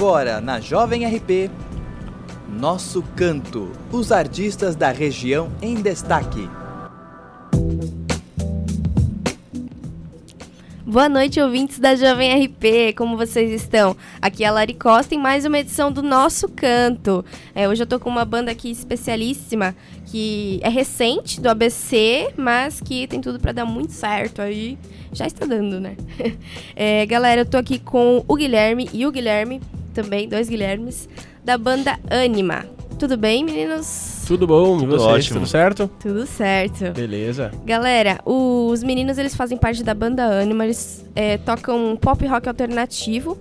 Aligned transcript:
Agora, 0.00 0.40
na 0.40 0.58
Jovem 0.60 1.04
RP, 1.04 1.50
Nosso 2.48 3.02
Canto, 3.14 3.70
os 3.92 4.10
artistas 4.10 4.74
da 4.74 4.90
região 4.90 5.52
em 5.60 5.74
destaque. 5.74 6.48
Boa 10.86 11.06
noite, 11.06 11.38
ouvintes 11.38 11.78
da 11.78 11.94
Jovem 11.94 12.46
RP, 12.46 12.96
como 12.96 13.14
vocês 13.14 13.52
estão? 13.52 13.94
Aqui 14.22 14.42
é 14.42 14.46
a 14.46 14.50
Lari 14.52 14.72
Costa 14.72 15.14
em 15.14 15.18
mais 15.18 15.44
uma 15.44 15.58
edição 15.58 15.92
do 15.92 16.02
Nosso 16.02 16.48
Canto. 16.48 17.22
É, 17.54 17.68
hoje 17.68 17.82
eu 17.82 17.86
tô 17.86 18.00
com 18.00 18.08
uma 18.08 18.24
banda 18.24 18.50
aqui 18.50 18.70
especialíssima, 18.70 19.76
que 20.06 20.60
é 20.62 20.70
recente, 20.70 21.42
do 21.42 21.50
ABC, 21.50 22.32
mas 22.38 22.80
que 22.80 23.06
tem 23.06 23.20
tudo 23.20 23.38
para 23.38 23.52
dar 23.52 23.66
muito 23.66 23.92
certo 23.92 24.40
aí. 24.40 24.78
Já 25.12 25.26
está 25.26 25.44
dando, 25.44 25.78
né? 25.78 25.94
É, 26.74 27.04
galera, 27.04 27.42
eu 27.42 27.46
tô 27.46 27.58
aqui 27.58 27.78
com 27.78 28.24
o 28.26 28.34
Guilherme 28.34 28.88
e 28.94 29.04
o 29.04 29.12
Guilherme, 29.12 29.60
também, 30.02 30.28
dois 30.28 30.48
Guilhermes, 30.48 31.08
da 31.44 31.58
banda 31.58 31.98
Anima. 32.08 32.64
Tudo 32.98 33.16
bem, 33.16 33.44
meninos? 33.44 34.24
Tudo 34.26 34.46
bom, 34.46 34.76
e 34.76 34.80
Tudo 34.80 34.90
vocês? 34.90 35.02
ótimo. 35.02 35.40
Tudo 35.40 35.48
certo? 35.48 35.90
Tudo 36.00 36.26
certo. 36.26 36.92
Beleza. 36.92 37.50
Galera, 37.64 38.20
os 38.24 38.82
meninos 38.82 39.16
eles 39.18 39.34
fazem 39.34 39.56
parte 39.56 39.82
da 39.82 39.94
banda 39.94 40.40
Anima, 40.40 40.64
eles 40.64 41.04
é, 41.14 41.38
tocam 41.38 41.96
pop 42.00 42.26
rock 42.26 42.48
alternativo. 42.48 43.38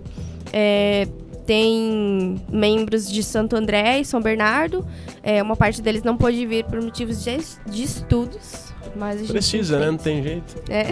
É, 0.52 1.08
tem 1.45 2.41
membros 2.49 3.10
de 3.12 3.23
Santo 3.23 3.55
André 3.55 3.99
e 3.99 4.05
São 4.05 4.21
Bernardo. 4.21 4.85
É, 5.23 5.41
uma 5.41 5.55
parte 5.55 5.82
deles 5.82 6.04
não 6.04 6.16
pôde 6.16 6.46
vir 6.46 6.63
por 6.66 6.82
motivos 6.82 7.23
de, 7.23 7.38
de 7.70 7.84
estudos. 7.84 8.70
Mas 8.96 9.16
a 9.16 9.20
gente 9.20 9.32
Precisa, 9.32 9.80
né? 9.80 9.88
Não 9.91 9.98
tem 9.98 10.23
jeito. 10.23 10.55
É. 10.70 10.85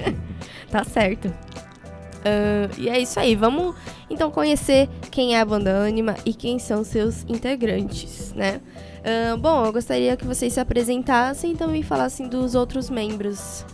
tá 0.70 0.84
certo. 0.84 1.32
Ah, 2.24 2.68
e 2.78 2.88
é 2.88 2.98
isso 2.98 3.18
aí. 3.18 3.34
Vamos 3.34 3.74
então 4.08 4.30
conhecer 4.30 4.88
quem 5.10 5.34
é 5.36 5.40
a 5.40 5.44
banda 5.44 5.82
Anima 5.84 6.16
e 6.24 6.34
quem 6.34 6.58
são 6.58 6.84
seus 6.84 7.24
integrantes, 7.28 8.32
né? 8.34 8.60
Ah, 9.04 9.36
bom, 9.36 9.64
eu 9.64 9.72
gostaria 9.72 10.16
que 10.16 10.26
vocês 10.26 10.52
se 10.52 10.60
apresentassem 10.60 11.52
e 11.52 11.56
também 11.56 11.82
falassem 11.82 12.28
dos 12.28 12.54
outros 12.54 12.90
membros. 12.90 13.64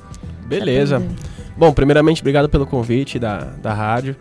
Beleza. 0.46 1.00
banda. 1.00 1.14
Bom, 1.56 1.72
primeiramente, 1.72 2.20
obrigado 2.20 2.48
pelo 2.48 2.66
convite 2.66 3.18
da, 3.18 3.38
da 3.38 3.72
rádio. 3.72 4.14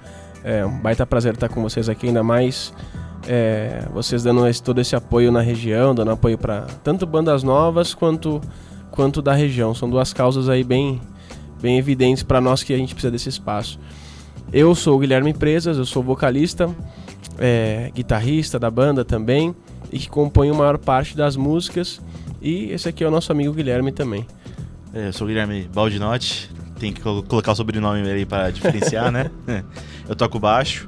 É 0.44 0.66
um 0.66 0.78
baita 0.80 1.06
prazer 1.06 1.34
estar 1.34 1.50
com 1.50 1.62
vocês 1.62 1.90
aqui, 1.90 2.08
ainda 2.08 2.24
mais 2.24 2.72
é, 3.28 3.84
vocês 3.94 4.24
dando 4.24 4.48
esse- 4.48 4.62
todo 4.62 4.80
esse 4.80 4.96
apoio 4.96 5.32
na 5.32 5.42
região, 5.42 5.94
dando 5.94 6.12
apoio 6.12 6.38
para 6.38 6.62
tanto 6.84 7.06
bandas 7.06 7.42
novas 7.44 7.94
quanto, 7.94 8.40
quanto 8.92 9.22
da 9.22 9.34
região. 9.34 9.74
São 9.76 9.90
duas 9.90 10.14
causas 10.14 10.48
aí 10.48 10.64
bem, 10.64 11.02
bem 11.62 11.78
evidentes 11.78 12.24
para 12.24 12.40
nós 12.40 12.64
que 12.64 12.74
a 12.74 12.78
gente 12.78 12.94
precisa 12.94 13.12
desse 13.12 13.28
espaço. 13.30 13.80
Eu 14.52 14.74
sou 14.74 14.96
o 14.96 15.00
Guilherme 15.00 15.34
Presas, 15.34 15.78
eu 15.78 15.86
sou 15.86 16.02
vocalista, 16.02 16.74
é, 17.38 17.92
guitarrista 17.94 18.58
da 18.58 18.72
banda 18.72 19.04
também 19.04 19.54
e 19.92 20.00
que 20.00 20.10
compõe 20.10 20.50
a 20.50 20.54
maior 20.54 20.78
parte 20.78 21.16
das 21.18 21.36
músicas. 21.36 22.02
E 22.42 22.72
esse 22.72 22.88
aqui 22.88 23.04
é 23.04 23.08
o 23.08 23.12
nosso 23.12 23.32
amigo 23.32 23.54
Guilherme 23.54 23.92
também. 23.92 24.26
É, 24.94 25.08
Eu 25.10 25.14
sou 25.14 25.26
o 25.26 25.28
Guilherme 25.28 25.70
Baldinotti, 25.74 26.50
tem 26.80 26.94
que 26.94 27.02
colo- 27.02 27.24
colocar 27.24 27.52
o 27.52 27.56
sobrenome 27.56 28.10
ali 28.10 28.26
para 28.26 28.50
diferenciar, 28.52 29.12
né? 29.12 29.30
Eu 30.08 30.16
toco 30.16 30.40
baixo. 30.40 30.88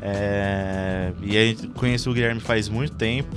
É, 0.00 1.12
E 1.22 1.36
a 1.36 1.40
gente 1.46 1.68
conheço 1.68 2.10
o 2.10 2.14
Guilherme 2.14 2.40
faz 2.40 2.68
muito 2.68 2.94
tempo. 2.94 3.34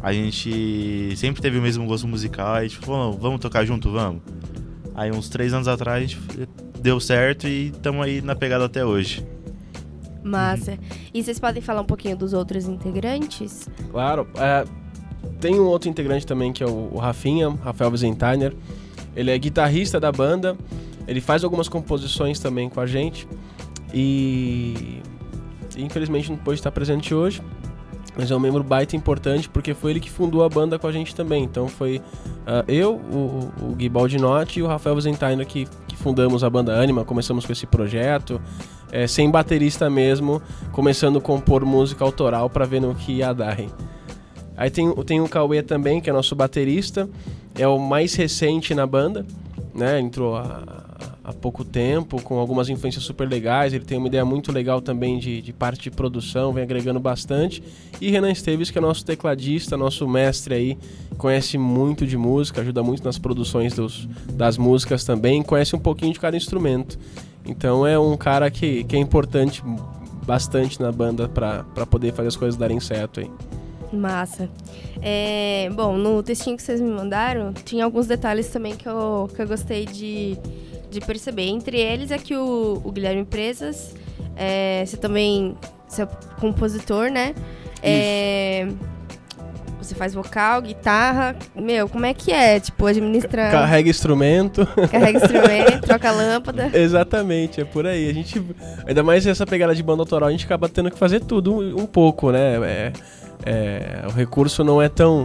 A 0.00 0.12
gente 0.12 1.12
sempre 1.16 1.42
teve 1.42 1.58
o 1.58 1.62
mesmo 1.62 1.84
gosto 1.86 2.06
musical. 2.06 2.54
Aí 2.54 2.66
a 2.66 2.68
gente 2.68 2.78
falou, 2.78 3.18
vamos 3.18 3.40
tocar 3.40 3.64
junto, 3.64 3.90
vamos. 3.90 4.22
Aí 4.94 5.10
uns 5.10 5.28
três 5.28 5.52
anos 5.52 5.66
atrás 5.66 5.96
a 5.98 6.00
gente 6.06 6.18
deu 6.80 7.00
certo 7.00 7.46
e 7.46 7.68
estamos 7.68 8.04
aí 8.04 8.20
na 8.20 8.34
pegada 8.34 8.64
até 8.64 8.84
hoje. 8.84 9.26
Massa. 10.22 10.78
E 11.12 11.22
vocês 11.22 11.38
podem 11.38 11.62
falar 11.62 11.80
um 11.80 11.86
pouquinho 11.86 12.16
dos 12.16 12.32
outros 12.32 12.66
integrantes? 12.66 13.68
Claro. 13.90 14.28
é, 14.36 14.64
tem 15.40 15.58
um 15.58 15.64
outro 15.64 15.88
integrante 15.88 16.26
também 16.26 16.52
que 16.52 16.62
é 16.62 16.66
o, 16.66 16.90
o 16.92 16.98
Rafinha, 16.98 17.50
Rafael 17.62 17.90
Wiesenthiner. 17.90 18.54
Ele 19.14 19.30
é 19.30 19.38
guitarrista 19.38 19.98
da 19.98 20.12
banda. 20.12 20.56
Ele 21.06 21.20
faz 21.20 21.42
algumas 21.42 21.68
composições 21.68 22.38
também 22.38 22.68
com 22.68 22.80
a 22.80 22.86
gente. 22.86 23.26
E 23.92 25.00
infelizmente 25.76 26.30
não 26.30 26.36
pôde 26.36 26.58
estar 26.58 26.70
presente 26.70 27.14
hoje. 27.14 27.40
Mas 28.16 28.30
é 28.32 28.36
um 28.36 28.40
membro 28.40 28.64
baita 28.64 28.96
importante 28.96 29.48
porque 29.48 29.72
foi 29.74 29.92
ele 29.92 30.00
que 30.00 30.10
fundou 30.10 30.42
a 30.42 30.48
banda 30.48 30.78
com 30.78 30.86
a 30.86 30.92
gente 30.92 31.14
também. 31.14 31.44
Então 31.44 31.68
foi 31.68 32.02
ah, 32.46 32.64
eu, 32.66 32.96
o, 32.96 33.52
o 33.62 33.74
Gui 33.76 33.88
Baldinotti 33.88 34.58
e 34.58 34.62
o 34.62 34.66
Rafael 34.66 34.96
Wiesenthiner 34.96 35.46
que 35.46 35.68
fundamos 35.98 36.42
a 36.42 36.50
banda 36.50 36.80
Anima. 36.80 37.04
Começamos 37.04 37.44
com 37.44 37.52
esse 37.52 37.66
projeto. 37.66 38.40
é, 38.90 39.06
sem 39.06 39.30
baterista 39.30 39.90
mesmo, 39.90 40.40
começando 40.72 41.18
a 41.18 41.20
compor 41.20 41.64
música 41.64 42.04
autoral 42.04 42.48
para 42.48 42.64
ver 42.64 42.80
no 42.80 42.94
que 42.94 43.12
ia 43.12 43.32
dar. 43.32 43.58
Aí 44.56 44.70
tem, 44.70 44.92
tem 45.04 45.20
o 45.20 45.28
Cauê 45.28 45.62
também, 45.62 46.00
que 46.00 46.10
é 46.10 46.12
nosso 46.12 46.34
baterista, 46.34 47.08
é 47.54 47.68
o 47.68 47.78
mais 47.78 48.14
recente 48.14 48.74
na 48.74 48.86
banda, 48.86 49.24
né? 49.74 50.00
Entrou 50.00 50.36
há, 50.36 50.87
há 51.28 51.32
pouco 51.32 51.62
tempo, 51.62 52.22
com 52.22 52.38
algumas 52.38 52.70
influências 52.70 53.04
super 53.04 53.28
legais. 53.28 53.74
Ele 53.74 53.84
tem 53.84 53.98
uma 53.98 54.06
ideia 54.06 54.24
muito 54.24 54.50
legal 54.50 54.80
também 54.80 55.18
de, 55.18 55.42
de 55.42 55.52
parte 55.52 55.82
de 55.82 55.90
produção, 55.90 56.54
vem 56.54 56.64
agregando 56.64 56.98
bastante. 56.98 57.62
E 58.00 58.10
Renan 58.10 58.30
Esteves, 58.30 58.70
que 58.70 58.78
é 58.78 58.80
nosso 58.80 59.04
tecladista, 59.04 59.76
nosso 59.76 60.08
mestre 60.08 60.54
aí, 60.54 60.78
conhece 61.18 61.58
muito 61.58 62.06
de 62.06 62.16
música, 62.16 62.62
ajuda 62.62 62.82
muito 62.82 63.04
nas 63.04 63.18
produções 63.18 63.74
dos, 63.74 64.08
das 64.32 64.56
músicas 64.56 65.04
também, 65.04 65.42
conhece 65.42 65.76
um 65.76 65.78
pouquinho 65.78 66.14
de 66.14 66.20
cada 66.20 66.36
instrumento. 66.36 66.98
Então 67.44 67.86
é 67.86 67.98
um 67.98 68.16
cara 68.16 68.50
que, 68.50 68.84
que 68.84 68.96
é 68.96 68.98
importante 68.98 69.62
bastante 70.24 70.80
na 70.80 70.90
banda 70.90 71.28
para 71.28 71.86
poder 71.86 72.12
fazer 72.14 72.28
as 72.28 72.36
coisas 72.36 72.58
darem 72.58 72.80
certo 72.80 73.20
aí. 73.20 73.30
Massa. 73.92 74.50
É, 75.00 75.70
bom, 75.74 75.96
no 75.96 76.22
textinho 76.22 76.56
que 76.56 76.62
vocês 76.62 76.80
me 76.80 76.90
mandaram, 76.90 77.52
tinha 77.52 77.84
alguns 77.84 78.06
detalhes 78.06 78.48
também 78.48 78.76
que 78.76 78.86
eu, 78.86 79.30
que 79.34 79.40
eu 79.40 79.48
gostei 79.48 79.86
de, 79.86 80.36
de 80.90 81.00
perceber. 81.00 81.48
Entre 81.48 81.78
eles 81.78 82.10
é 82.10 82.18
que 82.18 82.34
o, 82.34 82.80
o 82.84 82.92
Guilherme 82.92 83.24
Presas, 83.24 83.94
é, 84.36 84.84
você 84.86 84.96
também 84.96 85.56
você 85.88 86.02
é 86.02 86.08
compositor, 86.38 87.10
né? 87.10 87.34
É, 87.82 88.68
você 89.80 89.94
faz 89.94 90.12
vocal, 90.12 90.60
guitarra. 90.60 91.34
Meu, 91.56 91.88
como 91.88 92.04
é 92.04 92.12
que 92.12 92.30
é? 92.30 92.60
Tipo, 92.60 92.86
administra. 92.86 93.50
Carrega 93.50 93.88
instrumento. 93.88 94.66
Carrega 94.90 95.18
instrumento, 95.24 95.80
troca 95.86 96.10
lâmpada. 96.10 96.70
Exatamente, 96.74 97.60
é 97.60 97.64
por 97.64 97.86
aí. 97.86 98.10
A 98.10 98.12
gente. 98.12 98.44
Ainda 98.86 99.02
mais 99.02 99.26
essa 99.26 99.46
pegada 99.46 99.74
de 99.74 99.82
banda 99.82 100.02
autoral, 100.02 100.28
a 100.28 100.32
gente 100.32 100.44
acaba 100.44 100.68
tendo 100.68 100.90
que 100.90 100.98
fazer 100.98 101.20
tudo 101.20 101.54
um, 101.54 101.82
um 101.82 101.86
pouco, 101.86 102.30
né? 102.30 102.56
É, 102.64 102.92
é, 103.46 104.06
o 104.06 104.10
recurso 104.10 104.62
não 104.62 104.82
é 104.82 104.88
tão, 104.88 105.24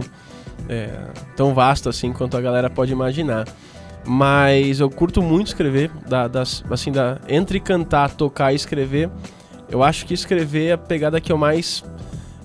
é, 0.68 0.88
tão 1.36 1.52
vasto 1.52 1.88
assim 1.88 2.12
quanto 2.12 2.36
a 2.36 2.40
galera 2.40 2.70
pode 2.70 2.90
imaginar. 2.92 3.46
Mas 4.06 4.80
eu 4.80 4.90
curto 4.90 5.22
muito 5.22 5.48
escrever, 5.48 5.90
da, 6.08 6.28
das, 6.28 6.62
assim, 6.70 6.92
da, 6.92 7.18
entre 7.28 7.58
cantar, 7.58 8.10
tocar 8.10 8.52
e 8.52 8.56
escrever. 8.56 9.10
Eu 9.70 9.82
acho 9.82 10.04
que 10.06 10.12
escrever 10.14 10.66
é 10.66 10.72
a 10.72 10.78
pegada 10.78 11.20
que 11.20 11.32
eu 11.32 11.38
mais, 11.38 11.82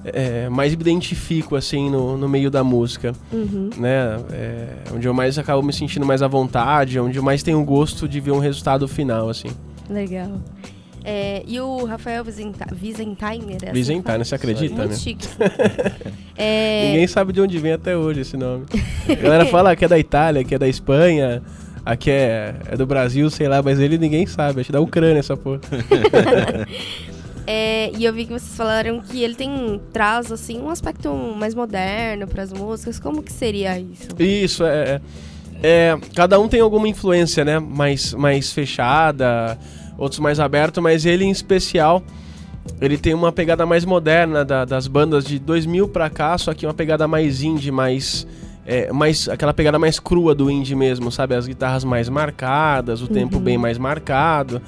é, 0.05 0.47
mais 0.49 0.73
me 0.73 0.81
identifico 0.81 1.55
assim 1.55 1.89
no, 1.89 2.17
no 2.17 2.29
meio 2.29 2.49
da 2.49 2.63
música 2.63 3.13
Uhum. 3.31 3.69
né? 3.77 4.17
É, 4.31 4.67
onde 4.95 5.07
eu 5.07 5.13
mais 5.13 5.37
acabo 5.37 5.61
me 5.61 5.73
sentindo 5.73 6.05
mais 6.05 6.21
à 6.21 6.27
vontade, 6.27 6.99
onde 6.99 7.17
eu 7.17 7.23
mais 7.23 7.43
tenho 7.43 7.61
gosto 7.63 8.07
de 8.07 8.19
ver 8.19 8.31
um 8.31 8.39
resultado 8.39 8.87
final, 8.87 9.29
assim. 9.29 9.49
Legal. 9.89 10.39
É, 11.11 11.41
e 11.47 11.59
o 11.59 11.85
Rafael 11.85 12.23
Wiesenthiner? 12.23 12.67
é 12.69 13.69
assim 13.69 13.73
Wiesenthiner, 13.73 14.03
fala? 14.03 14.23
você 14.23 14.35
acredita, 14.35 14.75
Muito 14.75 14.91
né? 14.91 14.95
chique. 14.95 15.27
É, 16.41 16.91
Ninguém 16.91 17.05
sabe 17.07 17.33
de 17.33 17.41
onde 17.41 17.57
vem 17.57 17.73
até 17.73 17.97
hoje 17.97 18.21
esse 18.21 18.37
nome. 18.37 18.65
A 19.09 19.13
galera 19.13 19.45
fala 19.51 19.75
que 19.75 19.83
é 19.83 19.89
da 19.89 19.99
Itália, 19.99 20.41
que 20.41 20.55
é 20.55 20.57
da 20.57 20.69
Espanha, 20.69 21.43
aqui 21.83 22.09
é, 22.09 22.55
é 22.71 22.77
do 22.77 22.85
Brasil, 22.85 23.29
sei 23.29 23.49
lá, 23.49 23.61
mas 23.61 23.77
ele 23.77 23.97
ninguém 23.97 24.25
sabe, 24.25 24.61
acho 24.61 24.67
que 24.67 24.71
da 24.71 24.79
Ucrânia 24.79 25.19
essa 25.19 25.35
porra. 25.35 25.59
É, 27.51 27.91
e 27.97 28.05
eu 28.05 28.13
vi 28.13 28.25
que 28.25 28.31
vocês 28.31 28.55
falaram 28.55 29.01
que 29.01 29.23
ele 29.23 29.33
tem 29.33 29.81
traz 29.91 30.31
assim 30.31 30.59
um 30.59 30.69
aspecto 30.69 31.11
mais 31.35 31.55
moderno 31.55 32.27
para 32.27 32.43
as 32.43 32.53
músicas. 32.53 32.99
Como 32.99 33.23
que 33.23 33.33
seria 33.33 33.79
isso? 33.79 34.09
Isso, 34.19 34.63
é, 34.63 35.01
é. 35.63 35.97
Cada 36.13 36.39
um 36.39 36.47
tem 36.47 36.59
alguma 36.59 36.87
influência, 36.87 37.43
né? 37.43 37.57
Mais, 37.57 38.13
mais 38.13 38.53
fechada, 38.53 39.57
outros 39.99 40.19
mais 40.19 40.39
aberto, 40.39 40.81
mas 40.81 41.05
ele 41.05 41.25
em 41.25 41.31
especial. 41.31 42.01
Ele 42.81 42.97
tem 42.97 43.13
uma 43.13 43.31
pegada 43.31 43.65
mais 43.65 43.83
moderna 43.85 44.43
da- 44.45 44.63
das 44.65 44.87
bandas 44.87 45.25
de 45.25 45.37
2000 45.39 45.87
pra 45.87 46.09
cá, 46.09 46.37
só 46.37 46.53
que 46.53 46.65
uma 46.65 46.73
pegada 46.73 47.07
mais 47.07 47.41
indie, 47.41 47.71
mais, 47.71 48.27
é, 48.65 48.91
mais 48.91 49.27
aquela 49.27 49.53
pegada 49.53 49.79
mais 49.79 49.99
crua 49.99 50.35
do 50.35 50.49
indie 50.51 50.75
mesmo, 50.75 51.11
sabe? 51.11 51.35
As 51.35 51.47
guitarras 51.47 51.83
mais 51.83 52.09
marcadas, 52.09 53.01
o 53.01 53.07
tempo 53.07 53.39
bem 53.39 53.57
mais 53.57 53.77
marcado. 53.77 54.61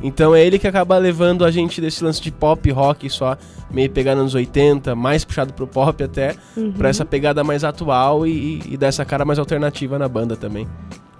Então 0.00 0.32
é 0.34 0.44
ele 0.46 0.60
que 0.60 0.68
acaba 0.68 0.96
levando 0.96 1.44
a 1.44 1.50
gente 1.50 1.80
desse 1.80 2.04
lance 2.04 2.22
de 2.22 2.30
pop 2.30 2.70
rock 2.70 3.10
só, 3.10 3.36
meio 3.68 3.90
pegada 3.90 4.22
nos 4.22 4.34
80, 4.34 4.94
mais 4.94 5.24
puxado 5.24 5.52
pro 5.52 5.66
pop 5.66 6.00
até, 6.04 6.36
Uhum. 6.56 6.70
pra 6.72 6.88
essa 6.88 7.04
pegada 7.04 7.42
mais 7.42 7.64
atual 7.64 8.24
e, 8.24 8.62
e 8.68 8.76
dessa 8.76 9.04
cara 9.04 9.24
mais 9.24 9.40
alternativa 9.40 9.98
na 9.98 10.08
banda 10.08 10.36
também. 10.36 10.68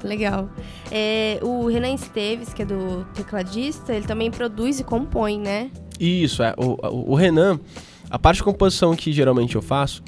Legal. 0.03 0.49
É, 0.91 1.39
o 1.43 1.67
Renan 1.67 1.95
Esteves, 1.95 2.53
que 2.53 2.63
é 2.63 2.65
do 2.65 3.05
tecladista, 3.15 3.95
ele 3.95 4.07
também 4.07 4.31
produz 4.31 4.81
e 4.81 4.85
compõe, 4.85 5.39
né? 5.39 5.71
Isso, 5.99 6.43
é. 6.43 6.55
O, 6.57 6.79
o, 6.87 7.13
o 7.13 7.15
Renan, 7.15 7.59
a 8.09 8.19
parte 8.19 8.39
de 8.39 8.45
composição 8.45 8.95
que 8.95 9.13
geralmente 9.13 9.57
eu 9.57 9.63
faço, 9.63 10.03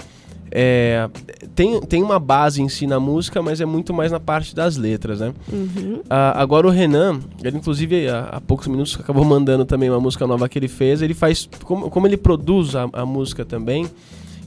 é, 0.52 1.08
tem, 1.54 1.80
tem 1.80 2.02
uma 2.02 2.18
base 2.18 2.60
em 2.60 2.68
si 2.68 2.86
na 2.86 2.98
música, 2.98 3.40
mas 3.40 3.60
é 3.60 3.64
muito 3.64 3.94
mais 3.94 4.10
na 4.10 4.18
parte 4.18 4.54
das 4.54 4.76
letras, 4.76 5.20
né? 5.20 5.32
Uhum. 5.50 6.02
Ah, 6.10 6.40
agora 6.40 6.66
o 6.66 6.70
Renan, 6.70 7.20
ele 7.42 7.56
inclusive 7.56 8.08
há, 8.08 8.28
há 8.32 8.40
poucos 8.40 8.66
minutos 8.66 8.98
acabou 8.98 9.24
mandando 9.24 9.64
também 9.64 9.88
uma 9.88 10.00
música 10.00 10.26
nova 10.26 10.48
que 10.48 10.58
ele 10.58 10.68
fez. 10.68 11.02
Ele 11.02 11.14
faz. 11.14 11.48
Como, 11.64 11.88
como 11.88 12.06
ele 12.06 12.16
produz 12.16 12.74
a, 12.74 12.88
a 12.92 13.06
música 13.06 13.44
também. 13.44 13.88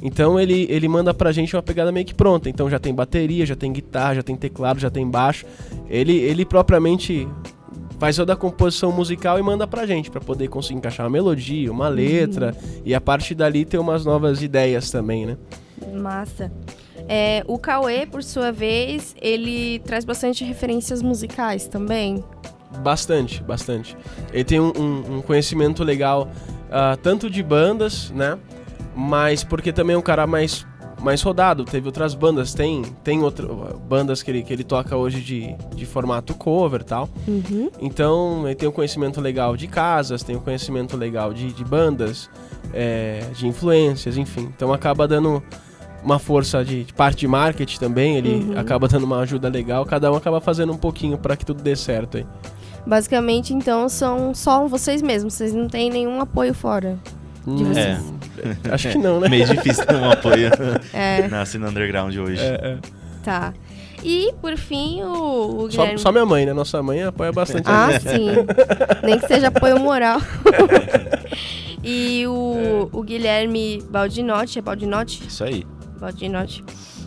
Então 0.05 0.37
ele, 0.37 0.67
ele 0.69 0.87
manda 0.89 1.13
pra 1.13 1.31
gente 1.31 1.55
uma 1.55 1.63
pegada 1.63 1.89
meio 1.89 2.05
que 2.05 2.13
pronta. 2.13 2.49
Então 2.49 2.69
já 2.69 2.77
tem 2.77 2.93
bateria, 2.93 3.45
já 3.45 3.55
tem 3.55 3.71
guitarra, 3.71 4.15
já 4.15 4.21
tem 4.23 4.35
teclado, 4.35 4.77
já 4.79 4.89
tem 4.89 5.09
baixo. 5.09 5.45
Ele, 5.89 6.11
ele 6.17 6.43
propriamente 6.45 7.25
faz 7.97 8.17
toda 8.17 8.33
a 8.33 8.35
composição 8.35 8.91
musical 8.91 9.39
e 9.39 9.41
manda 9.41 9.65
pra 9.65 9.85
gente, 9.85 10.11
pra 10.11 10.19
poder 10.19 10.49
conseguir 10.49 10.77
encaixar 10.77 11.05
uma 11.05 11.09
melodia, 11.11 11.71
uma 11.71 11.87
letra. 11.87 12.53
E 12.83 12.93
a 12.93 12.99
partir 12.99 13.33
dali 13.33 13.63
ter 13.63 13.77
umas 13.77 14.03
novas 14.03 14.43
ideias 14.43 14.91
também, 14.91 15.25
né? 15.25 15.37
Massa. 15.93 16.51
É, 17.07 17.43
o 17.47 17.57
Cauê, 17.57 18.05
por 18.05 18.23
sua 18.23 18.51
vez, 18.51 19.15
ele 19.21 19.79
traz 19.79 20.03
bastante 20.03 20.43
referências 20.43 21.01
musicais 21.01 21.65
também. 21.65 22.21
Bastante, 22.79 23.41
bastante. 23.43 23.95
Ele 24.33 24.43
tem 24.43 24.59
um, 24.59 24.71
um- 24.77 25.17
um 25.17 25.21
conhecimento 25.21 25.81
legal, 25.83 26.29
ah, 26.71 26.97
tanto 27.01 27.29
de 27.29 27.41
bandas, 27.43 28.09
né? 28.11 28.37
Mas 28.95 29.43
porque 29.43 29.71
também 29.71 29.95
é 29.95 29.99
um 29.99 30.01
cara 30.03 30.25
mais, 30.27 30.65
mais 31.01 31.21
rodado. 31.21 31.65
Teve 31.65 31.87
outras 31.87 32.13
bandas, 32.13 32.53
tem, 32.53 32.83
tem 33.03 33.21
outras 33.21 33.49
bandas 33.87 34.21
que 34.21 34.31
ele, 34.31 34.43
que 34.43 34.53
ele 34.53 34.63
toca 34.63 34.95
hoje 34.95 35.21
de, 35.21 35.55
de 35.75 35.85
formato 35.85 36.33
cover 36.35 36.81
e 36.81 36.83
tal. 36.83 37.09
Uhum. 37.27 37.69
Então, 37.81 38.43
ele 38.45 38.55
tem 38.55 38.69
um 38.69 38.71
conhecimento 38.71 39.19
legal 39.19 39.57
de 39.57 39.67
casas, 39.67 40.23
tem 40.23 40.35
um 40.35 40.39
conhecimento 40.39 40.95
legal 40.95 41.33
de, 41.33 41.51
de 41.51 41.63
bandas, 41.63 42.29
é, 42.73 43.21
de 43.35 43.47
influências, 43.47 44.17
enfim. 44.17 44.51
Então, 44.55 44.71
acaba 44.71 45.07
dando 45.07 45.41
uma 46.03 46.19
força 46.19 46.65
de, 46.65 46.83
de 46.83 46.93
parte 46.93 47.19
de 47.21 47.27
marketing 47.29 47.79
também, 47.79 48.17
ele 48.17 48.33
Uhum. 48.51 48.59
acaba 48.59 48.89
dando 48.89 49.05
uma 49.05 49.19
ajuda 49.19 49.47
legal, 49.47 49.85
cada 49.85 50.11
um 50.11 50.15
acaba 50.15 50.41
fazendo 50.41 50.73
um 50.73 50.77
pouquinho 50.77 51.17
para 51.17 51.37
que 51.37 51.45
tudo 51.45 51.63
dê 51.63 51.75
certo 51.77 52.17
aí. 52.17 52.25
Basicamente, 52.85 53.53
então, 53.53 53.87
são 53.87 54.33
só 54.35 54.67
vocês 54.67 55.01
mesmos. 55.01 55.35
Vocês 55.35 55.53
não 55.53 55.69
têm 55.69 55.89
nenhum 55.89 56.19
apoio 56.19 56.53
fora. 56.53 56.99
De 57.45 57.63
Hum, 57.63 57.73
vocês. 57.73 58.13
Acho 58.71 58.89
que 58.89 58.97
não, 58.97 59.19
né? 59.19 59.29
Meio 59.29 59.45
difícil 59.45 59.85
ter 59.85 59.95
um 59.95 60.09
apoio 60.09 60.49
É, 60.93 61.27
na 61.27 61.45
cena 61.45 61.69
underground 61.69 62.15
hoje. 62.15 62.41
É, 62.41 62.53
é. 62.63 62.77
tá. 63.23 63.53
E, 64.05 64.33
por 64.41 64.57
fim, 64.57 65.01
o, 65.01 65.63
o 65.63 65.71
Só, 65.71 65.81
Guilherme... 65.83 65.97
só 65.99 66.11
minha 66.11 66.25
mãe, 66.25 66.45
né? 66.45 66.51
Nossa 66.53 66.83
mãe 66.83 67.03
apoia 67.03 67.31
bastante 67.31 67.69
a 67.69 67.85
Ah, 67.85 67.91
gente. 67.91 68.03
sim. 68.09 68.27
Nem 69.03 69.17
que 69.17 69.27
seja 69.27 69.47
apoio 69.47 69.79
moral. 69.79 70.19
e 71.83 72.25
o, 72.27 72.89
o 72.91 73.01
Guilherme 73.03 73.81
Baldinotti, 73.89 74.59
é 74.59 74.61
Baldinotti? 74.61 75.23
Isso 75.27 75.43
aí. 75.43 75.65
Baldinotti. 75.99 76.63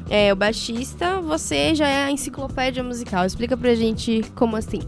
É, 0.09 0.33
o 0.33 0.37
baixista, 0.37 1.21
você 1.21 1.75
já 1.75 1.87
é 1.89 2.05
a 2.05 2.11
enciclopédia 2.11 2.83
musical. 2.83 3.27
Explica 3.27 3.57
pra 3.57 3.75
gente 3.75 4.23
como 4.35 4.57
assim. 4.57 4.81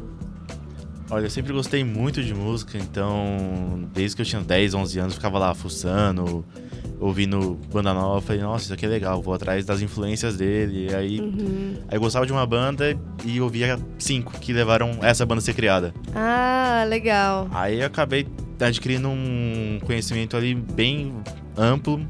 Olha, 1.11 1.25
eu 1.25 1.31
sempre 1.31 1.53
gostei 1.55 1.83
muito 1.85 2.23
de 2.23 2.35
música, 2.35 2.77
então 2.77 3.89
desde 3.95 4.15
que 4.17 4.23
eu 4.23 4.27
tinha 4.27 4.43
10, 4.43 4.75
11 4.75 4.99
anos, 4.99 5.13
eu 5.15 5.17
ficava 5.17 5.39
lá 5.39 5.55
fuçando, 5.55 6.45
ouvindo 7.01 7.59
banda 7.73 7.95
nova, 7.95 8.21
falei, 8.21 8.43
nossa, 8.43 8.65
isso 8.65 8.75
aqui 8.75 8.85
é 8.85 8.89
legal, 8.91 9.23
vou 9.23 9.33
atrás 9.33 9.65
das 9.65 9.81
influências 9.81 10.37
dele. 10.37 10.89
E 10.91 10.95
aí, 10.95 11.21
Uhum. 11.21 11.75
aí 11.89 11.97
eu 11.97 12.01
gostava 12.01 12.27
de 12.27 12.33
uma 12.33 12.45
banda 12.45 12.95
e 13.25 13.41
ouvia 13.41 13.79
cinco 13.99 14.39
que 14.39 14.53
levaram 14.53 14.99
essa 15.01 15.25
banda 15.25 15.39
a 15.39 15.43
ser 15.43 15.55
criada. 15.55 15.95
Ah, 16.15 16.85
legal. 16.87 17.49
Aí 17.53 17.81
eu 17.81 17.87
acabei 17.87 18.27
adquirindo 18.61 19.09
um 19.09 19.79
conhecimento 19.87 20.37
ali 20.37 20.55
bem 20.55 21.15
amplo 21.57 22.07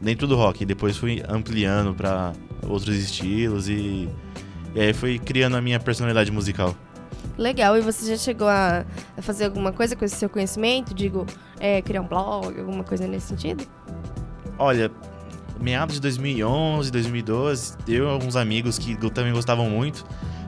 dentro 0.00 0.26
do 0.26 0.34
rock. 0.34 0.62
E 0.62 0.66
depois 0.66 0.96
fui 0.96 1.22
ampliando 1.28 1.92
pra 1.94 2.32
outros 2.66 2.96
estilos 2.96 3.68
e, 3.68 4.08
e 4.74 4.80
aí 4.80 4.94
fui 4.94 5.18
criando 5.18 5.56
a 5.56 5.60
minha 5.60 5.78
personalidade 5.78 6.30
musical. 6.30 6.74
Legal. 7.40 7.76
E 7.76 7.80
você 7.80 8.06
já 8.06 8.16
chegou 8.16 8.46
a 8.46 8.84
a 9.16 9.22
fazer 9.22 9.44
alguma 9.44 9.72
coisa 9.72 9.96
com 9.96 10.04
esse 10.04 10.16
seu 10.16 10.28
conhecimento? 10.28 10.94
Digo, 10.94 11.26
é, 11.58 11.80
criar 11.80 12.02
um 12.02 12.06
blog, 12.06 12.58
alguma 12.58 12.84
coisa 12.84 13.06
nesse 13.06 13.28
sentido? 13.28 13.66
Olha, 14.58 14.90
meados 15.60 15.94
de 15.96 16.00
2011, 16.02 16.90
2012, 16.90 17.76
eu 17.88 18.04
e 18.04 18.10
alguns 18.10 18.36
amigos 18.36 18.78
que 18.78 18.96
também 19.10 19.32
gostavam 19.32 19.68
muito, 19.70 20.04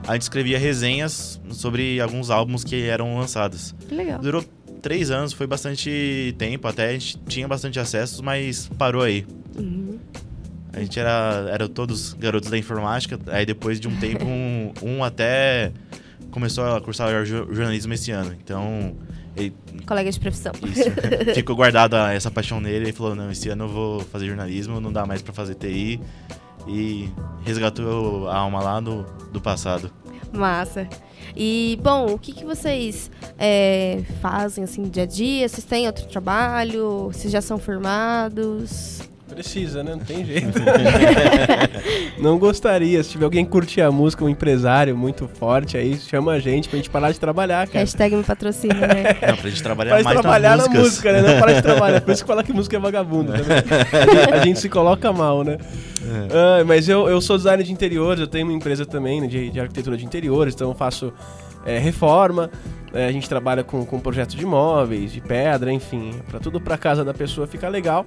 a 0.07 0.13
gente 0.13 0.23
escrevia 0.23 0.59
resenhas 0.59 1.41
sobre 1.51 1.99
alguns 1.99 2.29
álbuns 2.29 2.63
que 2.63 2.83
eram 2.83 3.17
lançados. 3.17 3.73
Que 3.87 3.95
legal. 3.95 4.19
Durou 4.19 4.43
três 4.81 5.11
anos, 5.11 5.33
foi 5.33 5.47
bastante 5.47 6.35
tempo, 6.37 6.67
até 6.67 6.89
a 6.89 6.91
gente 6.93 7.17
tinha 7.27 7.47
bastante 7.47 7.79
acessos, 7.79 8.21
mas 8.21 8.69
parou 8.77 9.01
aí. 9.01 9.25
Uhum. 9.57 9.97
A 10.73 10.79
gente 10.79 10.99
era, 10.99 11.47
era 11.51 11.69
todos 11.69 12.13
garotos 12.13 12.49
da 12.49 12.57
informática, 12.57 13.19
aí 13.27 13.45
depois 13.45 13.79
de 13.79 13.87
um 13.87 13.95
tempo, 13.99 14.25
um, 14.25 14.73
um 14.81 15.03
até 15.03 15.71
começou 16.33 16.65
a 16.75 16.81
cursar 16.81 17.23
jo- 17.23 17.47
jornalismo 17.53 17.93
esse 17.93 18.11
ano. 18.11 18.35
Então, 18.43 18.95
ele 19.35 19.53
Colega 19.85 20.11
de 20.11 20.19
profissão. 20.19 20.51
isso, 20.63 20.89
ficou 21.33 21.55
guardada 21.55 22.11
essa 22.11 22.31
paixão 22.31 22.59
nele 22.59 22.89
e 22.89 22.91
falou, 22.91 23.15
não, 23.15 23.31
esse 23.31 23.47
ano 23.49 23.65
eu 23.65 23.69
vou 23.69 23.99
fazer 24.01 24.27
jornalismo, 24.27 24.81
não 24.81 24.91
dá 24.91 25.05
mais 25.05 25.21
pra 25.21 25.31
fazer 25.33 25.55
TI. 25.55 26.01
E 26.67 27.09
resgatou 27.43 28.27
a 28.29 28.37
alma 28.37 28.61
lá 28.61 28.79
do, 28.79 29.03
do 29.31 29.39
passado. 29.39 29.91
Massa. 30.31 30.87
E, 31.35 31.77
bom, 31.83 32.13
o 32.13 32.17
que, 32.17 32.31
que 32.31 32.45
vocês 32.45 33.11
é, 33.37 34.01
fazem, 34.21 34.63
assim, 34.63 34.83
dia 34.83 35.03
a 35.03 35.05
dia? 35.05 35.47
Vocês 35.47 35.65
têm 35.65 35.87
outro 35.87 36.05
trabalho? 36.07 37.09
Vocês 37.11 37.31
já 37.31 37.41
são 37.41 37.57
formados? 37.57 39.01
Precisa, 39.33 39.83
né? 39.83 39.91
Não 39.91 39.99
tem 39.99 40.23
jeito. 40.25 40.59
não 42.19 42.37
gostaria. 42.37 43.03
Se 43.03 43.11
tiver 43.11 43.25
alguém 43.25 43.43
que 43.45 43.51
curtir 43.51 43.81
a 43.81 43.91
música, 43.91 44.23
um 44.23 44.29
empresário 44.29 44.95
muito 44.97 45.27
forte 45.27 45.77
aí, 45.77 45.97
chama 45.97 46.33
a 46.33 46.39
gente 46.39 46.69
pra 46.69 46.77
gente 46.77 46.89
parar 46.89 47.11
de 47.11 47.19
trabalhar, 47.19 47.67
cara. 47.67 47.79
Hashtag 47.79 48.15
me 48.15 48.23
patrocina, 48.23 48.75
né? 48.87 49.03
Não, 49.27 49.35
pra 49.37 49.49
gente 49.49 49.63
trabalhar 49.63 49.91
Faz 49.91 50.03
mais 50.05 50.19
trabalhar 50.19 50.57
nas 50.57 50.67
na 50.67 50.73
músicas. 50.73 50.91
música, 50.91 51.11
né? 51.13 51.21
Não 51.33 51.39
parar 51.39 51.53
de 51.53 51.61
trabalhar. 51.63 52.01
Por 52.01 52.11
isso 52.11 52.23
que 52.23 52.27
fala 52.27 52.43
que 52.43 52.53
música 52.53 52.77
é 52.77 52.79
vagabundo 52.79 53.31
também. 53.33 53.57
A 54.33 54.43
gente- 54.45 54.59
se 54.59 54.69
coloca 54.69 55.11
mal, 55.11 55.43
né? 55.43 55.57
Ah, 56.31 56.63
mas 56.65 56.87
eu, 56.87 57.09
eu 57.09 57.19
sou 57.19 57.37
designer 57.37 57.63
de 57.63 57.71
interiores, 57.71 58.19
eu 58.21 58.27
tenho 58.27 58.45
uma 58.45 58.53
empresa 58.53 58.85
também 58.85 59.19
né, 59.21 59.27
de, 59.27 59.49
de 59.49 59.59
arquitetura 59.59 59.97
de 59.97 60.05
interiores, 60.05 60.53
então 60.53 60.69
eu 60.69 60.75
faço 60.75 61.11
é, 61.65 61.79
reforma, 61.79 62.49
é, 62.93 63.07
a 63.07 63.11
gente 63.11 63.27
trabalha 63.27 63.63
com, 63.63 63.83
com 63.85 63.99
projetos 63.99 64.35
de 64.35 64.45
móveis, 64.45 65.11
de 65.11 65.19
pedra, 65.21 65.71
enfim, 65.71 66.11
pra 66.29 66.39
tudo 66.39 66.61
pra 66.61 66.77
casa 66.77 67.03
da 67.03 67.13
pessoa 67.13 67.47
ficar 67.47 67.69
legal. 67.69 68.05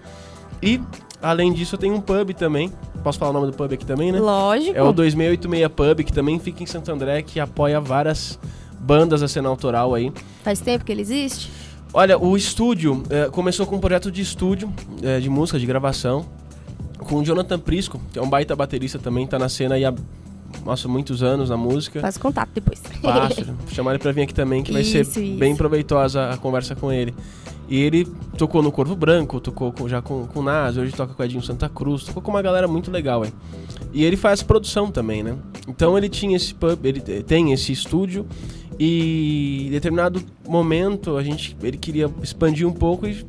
E, 0.63 0.81
além 1.23 1.53
disso, 1.53 1.75
eu 1.75 1.79
tenho 1.79 1.95
um 1.95 2.01
pub 2.01 2.33
também. 2.35 2.73
Posso 3.03 3.19
falar 3.19 3.31
o 3.31 3.35
nome 3.35 3.47
do 3.51 3.57
pub 3.57 3.73
aqui 3.73 3.85
também, 3.85 4.11
né? 4.11 4.19
Lógico. 4.19 4.77
É 4.77 4.83
o 4.83 4.93
2686 4.93 5.69
Pub, 5.69 6.05
que 6.05 6.13
também 6.13 6.39
fica 6.39 6.63
em 6.63 6.67
Santo 6.67 6.91
André, 6.91 7.23
que 7.23 7.39
apoia 7.39 7.81
várias 7.81 8.39
bandas 8.81 9.23
a 9.23 9.29
cena 9.29 9.49
autoral 9.49 9.95
aí. 9.95 10.13
Faz 10.43 10.61
tempo 10.61 10.85
que 10.85 10.93
ele 10.93 11.03
existe? 11.03 11.51
Olha, 11.93 12.19
o 12.19 12.37
estúdio 12.37 13.03
eh, 13.09 13.29
começou 13.31 13.67
com 13.67 13.77
um 13.77 13.81
projeto 13.81 14.11
de 14.11 14.21
estúdio, 14.21 14.73
eh, 15.03 15.21
de 15.21 15.31
música, 15.31 15.59
de 15.59 15.67
gravação, 15.67 16.27
com 16.99 17.17
o 17.17 17.25
Jonathan 17.25 17.59
Prisco, 17.59 18.01
que 18.13 18.19
é 18.19 18.23
um 18.23 18.29
baita 18.29 18.55
baterista 18.55 18.99
também, 18.99 19.27
tá 19.27 19.39
na 19.39 19.49
cena 19.49 19.77
aí 19.77 19.85
há 19.85 19.95
nossa, 20.65 20.89
muitos 20.89 21.23
anos 21.23 21.51
na 21.51 21.57
música. 21.57 22.01
Faz 22.01 22.17
contato 22.17 22.51
depois. 22.55 22.83
Vou 23.01 23.69
chamar 23.73 23.93
ele 23.93 23.99
pra 23.99 24.13
vir 24.13 24.23
aqui 24.23 24.35
também, 24.35 24.63
que 24.63 24.73
vai 24.73 24.85
ser 24.85 25.03
isso. 25.03 25.21
bem 25.39 25.55
proveitosa 25.55 26.31
a 26.31 26.37
conversa 26.37 26.75
com 26.75 26.93
ele. 26.93 27.15
E 27.69 27.81
ele 27.83 28.07
tocou 28.39 28.63
no 28.63 28.71
Corvo 28.71 28.95
Branco, 28.95 29.41
tocou 29.41 29.73
com- 29.73 29.89
já 29.89 30.01
com, 30.01 30.27
com 30.27 30.39
o 30.41 30.43
Nas, 30.43 30.77
hoje 30.77 30.93
toca 30.93 31.15
com 31.15 31.23
o 31.23 31.25
Edinho 31.27 31.43
Santa 31.43 31.69
Cruz, 31.69 32.05
tocou 32.05 32.23
com 32.23 32.31
uma 32.31 32.41
galera 32.43 32.69
muito 32.69 32.91
legal, 32.91 33.25
hein? 33.25 33.33
E 33.93 34.05
ele 34.05 34.17
faz 34.17 34.43
produção 34.43 34.91
também, 34.91 35.23
né? 35.23 35.35
Então 35.67 35.97
ele 35.99 36.09
tinha 36.09 36.37
esse 36.37 36.55
pub, 36.55 36.85
ele 36.85 37.01
te- 37.01 37.23
tem 37.25 37.53
esse 37.53 37.73
estúdio 37.73 38.25
e 38.79 39.67
em 39.67 39.71
determinado 39.71 40.21
momento 40.49 41.17
a 41.17 41.23
gente 41.23 41.57
ele 41.63 41.77
queria 41.77 42.11
expandir 42.23 42.67
um 42.69 42.73
pouco 42.73 43.07
e 43.07 43.25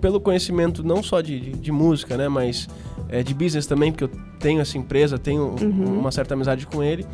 pelo 0.00 0.20
conhecimento 0.20 0.82
não 0.82 1.02
só 1.02 1.20
de, 1.20 1.40
de, 1.40 1.50
de 1.52 1.72
música, 1.72 2.16
né, 2.16 2.28
mas 2.28 2.68
é, 3.08 3.22
de 3.22 3.34
business 3.34 3.66
também, 3.66 3.90
porque 3.90 4.04
eu 4.04 4.10
tenho 4.38 4.60
essa 4.60 4.76
empresa, 4.78 5.18
tenho 5.18 5.54
Uhum. 5.60 5.98
uma 5.98 6.10
certa 6.12 6.34
amizade 6.34 6.66
com 6.66 6.82
ele. 6.82 7.04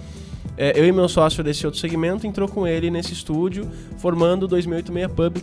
É, 0.56 0.78
eu 0.78 0.84
e 0.86 0.92
meu 0.92 1.08
sócio 1.08 1.42
desse 1.42 1.64
outro 1.66 1.80
segmento 1.80 2.26
entrou 2.26 2.48
com 2.48 2.66
ele 2.66 2.90
nesse 2.90 3.12
estúdio, 3.12 3.66
formando 3.98 4.44
o 4.44 4.48
2086 4.48 5.12
Pub, 5.12 5.38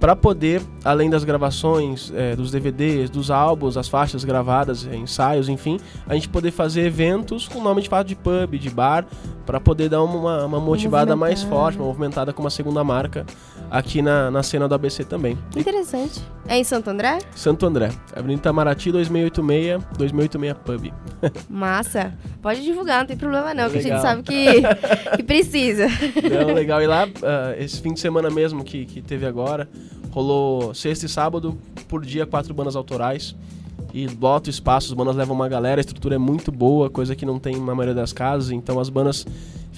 para 0.00 0.14
poder, 0.14 0.62
além 0.84 1.10
das 1.10 1.24
gravações, 1.24 2.12
é, 2.14 2.36
dos 2.36 2.50
DVDs, 2.50 3.10
dos 3.10 3.30
álbuns, 3.30 3.76
as 3.76 3.88
faixas 3.88 4.24
gravadas, 4.24 4.86
é, 4.86 4.96
ensaios, 4.96 5.48
enfim, 5.48 5.78
a 6.06 6.14
gente 6.14 6.28
poder 6.28 6.50
fazer 6.50 6.82
eventos 6.82 7.48
com 7.48 7.60
nome 7.60 7.82
de 7.82 7.88
fato 7.88 8.06
de 8.06 8.14
pub, 8.14 8.58
de 8.58 8.70
bar, 8.70 9.06
para 9.44 9.58
poder 9.58 9.88
dar 9.88 10.02
uma, 10.02 10.44
uma 10.44 10.60
motivada 10.60 11.16
mais 11.16 11.42
forte, 11.42 11.78
uma 11.78 11.86
movimentada 11.86 12.32
com 12.32 12.42
uma 12.42 12.50
segunda 12.50 12.84
marca 12.84 13.26
aqui 13.70 14.00
na, 14.02 14.30
na 14.30 14.42
cena 14.42 14.68
do 14.68 14.74
ABC 14.74 15.04
também. 15.04 15.38
Interessante. 15.56 16.22
É 16.46 16.56
em 16.56 16.64
Santo 16.64 16.88
André? 16.88 17.18
Santo 17.34 17.66
André, 17.66 17.90
Avenida 18.14 18.40
Itamaraty 18.40 18.90
2686, 18.90 19.84
2686 19.98 20.56
Pub. 20.64 20.92
Massa. 21.48 22.14
Pode 22.40 22.62
divulgar, 22.62 23.00
não 23.00 23.06
tem 23.06 23.16
problema 23.16 23.52
não, 23.52 23.68
que 23.68 23.78
a 23.78 23.82
gente 23.82 24.00
sabe 24.00 24.22
que, 24.22 24.62
que 25.16 25.22
precisa. 25.22 25.86
Não, 25.88 26.54
legal. 26.54 26.82
E 26.82 26.86
lá, 26.86 27.06
ah, 27.22 27.54
esse 27.58 27.80
fim 27.80 27.92
de 27.92 28.00
semana 28.00 28.30
mesmo 28.30 28.64
que, 28.64 28.86
que 28.86 29.02
teve 29.02 29.26
agora, 29.26 29.68
rolou 30.10 30.72
sexta 30.74 31.06
e 31.06 31.08
sábado, 31.08 31.58
por 31.86 32.04
dia, 32.04 32.26
quatro 32.26 32.54
bandas 32.54 32.76
autorais. 32.76 33.36
E 33.92 34.06
bota 34.06 34.48
o 34.48 34.50
espaço, 34.50 34.88
as 34.88 34.92
bandas 34.92 35.16
levam 35.16 35.34
uma 35.34 35.48
galera, 35.48 35.80
a 35.80 35.82
estrutura 35.82 36.14
é 36.14 36.18
muito 36.18 36.52
boa, 36.52 36.90
coisa 36.90 37.16
que 37.16 37.24
não 37.24 37.38
tem 37.38 37.56
na 37.56 37.74
maioria 37.74 37.94
das 37.94 38.12
casas, 38.12 38.50
então 38.50 38.78
as 38.78 38.90
bandas 38.90 39.26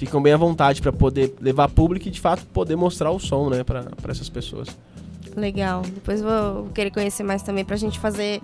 ficam 0.00 0.22
bem 0.22 0.32
à 0.32 0.36
vontade 0.38 0.80
para 0.80 0.90
poder 0.90 1.34
levar 1.42 1.68
público 1.68 2.08
e 2.08 2.10
de 2.10 2.18
fato 2.18 2.42
poder 2.46 2.74
mostrar 2.74 3.10
o 3.10 3.18
som, 3.20 3.50
né, 3.50 3.62
para 3.62 3.84
essas 4.08 4.30
pessoas. 4.30 4.68
Legal. 5.36 5.82
Depois 5.82 6.22
vou 6.22 6.70
querer 6.74 6.90
conhecer 6.90 7.22
mais 7.22 7.42
também 7.42 7.66
pra 7.66 7.76
gente 7.76 7.98
fazer 7.98 8.40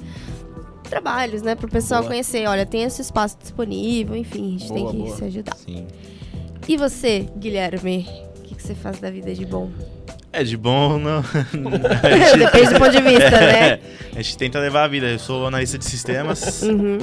trabalhos, 0.85 1.41
né? 1.41 1.55
Pro 1.55 1.67
pessoal 1.67 2.03
Boa. 2.03 2.11
conhecer. 2.11 2.47
Olha, 2.47 2.67
tem 2.67 2.83
esse 2.83 3.01
espaço 3.01 3.39
disponível, 3.41 4.15
enfim, 4.15 4.57
a 4.57 4.59
gente 4.59 4.69
Boa, 4.69 4.75
tem 4.81 4.87
que 4.91 4.97
boa. 5.07 5.17
se 5.17 5.25
ajudar. 5.25 5.57
Sim. 5.57 5.87
E 6.69 6.77
você, 6.77 7.27
Guilherme? 7.39 8.07
O 8.39 8.43
que, 8.43 8.55
que 8.55 8.63
você 8.63 8.75
faz 8.75 8.99
da 9.01 9.11
vida 9.11 9.35
de 9.35 9.47
bom? 9.47 9.71
É 10.33 10.45
de 10.45 10.57
bom, 10.59 10.99
não. 11.01 11.23
Depende 12.39 12.75
do 12.75 12.79
ponto 12.79 12.91
de 12.93 13.01
vista, 13.03 13.31
né? 13.41 13.81
a 14.15 14.21
gente 14.23 14.37
tenta 14.37 14.61
levar 14.61 14.85
a 14.85 14.89
vida. 14.89 15.07
Eu 15.07 15.19
sou 15.19 15.47
analista 15.47 15.79
de 15.79 15.87
sistemas 15.87 16.63
Uhum. 16.63 16.99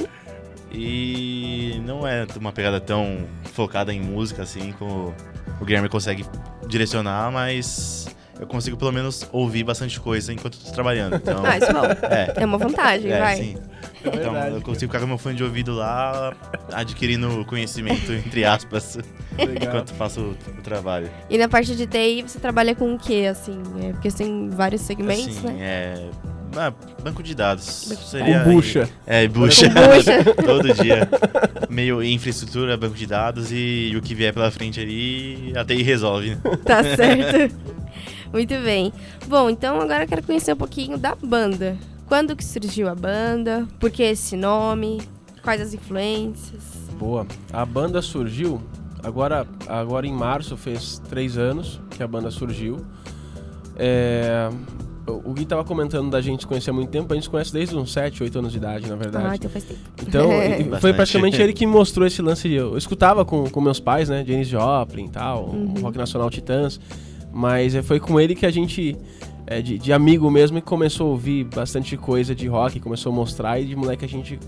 E 0.76 1.80
não 1.84 2.06
é 2.06 2.26
uma 2.38 2.52
pegada 2.52 2.80
tão 2.80 3.24
focada 3.52 3.92
em 3.92 4.00
música 4.00 4.42
assim 4.42 4.72
como 4.78 5.14
o 5.60 5.64
Guilherme 5.64 5.88
consegue 5.88 6.24
direcionar, 6.66 7.30
mas 7.30 8.08
eu 8.40 8.46
consigo 8.46 8.76
pelo 8.76 8.90
menos 8.92 9.28
ouvir 9.32 9.62
bastante 9.62 10.00
coisa 10.00 10.32
enquanto 10.32 10.58
eu 10.58 10.66
tô 10.66 10.72
trabalhando. 10.72 11.16
Então, 11.16 11.44
Ah, 11.46 11.56
isso 11.56 11.66
é 11.66 11.72
bom. 11.72 11.84
é. 12.10 12.32
É 12.38 12.44
uma 12.44 12.58
vantagem, 12.58 13.10
É, 13.12 13.18
vai. 13.18 13.36
sim. 13.36 13.56
É 14.04 14.08
Então, 14.08 14.32
verdade. 14.32 14.54
eu 14.56 14.60
consigo 14.62 14.90
ficar 14.92 15.00
com 15.00 15.06
meu 15.06 15.16
fone 15.16 15.36
de 15.36 15.44
ouvido 15.44 15.72
lá, 15.74 16.34
adquirindo 16.72 17.44
conhecimento, 17.46 18.12
entre 18.12 18.44
aspas, 18.44 18.98
enquanto 19.38 19.94
faço 19.94 20.20
o, 20.20 20.30
o 20.58 20.62
trabalho. 20.62 21.08
E 21.30 21.38
na 21.38 21.48
parte 21.48 21.74
de 21.76 21.86
TI, 21.86 22.22
você 22.26 22.38
trabalha 22.40 22.74
com 22.74 22.92
o 22.94 22.98
quê, 22.98 23.28
assim? 23.30 23.62
É, 23.82 23.92
porque 23.92 24.10
você 24.10 24.24
tem 24.24 24.50
vários 24.50 24.82
segmentos, 24.82 25.38
assim, 25.38 25.46
né? 25.46 25.56
é... 25.60 26.10
ah, 26.56 26.72
banco 27.02 27.22
de 27.22 27.34
dados. 27.34 27.64
Seria, 27.64 28.44
Kombucha. 28.44 28.88
É, 29.06 29.26
bucha. 29.28 29.66
Todo 30.44 30.72
dia. 30.74 31.08
Meio 31.68 32.02
infraestrutura, 32.02 32.76
banco 32.76 32.94
de 32.94 33.06
dados 33.06 33.50
e, 33.50 33.92
o 33.96 34.02
que 34.02 34.14
vier 34.14 34.32
pela 34.32 34.50
frente 34.50 34.80
ali, 34.80 35.52
a 35.56 35.64
TI 35.64 35.82
resolve. 35.82 36.30
né? 36.30 36.40
Tá 36.64 36.82
certo. 36.96 37.54
Muito 38.32 38.54
bem. 38.62 38.92
Bom, 39.26 39.48
então 39.48 39.80
agora 39.80 40.04
eu 40.04 40.08
quero 40.08 40.22
conhecer 40.22 40.52
um 40.52 40.56
pouquinho 40.56 40.98
da 40.98 41.14
banda. 41.14 41.76
Quando 42.06 42.36
que 42.36 42.44
surgiu 42.44 42.88
a 42.88 42.94
banda? 42.94 43.66
Por 43.78 43.90
que 43.90 44.02
esse 44.02 44.36
nome? 44.36 45.00
Quais 45.42 45.60
as 45.60 45.74
influências? 45.74 46.62
Boa. 46.98 47.26
A 47.52 47.64
banda 47.64 48.00
surgiu 48.02 48.60
agora, 49.02 49.46
agora 49.68 50.06
em 50.06 50.12
março, 50.12 50.56
fez 50.56 51.00
três 51.08 51.36
anos 51.36 51.80
que 51.90 52.02
a 52.02 52.06
banda 52.06 52.30
surgiu. 52.30 52.84
É, 53.76 54.48
o 55.06 55.32
Gui 55.34 55.44
tava 55.44 55.62
comentando 55.64 56.10
da 56.10 56.20
gente 56.20 56.46
conhecer 56.46 56.70
há 56.70 56.72
muito 56.72 56.90
tempo, 56.90 57.12
a 57.12 57.16
gente 57.16 57.28
conhece 57.28 57.52
desde 57.52 57.76
uns 57.76 57.92
7, 57.92 58.22
8 58.22 58.38
anos 58.38 58.52
de 58.52 58.58
idade, 58.58 58.88
na 58.88 58.96
verdade. 58.96 59.26
Ah, 59.28 59.34
então 59.36 59.50
faz 59.50 59.64
tempo. 59.64 59.80
Então, 60.06 60.28
foi 60.80 60.92
praticamente 60.92 61.40
ele 61.40 61.52
que 61.52 61.66
mostrou 61.66 62.06
esse 62.06 62.20
lance. 62.22 62.48
de- 62.48 62.54
Eu 62.54 62.76
escutava 62.78 63.24
com, 63.24 63.48
com 63.50 63.60
meus 63.60 63.78
pais, 63.80 64.08
né? 64.08 64.24
Janis 64.26 64.48
Joplin 64.48 65.06
e 65.06 65.10
tal, 65.10 65.46
Uhum. 65.50 65.74
Rock 65.82 65.98
Nacional 65.98 66.30
Titãs. 66.30 66.80
Mas 67.32 67.74
é, 67.74 67.82
foi 67.82 67.98
com 68.00 68.18
ele 68.20 68.34
que 68.34 68.46
a 68.46 68.50
gente, 68.50 68.96
é, 69.46 69.60
de, 69.60 69.76
de 69.78 69.92
amigo 69.92 70.30
mesmo, 70.30 70.60
que 70.60 70.66
começou 70.66 71.08
a 71.08 71.10
ouvir 71.10 71.44
bastante 71.44 71.96
coisa 71.96 72.34
de 72.34 72.46
rock, 72.46 72.78
começou 72.80 73.10
a 73.12 73.14
mostrar. 73.14 73.60
E 73.60 73.64
de 73.66 73.74
moleque 73.76 74.04
a 74.04 74.08
gente 74.08 74.38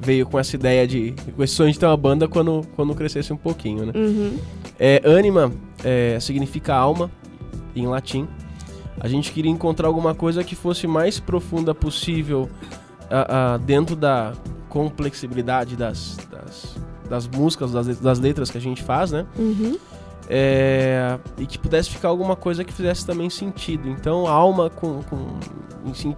veio 0.00 0.24
com 0.24 0.38
essa 0.38 0.54
ideia 0.54 0.86
de. 0.86 1.14
com 1.36 1.42
esse 1.42 1.54
sonho 1.54 1.72
de 1.72 1.78
ter 1.78 1.86
uma 1.86 1.96
banda 1.96 2.28
quando, 2.28 2.62
quando 2.76 2.94
crescesse 2.94 3.32
um 3.32 3.36
pouquinho, 3.36 3.86
né? 3.86 3.92
Uhum. 3.94 4.38
É, 4.78 5.02
anima 5.18 5.52
é, 5.84 6.16
significa 6.20 6.74
alma 6.74 7.10
em 7.74 7.86
latim. 7.88 8.26
A 9.00 9.08
gente 9.08 9.32
queria 9.32 9.50
encontrar 9.50 9.88
alguma 9.88 10.14
coisa 10.14 10.42
que 10.42 10.54
fosse 10.54 10.86
mais 10.86 11.20
profunda 11.20 11.74
possível 11.74 12.48
ah, 13.10 13.54
ah, 13.54 13.58
dentro 13.58 13.94
da 13.94 14.32
complexibilidade 14.68 15.76
das, 15.76 16.16
das, 16.30 16.76
das 17.08 17.28
músicas, 17.28 17.72
das, 17.72 17.98
das 17.98 18.18
letras 18.18 18.50
que 18.50 18.58
a 18.58 18.60
gente 18.60 18.82
faz, 18.82 19.12
né? 19.12 19.26
Uhum. 19.38 19.78
É, 20.28 21.18
e 21.38 21.46
que 21.46 21.58
pudesse 21.58 21.88
ficar 21.88 22.08
alguma 22.08 22.36
coisa 22.36 22.62
que 22.62 22.72
fizesse 22.72 23.06
também 23.06 23.30
sentido. 23.30 23.88
Então, 23.88 24.26
alma 24.26 24.68
com, 24.68 25.02
com 25.04 25.38
em 25.86 26.16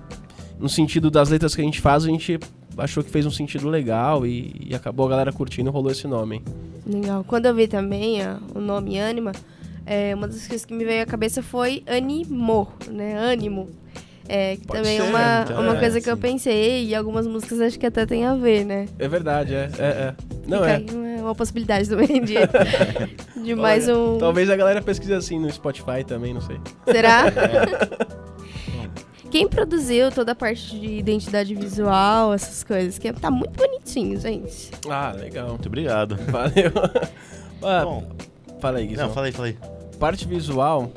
no 0.59 0.69
sentido 0.69 1.11
das 1.11 1.31
letras 1.31 1.55
que 1.55 1.63
a 1.63 1.65
gente 1.65 1.81
faz, 1.81 2.05
a 2.05 2.09
gente 2.09 2.39
achou 2.77 3.03
que 3.03 3.11
fez 3.11 3.25
um 3.25 3.31
sentido 3.31 3.69
legal 3.69 4.27
e, 4.27 4.69
e 4.69 4.75
acabou 4.75 5.07
a 5.07 5.11
galera 5.11 5.33
curtindo 5.33 5.71
e 5.71 5.73
rolou 5.73 5.91
esse 5.91 6.07
nome. 6.07 6.43
Legal. 6.87 7.25
Quando 7.25 7.47
eu 7.47 7.55
vi 7.55 7.67
também 7.67 8.21
ó, 8.27 8.59
o 8.59 8.61
nome 8.61 9.01
Anima, 9.01 9.33
é, 9.91 10.15
uma 10.15 10.29
das 10.29 10.47
coisas 10.47 10.65
que 10.65 10.73
me 10.73 10.85
veio 10.85 11.03
à 11.03 11.07
cabeça 11.07 11.43
foi 11.43 11.83
Animo, 11.85 12.73
né? 12.89 13.19
Ânimo. 13.19 13.69
É, 14.29 14.55
que 14.55 14.65
Pode 14.65 14.79
também 14.79 14.97
é 14.97 15.03
ser, 15.03 15.09
uma, 15.09 15.43
então, 15.43 15.61
uma 15.61 15.77
é, 15.77 15.81
coisa 15.81 16.01
que 16.01 16.09
eu 16.09 16.17
pensei 16.17 16.87
e 16.87 16.95
algumas 16.95 17.27
músicas 17.27 17.61
acho 17.61 17.77
que 17.77 17.85
até 17.85 18.07
tem 18.07 18.25
a 18.25 18.37
ver, 18.37 18.65
né? 18.65 18.87
É 18.97 19.09
verdade, 19.09 19.53
é. 19.53 19.69
é, 19.77 19.85
é. 19.85 20.15
Não 20.47 20.65
é. 20.65 20.77
aí 20.77 20.87
uma, 20.93 21.23
uma 21.23 21.35
possibilidade 21.35 21.89
também 21.89 22.23
de, 22.23 22.35
de 23.43 23.55
mais 23.57 23.89
Olha, 23.89 23.99
um... 23.99 24.19
Talvez 24.19 24.49
a 24.49 24.55
galera 24.55 24.81
pesquise 24.81 25.13
assim 25.13 25.41
no 25.41 25.51
Spotify 25.51 26.05
também, 26.07 26.33
não 26.33 26.41
sei. 26.41 26.61
Será? 26.85 27.25
Quem 29.29 29.49
produziu 29.49 30.13
toda 30.13 30.31
a 30.31 30.35
parte 30.37 30.79
de 30.79 30.87
identidade 30.87 31.53
visual, 31.53 32.33
essas 32.33 32.63
coisas? 32.63 32.97
Que 32.97 33.13
tá 33.13 33.29
muito 33.29 33.57
bonitinho, 33.57 34.21
gente. 34.21 34.71
Ah, 34.89 35.11
legal. 35.11 35.49
Muito 35.49 35.67
obrigado. 35.67 36.17
Valeu. 36.29 36.73
Ah, 37.61 37.85
Bom, 37.85 38.09
fala 38.61 38.79
aí, 38.79 38.87
Guizão. 38.87 39.09
não, 39.09 39.15
falei, 39.15 39.33
falei. 39.33 39.59
Parte 40.01 40.27
visual, 40.27 40.91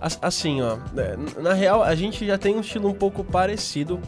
as- 0.00 0.18
assim, 0.22 0.62
ó. 0.62 0.76
né, 0.94 1.16
Na 1.42 1.52
real, 1.52 1.82
a 1.82 1.94
gente 1.94 2.24
já 2.26 2.38
tem 2.38 2.54
um 2.56 2.60
estilo 2.60 2.88
um 2.88 2.94
pouco 2.94 3.22
parecido, 3.22 4.00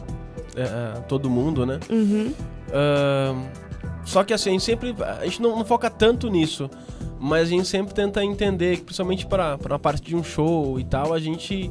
é, 0.55 0.61
é, 0.61 1.01
todo 1.01 1.29
mundo, 1.29 1.65
né? 1.65 1.79
Uhum. 1.89 2.33
Ahn, 2.73 3.43
só 4.05 4.23
que 4.23 4.33
assim, 4.33 4.49
a 4.49 4.53
gente 4.53 4.63
sempre. 4.63 4.95
A 5.19 5.25
gente 5.25 5.41
não, 5.41 5.57
não 5.57 5.65
foca 5.65 5.89
tanto 5.89 6.27
nisso. 6.29 6.69
Mas 7.21 7.47
a 7.47 7.51
gente 7.51 7.67
sempre 7.67 7.93
tenta 7.93 8.23
entender, 8.23 8.77
que 8.77 8.83
principalmente 8.83 9.25
para 9.27 9.55
a 9.69 9.77
parte 9.79 10.01
de 10.01 10.15
um 10.15 10.23
show 10.23 10.79
e 10.79 10.85
tal, 10.85 11.13
a 11.13 11.19
gente. 11.19 11.69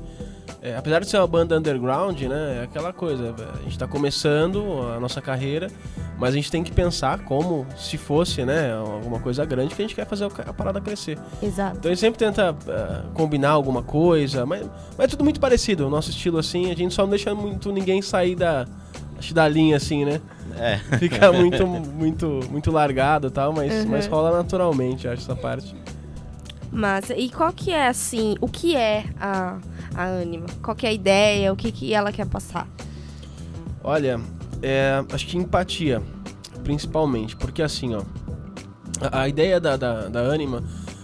É, 0.61 0.77
apesar 0.77 1.01
de 1.01 1.09
ser 1.09 1.19
uma 1.19 1.27
banda 1.27 1.57
underground, 1.57 2.21
né? 2.23 2.59
É 2.61 2.65
aquela 2.65 2.93
coisa. 2.93 3.35
A 3.59 3.63
gente 3.63 3.79
tá 3.79 3.87
começando 3.87 4.83
a 4.95 4.99
nossa 4.99 5.21
carreira, 5.21 5.71
mas 6.19 6.31
a 6.31 6.37
gente 6.37 6.51
tem 6.51 6.65
que 6.65 6.73
pensar 6.73 7.21
como 7.21 7.65
se 7.77 7.97
fosse, 7.97 8.45
né? 8.45 8.75
Alguma 8.75 9.21
coisa 9.21 9.45
grande 9.45 9.75
que 9.75 9.81
a 9.81 9.85
gente 9.85 9.95
quer 9.95 10.07
fazer 10.07 10.25
a 10.25 10.53
parada 10.53 10.81
crescer. 10.81 11.17
Exato. 11.41 11.77
Então 11.79 11.91
a 11.91 11.95
gente 11.95 12.01
sempre 12.01 12.19
tenta 12.19 12.57
ah, 12.69 13.05
combinar 13.15 13.51
alguma 13.51 13.83
coisa, 13.85 14.45
mas, 14.45 14.67
mas 14.97 15.05
é 15.05 15.09
tudo 15.09 15.23
muito 15.23 15.39
parecido. 15.39 15.87
O 15.87 15.91
nosso 15.91 16.11
estilo, 16.11 16.39
assim, 16.39 16.71
a 16.73 16.75
gente 16.75 16.93
só 16.93 17.03
não 17.03 17.11
deixa 17.11 17.33
muito 17.35 17.71
ninguém 17.71 18.03
sair 18.03 18.35
da, 18.35 18.67
da 19.33 19.49
linha, 19.49 19.77
assim, 19.77 20.05
né? 20.05 20.21
É. 20.59 20.79
Fica 20.99 21.31
muito, 21.33 21.67
muito, 21.67 22.41
muito 22.51 22.71
largado 22.73 23.29
e 23.29 23.31
tal, 23.31 23.53
mas, 23.53 23.73
Uhum. 23.85 23.91
mas 23.91 24.07
rola 24.09 24.37
naturalmente, 24.37 25.07
eu 25.07 25.13
acho, 25.13 25.23
essa 25.23 25.37
parte. 25.37 25.73
Massa. 26.71 27.15
E 27.17 27.31
qual 27.31 27.53
que 27.53 27.71
é, 27.71 27.89
assim, 27.89 28.35
o 28.41 28.49
que 28.49 28.77
é 28.77 29.05
a, 29.21 29.57
a 29.95 30.07
Anima? 30.21 30.47
Qual 30.63 30.77
que 30.77 30.87
é 30.87 30.91
a 30.91 30.93
ideia? 30.93 31.53
O 31.53 31.57
que, 31.57 31.73
que 31.73 31.93
ela 31.93 32.13
quer 32.13 32.27
passar? 32.27 32.69
Olha, 33.83 34.21
é, 34.63 35.05
acho 35.13 35.27
que 35.27 35.37
empatia, 35.37 36.03
principalmente, 36.63 37.37
porque 37.37 37.63
assim, 37.63 37.95
ó, 37.95 38.03
a, 39.01 39.23
a 39.23 39.29
ideia 39.29 39.61
da, 39.61 39.77
da, 39.77 40.09
da 40.09 40.21
Anima, 40.21 40.63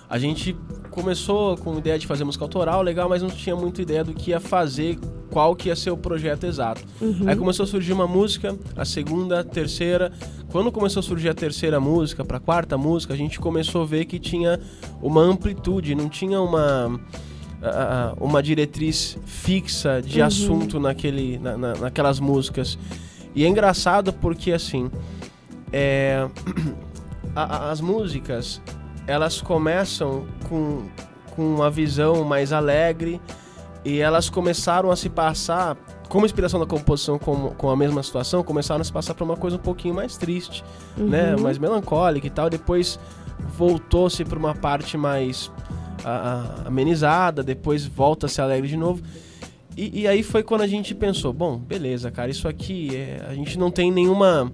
a 0.09 0.19
gente 0.19 0.57
começou 0.91 1.57
com 1.57 1.75
a 1.75 1.79
ideia 1.79 1.99
de 1.99 2.07
fazer 2.07 2.25
música 2.25 2.45
autoral, 2.45 2.83
legal, 2.83 3.09
mas 3.09 3.21
não 3.21 3.29
tinha 3.29 3.57
muita 3.57 3.83
ideia 3.83 4.05
do 4.05 4.15
que 4.15 4.31
ia 4.31 4.39
fazer, 4.39 4.99
qual 5.31 5.57
que 5.57 5.69
ia 5.69 5.75
ser 5.75 5.91
o 5.91 5.97
projeto 5.97 6.45
exato. 6.45 6.83
Uhum. 7.01 7.25
Aí 7.27 7.35
começou 7.35 7.65
a 7.65 7.67
surgir 7.67 7.93
uma 7.93 8.07
música, 8.07 8.57
a 8.77 8.85
segunda, 8.85 9.41
a 9.41 9.45
terceira. 9.45 10.13
Quando 10.53 10.71
começou 10.71 11.01
a 11.01 11.03
surgir 11.03 11.29
a 11.29 11.35
terceira 11.35 11.81
música, 11.81 12.25
pra 12.25 12.39
quarta 12.39 12.79
música, 12.79 13.13
a 13.13 13.17
gente 13.17 13.41
começou 13.41 13.83
a 13.83 13.85
ver 13.85 14.05
que 14.05 14.21
tinha 14.21 14.61
uma 15.03 15.21
amplitude, 15.21 15.97
não 15.97 16.09
tinha 16.09 16.41
uma 16.41 17.01
a- 17.69 18.15
uma 18.21 18.43
diretriz 18.43 19.17
fixa 19.25 20.01
de 20.03 20.21
Uhum. 20.21 20.27
assunto 20.27 20.81
naquele, 20.81 21.39
na- 21.39 21.57
na- 21.57 21.75
naquelas 21.75 22.21
músicas. 22.21 22.79
E 23.35 23.45
é 23.45 23.49
engraçado 23.49 24.13
porque 24.13 24.53
assim, 24.53 24.91
é, 25.73 26.29
a- 27.35 27.43
a- 27.57 27.71
as 27.71 27.81
músicas 27.81 28.61
elas 29.07 29.41
começam 29.43 30.25
com, 30.49 30.83
com 31.35 31.43
uma 31.55 31.71
visão 31.71 32.25
mais 32.25 32.53
alegre 32.53 33.21
e 33.85 33.99
elas 33.99 34.31
começaram 34.31 34.91
a 34.91 34.97
se 34.97 35.11
passar, 35.11 35.77
como 36.09 36.25
inspiração 36.25 36.59
da 36.59 36.65
composição 36.65 37.19
com, 37.19 37.51
com 37.51 37.69
a 37.71 37.77
mesma 37.77 38.03
situação, 38.03 38.43
começaram 38.43 38.81
a 38.81 38.85
se 38.85 38.93
passar 38.93 39.13
para 39.15 39.25
uma 39.25 39.37
coisa 39.37 39.57
um 39.57 39.61
pouquinho 39.61 39.95
mais 39.95 40.17
triste, 40.17 40.65
né? 40.97 41.35
Uhum. 41.35 41.43
Mais 41.43 41.59
melancólica 41.59 42.27
e 42.27 42.31
tal. 42.31 42.49
Depois 42.49 42.99
voltou-se 43.59 44.25
para 44.25 44.39
uma 44.39 44.55
parte 44.55 44.97
mais 44.97 45.51
a- 46.05 46.63
a- 46.65 46.69
amenizada, 46.69 47.43
depois 47.43 47.85
volta 47.85 48.27
a 48.27 48.29
ser 48.29 48.43
alegre 48.43 48.69
de 48.69 48.77
novo. 48.77 49.03
E, 49.77 50.03
e 50.03 50.09
aí 50.09 50.23
foi 50.23 50.43
quando 50.43 50.61
a 50.63 50.67
gente 50.67 50.95
pensou, 50.95 51.33
bom, 51.33 51.59
beleza, 51.59 52.11
cara, 52.11 52.31
isso 52.31 52.47
aqui 52.49 52.95
é, 52.95 53.25
a 53.29 53.35
gente 53.35 53.59
não 53.59 53.71
tem 53.71 53.91
nenhuma 53.91 54.51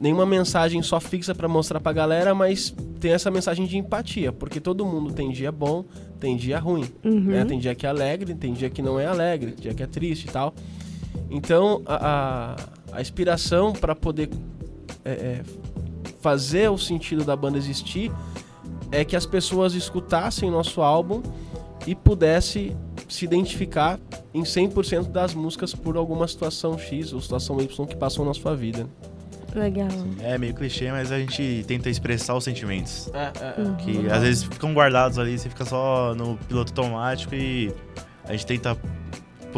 nenhuma 0.00 0.24
mensagem 0.24 0.80
só 0.82 0.98
fixa 0.98 1.34
pra 1.34 1.46
mostrar 1.46 1.78
pra 1.78 1.92
galera, 1.92 2.34
mas 2.34 2.74
tem 2.98 3.12
essa 3.12 3.30
mensagem 3.30 3.66
de 3.66 3.76
empatia, 3.76 4.32
porque 4.32 4.58
todo 4.58 4.84
mundo 4.84 5.12
tem 5.12 5.30
dia 5.30 5.52
bom, 5.52 5.84
tem 6.18 6.36
dia 6.36 6.58
ruim. 6.58 6.84
Uhum. 7.04 7.20
né? 7.20 7.44
Tem 7.44 7.58
dia 7.58 7.74
que 7.74 7.84
é 7.86 7.90
alegre, 7.90 8.34
tem 8.34 8.54
dia 8.54 8.70
que 8.70 8.80
não 8.80 8.98
é 8.98 9.06
alegre, 9.06 9.52
tem 9.52 9.62
dia 9.62 9.74
que 9.74 9.82
é 9.82 9.86
triste 9.86 10.24
e 10.26 10.30
tal. 10.30 10.54
Então, 11.30 11.82
a, 11.86 12.56
a, 12.92 12.96
a 12.98 13.00
inspiração 13.00 13.72
para 13.74 13.94
poder 13.94 14.30
é, 15.04 15.10
é, 15.10 15.42
fazer 16.20 16.70
o 16.70 16.78
sentido 16.78 17.22
da 17.24 17.36
banda 17.36 17.58
existir 17.58 18.10
é 18.94 19.04
que 19.04 19.16
as 19.16 19.26
pessoas 19.26 19.74
escutassem 19.74 20.50
nosso 20.50 20.80
álbum 20.80 21.22
e 21.86 21.94
pudesse 21.94 22.74
se 23.08 23.24
identificar 23.24 23.98
em 24.32 24.42
100% 24.42 25.10
das 25.10 25.34
músicas 25.34 25.74
por 25.74 25.96
alguma 25.96 26.26
situação 26.26 26.78
X 26.78 27.12
ou 27.12 27.20
situação 27.20 27.60
Y 27.60 27.86
que 27.86 27.96
passou 27.96 28.24
na 28.24 28.32
sua 28.32 28.54
vida. 28.54 28.88
Legal. 29.54 29.88
É 30.20 30.36
meio 30.36 30.54
clichê, 30.54 30.90
mas 30.90 31.12
a 31.12 31.18
gente 31.18 31.64
tenta 31.68 31.88
expressar 31.88 32.34
os 32.34 32.44
sentimentos. 32.44 33.10
É, 33.12 33.60
Uhum. 33.60 33.76
Que 33.76 34.10
às 34.10 34.22
vezes 34.22 34.42
ficam 34.44 34.72
guardados 34.72 35.18
ali, 35.18 35.38
você 35.38 35.48
fica 35.48 35.64
só 35.64 36.14
no 36.14 36.36
piloto 36.48 36.72
automático 36.72 37.34
e 37.34 37.72
a 38.24 38.32
gente 38.32 38.46
tenta 38.46 38.76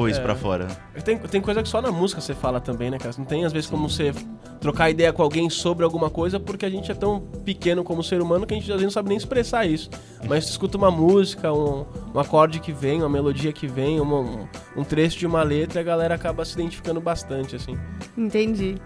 isso 0.08 0.20
É. 0.20 0.22
pra 0.22 0.34
fora. 0.34 0.66
Tem, 1.04 1.16
tem 1.18 1.40
coisa 1.40 1.62
que 1.62 1.68
só 1.68 1.80
na 1.80 1.90
música 1.90 2.20
você 2.20 2.34
fala 2.34 2.60
também, 2.60 2.90
né, 2.90 2.98
cara? 2.98 3.14
Não 3.16 3.24
tem, 3.24 3.44
às 3.44 3.52
vezes, 3.52 3.68
como 3.70 3.88
você 3.88 4.12
trocar 4.60 4.90
ideia 4.90 5.12
com 5.12 5.22
alguém 5.22 5.48
sobre 5.48 5.84
alguma 5.84 6.10
coisa, 6.10 6.38
porque 6.40 6.66
a 6.66 6.70
gente 6.70 6.90
é 6.90 6.94
tão 6.94 7.20
pequeno 7.44 7.82
como 7.84 8.02
ser 8.02 8.20
humano 8.20 8.46
que 8.46 8.52
a 8.54 8.56
gente 8.56 8.64
às 8.64 8.76
vezes 8.76 8.84
não 8.84 8.90
sabe 8.90 9.08
nem 9.08 9.16
expressar 9.16 9.64
isso. 9.66 9.88
Mas 10.28 10.44
você 10.44 10.50
escuta 10.50 10.76
uma 10.76 10.90
música, 10.90 11.52
um, 11.52 11.86
um 12.14 12.18
acorde 12.20 12.60
que 12.60 12.72
vem, 12.72 13.00
uma 13.00 13.08
melodia 13.08 13.52
que 13.52 13.66
vem, 13.66 14.00
uma- 14.00 14.20
um, 14.20 14.48
um 14.76 14.84
trecho 14.84 15.18
de 15.18 15.26
uma 15.26 15.42
letra, 15.42 15.80
e 15.80 15.82
a 15.82 15.84
galera 15.84 16.14
acaba 16.14 16.44
se 16.44 16.54
identificando 16.54 17.00
bastante, 17.00 17.56
assim. 17.56 17.78
Entendi. 18.18 18.76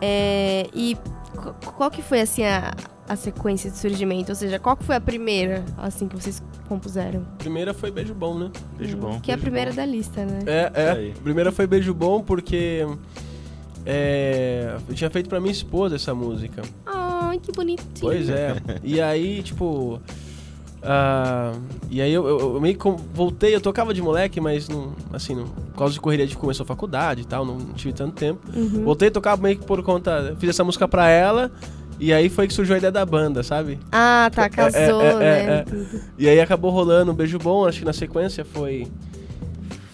É, 0.00 0.66
e 0.74 0.96
qu- 1.36 1.54
qual 1.72 1.90
que 1.90 2.02
foi, 2.02 2.20
assim, 2.20 2.44
a, 2.44 2.72
a 3.08 3.16
sequência 3.16 3.70
de 3.70 3.76
surgimento? 3.78 4.30
Ou 4.30 4.36
seja, 4.36 4.58
qual 4.58 4.76
que 4.76 4.84
foi 4.84 4.96
a 4.96 5.00
primeira, 5.00 5.64
assim, 5.78 6.08
que 6.08 6.14
vocês 6.16 6.42
compuseram? 6.68 7.22
Primeira 7.38 7.74
foi 7.74 7.90
Beijo 7.90 8.14
Bom, 8.14 8.38
né? 8.38 8.50
Beijo 8.78 8.96
bom. 8.96 9.20
Que 9.20 9.30
é 9.30 9.34
a 9.34 9.38
primeira 9.38 9.70
bom. 9.70 9.76
da 9.76 9.84
lista, 9.86 10.24
né? 10.24 10.38
É, 10.46 10.72
é. 10.74 11.12
primeira 11.22 11.50
foi 11.52 11.66
Beijo 11.66 11.92
Bom 11.92 12.22
porque... 12.22 12.86
é, 13.84 14.76
eu 14.88 14.94
tinha 14.94 15.10
feito 15.10 15.28
pra 15.28 15.40
minha 15.40 15.52
esposa 15.52 15.96
essa 15.96 16.14
música. 16.14 16.62
Ai, 16.86 17.38
que 17.38 17.52
bonitinho. 17.52 17.88
Pois 18.00 18.28
é. 18.28 18.56
E 18.84 19.00
aí, 19.00 19.42
tipo. 19.42 20.00
ah, 20.82 21.52
e 21.90 22.00
aí 22.00 22.12
eu, 22.12 22.26
eu- 22.26 22.54
eu 22.54 22.60
meio 22.60 22.76
que 22.78 22.88
voltei, 23.14 23.54
eu 23.54 23.60
tocava 23.60 23.92
de 23.92 24.00
moleque, 24.02 24.40
mas 24.40 24.68
não, 24.68 24.92
assim, 25.12 25.34
não, 25.34 25.44
por 25.46 25.78
causa 25.78 25.94
de 25.94 26.00
correria 26.00 26.26
de 26.26 26.36
começou 26.36 26.64
a 26.64 26.66
faculdade 26.66 27.22
e 27.22 27.24
tal, 27.24 27.44
não, 27.44 27.58
tive 27.74 27.92
tanto 27.92 28.14
tempo. 28.14 28.40
Uhum. 28.54 28.84
Voltei 28.84 29.08
a 29.08 29.10
tocar 29.10 29.36
meio 29.38 29.58
que 29.58 29.64
por 29.66 29.82
conta. 29.82 30.34
Fiz 30.38 30.50
essa 30.50 30.62
música 30.64 30.86
pra 30.88 31.08
ela, 31.08 31.50
e 32.06 32.12
aí 32.12 32.28
foi 32.28 32.46
que 32.48 32.52
surgiu 32.54 32.74
a 32.74 32.78
ideia 32.78 32.92
da 32.92 33.04
banda, 33.06 33.42
sabe? 33.42 33.78
Ah, 33.90 34.30
tá, 34.34 34.48
casou, 34.48 35.00
é, 35.02 35.08
é, 35.10 35.16
né? 35.18 35.54
é. 35.58 35.62
Tudo. 35.62 36.00
E 36.18 36.28
aí 36.28 36.40
acabou 36.40 36.70
rolando 36.70 37.12
um 37.12 37.14
beijo 37.14 37.38
bom, 37.38 37.66
acho 37.66 37.78
que 37.80 37.84
na 37.84 37.92
sequência 37.92 38.44
foi 38.44 38.86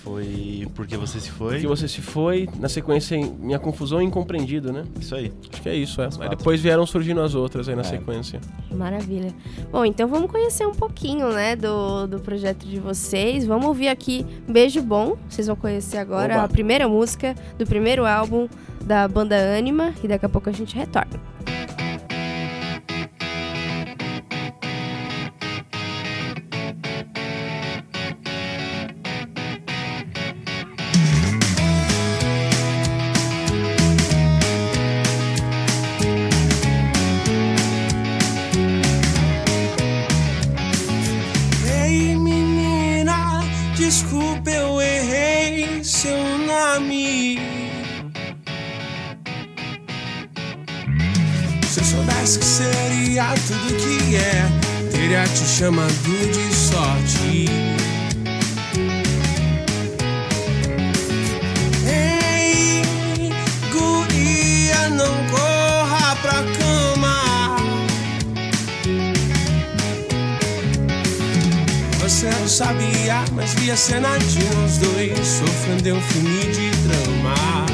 Foi 0.02 0.66
porque 0.74 0.96
você 0.96 1.20
se 1.20 1.30
foi. 1.30 1.60
que 1.60 1.66
você 1.66 1.86
se 1.86 2.00
foi, 2.00 2.48
na 2.58 2.68
sequência 2.68 3.14
em- 3.14 3.30
minha 3.40 3.58
confusão 3.58 4.00
e 4.00 4.04
incompreendido, 4.06 4.72
né? 4.72 4.84
Isso 4.98 5.14
aí. 5.14 5.30
Acho 5.52 5.60
que 5.60 5.68
é 5.68 5.74
isso, 5.74 6.00
é. 6.00 6.08
Aí 6.20 6.28
depois 6.30 6.60
vieram 6.62 6.86
surgindo 6.86 7.20
as 7.20 7.34
outras 7.34 7.68
aí 7.68 7.74
na 7.74 7.82
É. 7.82 7.84
sequência. 7.84 8.40
Maravilha. 8.72 9.34
Bom, 9.70 9.84
então 9.84 10.08
vamos 10.08 10.30
conhecer 10.30 10.66
um 10.66 10.72
pouquinho, 10.72 11.30
né, 11.32 11.54
do, 11.56 12.06
do 12.06 12.20
projeto 12.20 12.64
de 12.66 12.78
vocês. 12.80 13.44
Vamos 13.44 13.66
ouvir 13.66 13.88
aqui 13.88 14.24
Beijo 14.48 14.80
Bom. 14.80 15.16
Vocês 15.28 15.46
vão 15.46 15.56
conhecer 15.56 15.98
agora 15.98 16.34
Oba. 16.36 16.44
a 16.44 16.48
primeira 16.48 16.88
música 16.88 17.34
do 17.58 17.66
primeiro 17.66 18.06
álbum 18.06 18.48
da 18.82 19.06
banda 19.06 19.36
Anima. 19.58 19.92
E 20.02 20.08
daqui 20.08 20.24
a 20.24 20.28
pouco 20.28 20.48
a 20.48 20.52
gente 20.52 20.74
retorna. 20.74 21.20
Chamado 55.58 55.90
de 55.92 56.54
sorte. 56.54 57.46
Ei, 61.84 62.82
guria, 63.72 64.88
não 64.90 65.16
corra 65.26 66.14
pra 66.22 66.44
cama. 66.58 67.56
Você 72.02 72.30
não 72.30 72.46
sabia, 72.46 73.24
mas 73.32 73.52
via 73.54 73.76
cena 73.76 74.16
de 74.16 74.44
nós 74.54 74.78
dois 74.78 75.26
sofrendo 75.26 75.96
um 75.96 76.00
filme 76.00 76.52
de 76.52 76.70
drama. 76.86 77.67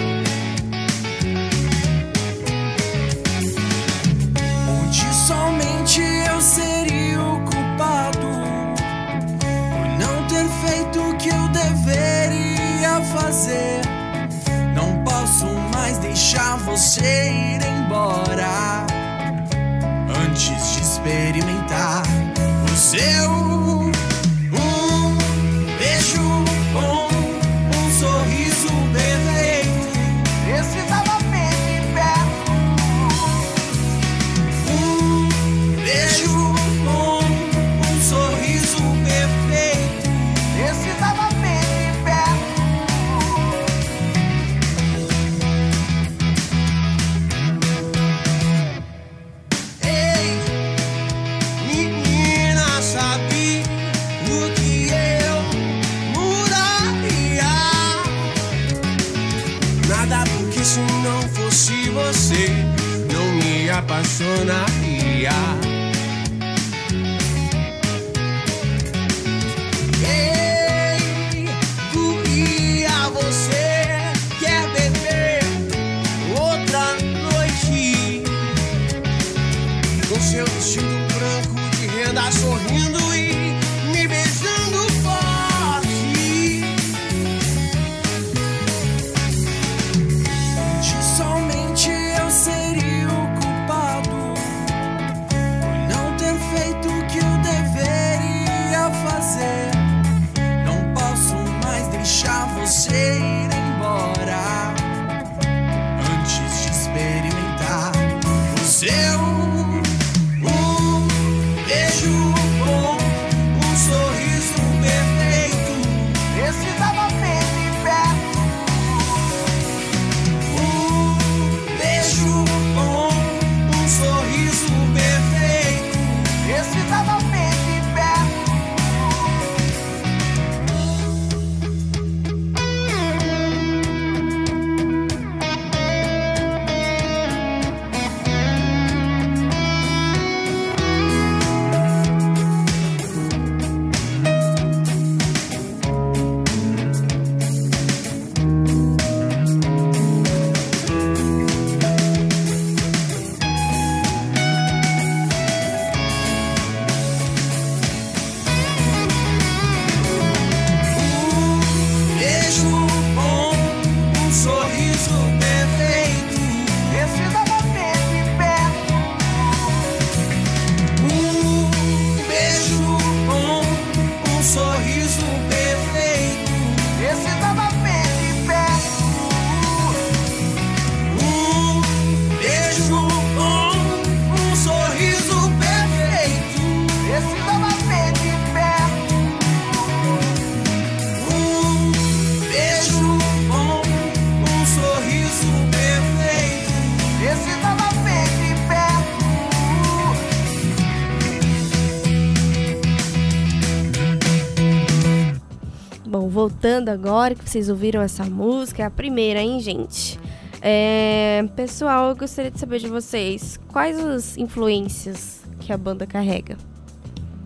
Agora 206.65 207.35
que 207.35 207.49
vocês 207.49 207.69
ouviram 207.69 208.01
essa 208.01 208.25
música, 208.25 208.83
é 208.83 208.87
a 208.87 208.91
primeira, 208.91 209.39
hein, 209.41 209.61
gente? 209.61 210.19
É, 210.63 211.45
pessoal, 211.55 212.09
eu 212.09 212.17
gostaria 212.17 212.51
de 212.51 212.59
saber 212.59 212.79
de 212.79 212.89
vocês 212.89 213.61
quais 213.69 213.99
as 213.99 214.39
influências 214.39 215.43
que 215.61 215.71
a 215.73 215.77
banda 215.77 216.07
carrega. 216.07 216.57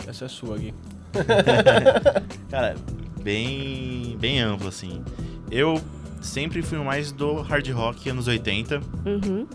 Essa 0.06 0.26
é 0.26 0.28
sua, 0.28 0.56
Gui. 0.56 0.72
Cara, 2.48 2.76
bem, 3.20 4.16
bem 4.20 4.40
amplo, 4.40 4.68
assim. 4.68 5.02
Eu 5.50 5.82
sempre 6.22 6.62
fui 6.62 6.78
mais 6.78 7.10
do 7.10 7.40
hard 7.42 7.68
rock 7.70 8.08
anos 8.08 8.28
80 8.28 8.80
Uhum, 9.04 9.46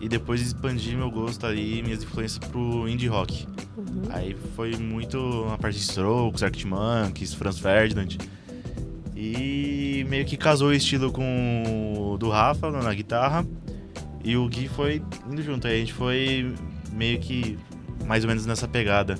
e 0.00 0.08
depois 0.08 0.42
expandi 0.42 0.94
meu 0.94 1.10
gosto 1.10 1.46
ali, 1.46 1.82
minhas 1.82 2.02
influências 2.02 2.38
pro 2.38 2.86
indie 2.86 3.06
rock. 3.06 3.46
uhum. 3.76 4.02
Aí 4.10 4.36
foi 4.54 4.76
muito 4.76 5.46
na 5.48 5.56
parte 5.56 5.76
de 5.78 5.82
Strokes, 5.84 6.42
Arctic 6.42 6.66
Monkeys, 6.66 7.32
Franz 7.32 7.58
Ferdinand. 7.58 8.18
E 9.24 10.04
meio 10.08 10.24
que 10.24 10.36
casou 10.36 10.70
o 10.70 10.72
estilo 10.72 11.12
com 11.12 11.92
o 12.12 12.18
do 12.18 12.28
Rafa 12.28 12.70
na 12.72 12.92
guitarra. 12.92 13.46
E 14.24 14.36
o 14.36 14.48
Gui 14.48 14.66
foi 14.68 15.00
indo 15.30 15.40
junto. 15.42 15.68
Aí 15.68 15.76
a 15.76 15.78
gente 15.78 15.92
foi 15.92 16.52
meio 16.92 17.20
que 17.20 17.56
mais 18.04 18.24
ou 18.24 18.28
menos 18.28 18.44
nessa 18.46 18.66
pegada. 18.66 19.16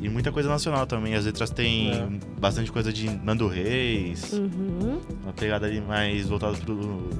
E 0.00 0.08
muita 0.08 0.30
coisa 0.30 0.48
nacional 0.48 0.86
também. 0.86 1.14
As 1.16 1.24
letras 1.26 1.50
têm 1.50 1.90
É. 1.92 2.08
bastante 2.40 2.70
coisa 2.70 2.92
de 2.92 3.10
Nando 3.10 3.48
Reis. 3.48 4.32
Uhum. 4.32 5.00
Uma 5.24 5.32
pegada 5.32 5.66
ali 5.66 5.80
mais 5.80 6.28
voltada 6.28 6.56
pro. 6.58 7.10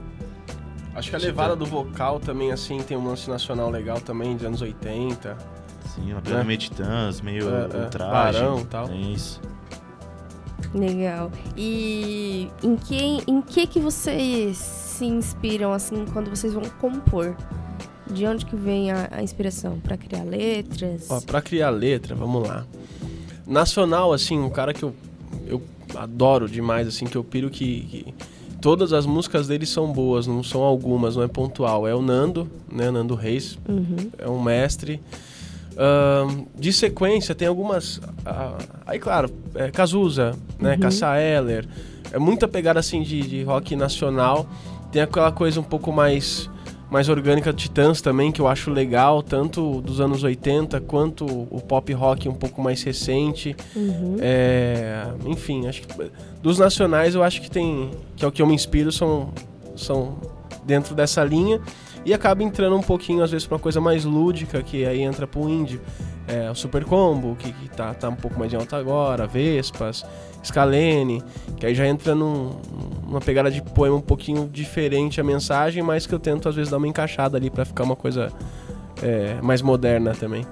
Acho 0.95 1.11
que 1.11 1.17
a 1.17 1.19
levada 1.19 1.57
do 1.57 1.67
vocal 1.67 2.21
também, 2.21 2.53
assim, 2.53 2.79
tem 2.83 2.97
um 2.97 3.07
lance 3.07 3.29
nacional 3.29 3.69
legal 3.69 4.01
também, 4.01 4.37
dos 4.37 4.45
anos 4.47 4.63
80. 4.63 5.37
Sim, 5.95 6.13
uma 6.13 6.23
pegada 6.23 6.43
É. 6.43 6.45
meio 6.45 6.59
titãs, 6.59 7.21
meio 7.21 7.49
É, 7.49 7.69
é. 7.73 7.83
ultraje. 7.85 8.39
Barão 8.39 8.61
e 8.61 8.65
tal. 8.65 8.89
É 8.89 8.97
isso. 8.97 9.41
Legal. 10.75 11.31
E 11.57 12.49
em 12.63 12.77
que, 12.77 13.23
em 13.27 13.41
que 13.43 13.67
que 13.67 13.81
vocês 13.81 14.57
se 14.57 15.05
inspiram, 15.05 15.73
assim, 15.73 16.05
quando 16.13 16.29
vocês 16.31 16.53
vão 16.53 16.63
compor? 16.81 17.37
De 18.13 18.27
onde 18.27 18.45
que 18.45 18.57
vem 18.57 18.91
a, 18.91 19.09
a 19.13 19.23
inspiração? 19.23 19.79
Pra 19.81 19.97
criar 19.97 20.25
letras? 20.25 21.07
Ó, 21.11 21.21
pra 21.21 21.41
criar 21.41 21.71
letra, 21.71 22.15
vamos 22.15 22.47
lá. 22.47 22.67
Nacional, 23.47 24.13
assim, 24.13 24.39
um 24.39 24.51
cara 24.51 24.73
que 24.75 24.83
eu, 24.83 24.95
eu 25.47 25.63
adoro 25.95 26.49
demais, 26.49 26.87
assim, 26.89 27.05
que 27.07 27.17
eu 27.17 27.23
piro 27.25 27.51
que, 27.51 27.81
que 27.83 28.15
todas 28.61 28.93
as 28.93 29.07
músicas 29.07 29.47
dele 29.49 29.65
são 29.67 29.93
boas, 29.93 30.27
não 30.27 30.43
são 30.43 30.63
algumas, 30.63 31.17
não 31.17 31.23
é 31.23 31.29
pontual. 31.29 31.87
É 31.87 31.95
o 31.95 32.03
Nando, 32.03 32.51
né, 32.71 32.91
Nando 32.91 33.15
Reis, 33.15 33.59
Uhum. 33.69 34.11
é 34.19 34.29
um 34.29 34.43
mestre. 34.43 35.01
Ahn, 35.77 36.47
de 36.59 36.73
sequência, 36.73 37.35
tem 37.35 37.49
algumas. 37.49 38.01
ah, 38.27 38.59
aí, 38.87 38.99
claro, 38.99 39.31
é, 39.55 39.71
Cazuza, 39.71 40.33
né? 40.59 40.75
Uhum. 40.75 40.81
Cassa 40.81 41.19
Eller. 41.19 41.67
É 42.13 42.19
muita 42.19 42.49
pegada 42.49 42.81
assim 42.81 43.03
de, 43.03 43.23
de 43.23 43.43
rock 43.43 43.77
nacional. 43.77 44.47
Tem 44.91 45.01
aquela 45.03 45.31
coisa 45.31 45.61
um 45.61 45.65
pouco 45.65 45.93
mais, 45.93 46.51
mais 46.91 47.09
orgânica 47.09 47.53
do 47.53 47.57
Titãs 47.57 48.01
também, 48.01 48.33
que 48.33 48.41
eu 48.41 48.49
acho 48.49 48.71
legal, 48.71 49.23
tanto 49.23 49.81
dos 49.81 50.01
anos 50.01 50.25
80 50.25 50.81
quanto 50.81 51.25
o 51.25 51.61
pop 51.61 51.93
rock 51.93 52.29
um 52.29 52.35
pouco 52.35 52.61
mais 52.61 52.83
recente. 52.83 53.57
Uhum. 53.77 54.17
É, 54.21 55.07
enfim, 55.25 55.69
acho 55.69 55.83
que 55.83 56.11
dos 56.43 56.59
nacionais 56.59 57.15
eu 57.15 57.23
acho 57.23 57.41
que 57.41 57.51
tem. 57.51 57.91
que 58.17 58.25
é 58.25 58.29
o 58.29 58.33
que 58.33 58.43
eu 58.43 58.47
me 58.47 58.55
inspiro, 58.55 58.91
são, 58.91 59.33
são 59.77 60.19
dentro 60.65 60.95
dessa 60.95 61.23
linha. 61.23 61.61
E 62.05 62.15
acaba 62.15 62.43
entrando 62.43 62.77
um 62.77 62.83
pouquinho, 62.83 63.23
às 63.23 63.31
vezes, 63.31 63.47
pra 63.47 63.57
uma 63.57 63.61
coisa 63.63 63.81
mais 63.81 64.05
lúdica, 64.05 64.63
que 64.63 64.87
aí 64.87 65.03
entra 65.03 65.27
pro 65.27 65.49
indie. 65.49 65.81
É, 66.27 66.51
o 66.51 66.55
Super 66.55 66.85
Combo, 66.85 67.35
que, 67.37 67.53
que 67.53 67.69
tá, 67.69 67.93
tá 67.93 68.09
um 68.09 68.15
pouco 68.15 68.39
mais 68.39 68.53
em 68.53 68.57
alta 68.57 68.77
agora, 68.77 69.27
Vespas, 69.27 70.05
Scalene, 70.45 71.23
que 71.57 71.67
aí 71.67 71.75
já 71.75 71.87
entra 71.87 72.15
num- 72.15 72.53
numa 73.05 73.21
pegada 73.21 73.51
de 73.51 73.61
poema 73.61 73.97
um 73.97 74.01
pouquinho 74.01 74.49
diferente 74.49 75.21
a 75.21 75.25
mensagem, 75.25 75.83
mas 75.83 76.07
que 76.07 76.15
eu 76.15 76.21
tento, 76.21 76.49
às 76.49 76.55
vezes, 76.55 76.71
dar 76.71 76.77
uma 76.77 76.87
encaixada 76.87 77.37
ali 77.37 77.51
pra 77.51 77.65
ficar 77.65 77.83
uma 77.83 77.97
coisa 77.97 78.33
é, 79.03 79.41
mais 79.43 79.61
moderna 79.61 80.13
também. 80.15 80.47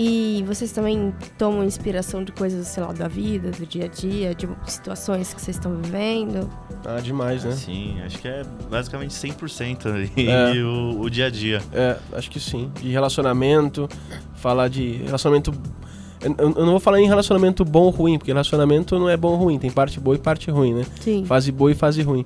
E 0.00 0.44
vocês 0.46 0.70
também 0.70 1.12
tomam 1.36 1.64
inspiração 1.64 2.22
de 2.22 2.30
coisas, 2.30 2.68
sei 2.68 2.84
lá, 2.84 2.92
da 2.92 3.08
vida, 3.08 3.50
do 3.50 3.66
dia 3.66 3.86
a 3.86 3.88
dia, 3.88 4.32
de 4.32 4.48
situações 4.66 5.34
que 5.34 5.40
vocês 5.40 5.56
estão 5.56 5.74
vivendo? 5.76 6.48
Ah, 6.86 7.00
demais, 7.00 7.42
né? 7.42 7.50
Sim, 7.50 7.96
acho 8.06 8.16
que 8.20 8.28
é 8.28 8.42
basicamente 8.70 9.10
100% 9.12 9.86
ali 9.86 10.12
É. 10.28 10.52
o, 10.62 11.00
o 11.00 11.10
dia 11.10 11.26
a 11.26 11.30
dia. 11.30 11.60
É, 11.72 11.96
acho 12.12 12.30
que 12.30 12.38
sim. 12.38 12.70
De 12.80 12.88
relacionamento, 12.90 13.88
falar 14.36 14.68
de 14.68 14.98
relacionamento. 15.04 15.52
Eu, 16.20 16.50
não 16.50 16.70
vou 16.70 16.80
falar 16.80 17.00
em 17.00 17.06
relacionamento 17.08 17.64
bom 17.64 17.82
ou 17.84 17.90
ruim, 17.90 18.18
porque 18.18 18.30
relacionamento 18.30 18.96
não 19.00 19.08
é 19.08 19.16
bom 19.16 19.30
ou 19.32 19.36
ruim, 19.36 19.58
tem 19.58 19.70
parte 19.70 19.98
boa 19.98 20.14
e 20.14 20.18
parte 20.20 20.48
ruim, 20.48 20.74
né? 20.74 20.84
Sim. 21.00 21.24
Fase 21.24 21.50
boa 21.50 21.72
e 21.72 21.74
fase 21.74 22.02
ruim. 22.02 22.24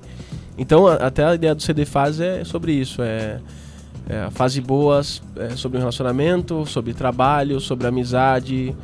Então, 0.59 0.85
a- 0.85 0.95
até 0.95 1.23
a 1.25 1.33
ideia 1.33 1.55
do 1.55 1.63
CD 1.63 1.85
Fase 1.85 2.23
é 2.23 2.43
sobre 2.43 2.71
isso. 2.73 3.01
É, 3.01 3.39
é 4.09 4.19
a 4.23 4.31
fase 4.31 4.59
boas 4.61 5.21
é 5.35 5.49
sobre 5.55 5.77
o 5.77 5.79
relacionamento, 5.79 6.65
sobre 6.65 6.93
trabalho, 6.93 7.59
sobre 7.59 7.87
amizade. 7.87 8.75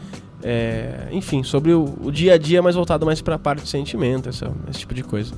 é, 0.41 1.09
enfim, 1.11 1.43
sobre 1.43 1.73
o, 1.73 1.83
o 2.01 2.09
dia 2.11 2.35
a 2.35 2.37
dia, 2.37 2.61
mas 2.61 2.73
voltado 2.75 3.05
mais 3.05 3.21
pra 3.21 3.37
parte 3.37 3.63
de 3.63 3.67
sentimento, 3.69 4.29
essa- 4.29 4.49
esse 4.69 4.79
tipo 4.79 4.93
de 4.93 5.03
coisa. 5.03 5.33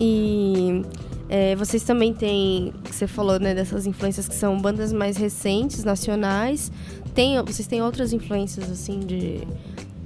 E 0.00 0.82
é, 1.28 1.56
vocês 1.56 1.82
também 1.82 2.12
têm, 2.12 2.72
você 2.90 3.06
falou, 3.06 3.38
né, 3.40 3.54
dessas 3.54 3.86
influências 3.86 4.28
que 4.28 4.34
são 4.34 4.58
bandas 4.60 4.92
mais 4.92 5.16
recentes, 5.16 5.84
nacionais. 5.84 6.70
Tem, 7.14 7.42
vocês 7.42 7.66
têm 7.66 7.82
outras 7.82 8.12
influências, 8.12 8.70
assim, 8.70 9.00
de. 9.00 9.40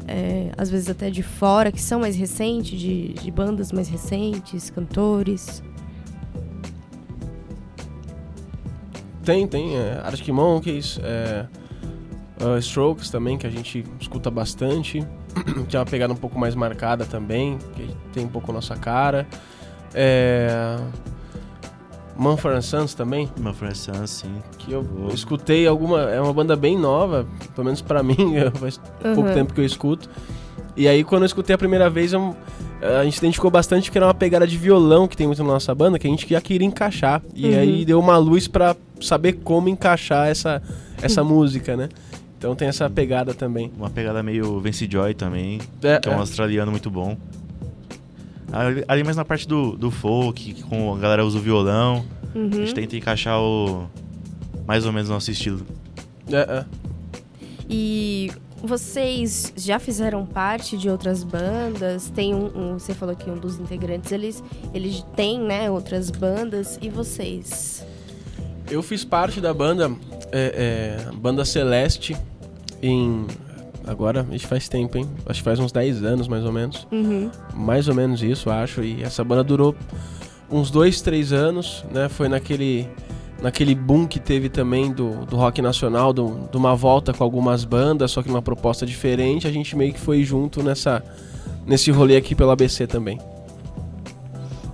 é, 0.08 0.50
às 0.56 0.70
vezes 0.70 0.88
até 0.88 1.10
de 1.10 1.22
fora, 1.22 1.70
que 1.70 1.80
são 1.80 2.00
mais 2.00 2.16
recentes, 2.16 2.78
de, 2.80 3.08
de 3.14 3.30
bandas 3.30 3.70
mais 3.72 3.88
recentes, 3.88 4.70
cantores. 4.70 5.62
Tem, 9.24 9.46
tem. 9.46 9.76
É, 9.76 10.00
Arctic 10.04 10.28
Monkeys, 10.28 10.98
é, 11.02 11.46
uh, 12.44 12.58
Strokes 12.58 13.10
também, 13.10 13.38
que 13.38 13.46
a 13.46 13.50
gente 13.50 13.84
escuta 14.00 14.30
bastante. 14.30 15.06
que 15.68 15.76
é 15.76 15.78
uma 15.78 15.86
pegada 15.86 16.12
um 16.12 16.16
pouco 16.16 16.38
mais 16.38 16.54
marcada 16.54 17.04
também, 17.06 17.58
que 17.74 17.88
tem 18.12 18.24
um 18.24 18.28
pouco 18.28 18.50
a 18.50 18.54
nossa 18.54 18.76
cara. 18.76 19.26
É, 19.94 20.76
Mumford 22.16 22.62
Sons 22.64 22.92
também, 22.94 23.28
Uma 23.38 23.54
França, 23.54 24.06
sim. 24.06 24.30
que 24.58 24.72
eu 24.72 24.82
Boa. 24.82 25.12
escutei 25.14 25.66
alguma... 25.66 26.02
É 26.10 26.20
uma 26.20 26.32
banda 26.32 26.54
bem 26.54 26.76
nova, 26.78 27.26
pelo 27.54 27.64
menos 27.64 27.80
pra 27.80 28.02
mim, 28.04 28.16
faz 28.54 28.78
pouco 29.02 29.22
Uhum. 29.28 29.34
tempo 29.34 29.54
que 29.54 29.60
eu 29.60 29.64
escuto. 29.64 30.08
E 30.76 30.86
aí, 30.88 31.02
quando 31.04 31.22
eu 31.22 31.26
escutei 31.26 31.54
a 31.54 31.58
primeira 31.58 31.88
vez, 31.88 32.12
eu- 32.12 32.36
a 32.98 33.04
gente 33.04 33.16
identificou 33.18 33.50
bastante 33.50 33.90
que 33.90 33.96
era 33.96 34.06
uma 34.06 34.14
pegada 34.14 34.46
de 34.46 34.56
violão 34.58 35.06
que 35.08 35.16
tem 35.16 35.26
muito 35.26 35.42
na 35.42 35.52
nossa 35.52 35.74
banda, 35.74 35.98
que 35.98 36.06
a 36.06 36.10
gente 36.10 36.28
já 36.28 36.40
queria 36.40 36.66
encaixar. 36.66 37.22
E 37.34 37.48
Uhum. 37.48 37.58
aí 37.58 37.84
deu 37.84 37.98
uma 37.98 38.16
luz 38.18 38.46
pra 38.46 38.76
saber 39.02 39.34
como 39.34 39.68
encaixar 39.68 40.28
essa, 40.28 40.62
essa 41.00 41.22
música, 41.24 41.76
né? 41.76 41.88
Então 42.38 42.54
tem 42.56 42.68
essa 42.68 42.88
pegada 42.90 43.32
também. 43.34 43.70
Uma 43.76 43.88
pegada 43.90 44.22
meio 44.22 44.58
Vince 44.60 44.88
Joy 44.90 45.14
também, 45.14 45.60
É, 45.82 45.98
que 46.00 46.08
é 46.08 46.12
um 46.12 46.16
é. 46.16 46.18
australiano 46.18 46.70
muito 46.70 46.90
bom. 46.90 47.16
Ali, 48.50 48.84
ali 48.86 49.04
mais 49.04 49.16
na 49.16 49.24
parte 49.24 49.46
do, 49.48 49.76
do 49.76 49.90
folk, 49.90 50.52
que 50.52 50.62
com 50.62 50.94
a 50.94 50.98
galera 50.98 51.24
usa 51.24 51.38
o 51.38 51.40
violão, 51.40 52.04
a 52.34 52.38
Uhum. 52.38 52.50
gente 52.52 52.74
tenta 52.74 52.96
encaixar 52.96 53.38
o 53.40 53.86
mais 54.66 54.84
ou 54.86 54.92
menos 54.92 55.08
o 55.08 55.12
nosso 55.12 55.30
estilo. 55.30 55.64
É, 56.30 56.36
é. 56.60 56.64
E 57.68 58.30
vocês 58.62 59.52
já 59.56 59.78
fizeram 59.78 60.24
parte 60.26 60.76
de 60.76 60.88
outras 60.90 61.24
bandas? 61.24 62.10
Tem 62.10 62.34
um, 62.34 62.46
um- 62.74 62.78
você 62.78 62.92
falou 62.94 63.14
que 63.16 63.30
um 63.30 63.36
dos 63.38 63.58
integrantes 63.58 64.10
eles 64.12 64.42
eles 64.74 65.04
têm, 65.16 65.40
né, 65.40 65.70
outras 65.70 66.10
bandas 66.10 66.78
e 66.82 66.88
vocês? 66.88 67.84
Eu 68.72 68.82
fiz 68.82 69.04
parte 69.04 69.40
da 69.40 69.52
banda, 69.52 69.90
é, 70.32 70.98
é, 71.10 71.12
Banda 71.14 71.44
Celeste, 71.44 72.16
em. 72.82 73.26
Agora, 73.86 74.24
isso 74.32 74.46
faz 74.46 74.68
tempo, 74.68 74.96
hein? 74.96 75.08
Acho 75.26 75.40
que 75.40 75.44
faz 75.44 75.58
uns 75.58 75.72
10 75.72 76.04
anos 76.04 76.28
mais 76.28 76.44
ou 76.44 76.52
menos. 76.52 76.86
Uhum. 76.92 77.30
mais 77.54 77.88
ou 77.88 77.94
menos 77.94 78.22
isso, 78.22 78.48
acho. 78.48 78.82
E 78.82 79.02
essa 79.02 79.24
banda 79.24 79.42
durou 79.42 79.74
uns 80.50 80.70
dois, 80.70 81.00
três 81.00 81.32
anos, 81.32 81.84
né? 81.92 82.08
Foi 82.08 82.28
naquele, 82.28 82.88
naquele 83.42 83.74
boom 83.74 84.06
que 84.06 84.20
teve 84.20 84.48
também 84.48 84.92
do, 84.92 85.26
do 85.26 85.36
rock 85.36 85.60
nacional, 85.60 86.12
do- 86.12 86.48
de 86.50 86.56
uma 86.56 86.76
volta 86.76 87.12
com 87.12 87.24
algumas 87.24 87.64
bandas, 87.64 88.12
só 88.12 88.22
que 88.22 88.28
numa 88.28 88.40
proposta 88.42 88.86
diferente. 88.86 89.48
A 89.48 89.52
gente 89.52 89.76
meio 89.76 89.92
que 89.92 89.98
foi 90.00 90.22
junto 90.22 90.62
nessa, 90.62 91.02
nesse 91.66 91.90
rolê 91.90 92.16
aqui 92.16 92.34
pelo 92.36 92.52
ABC 92.52 92.86
também. 92.86 93.18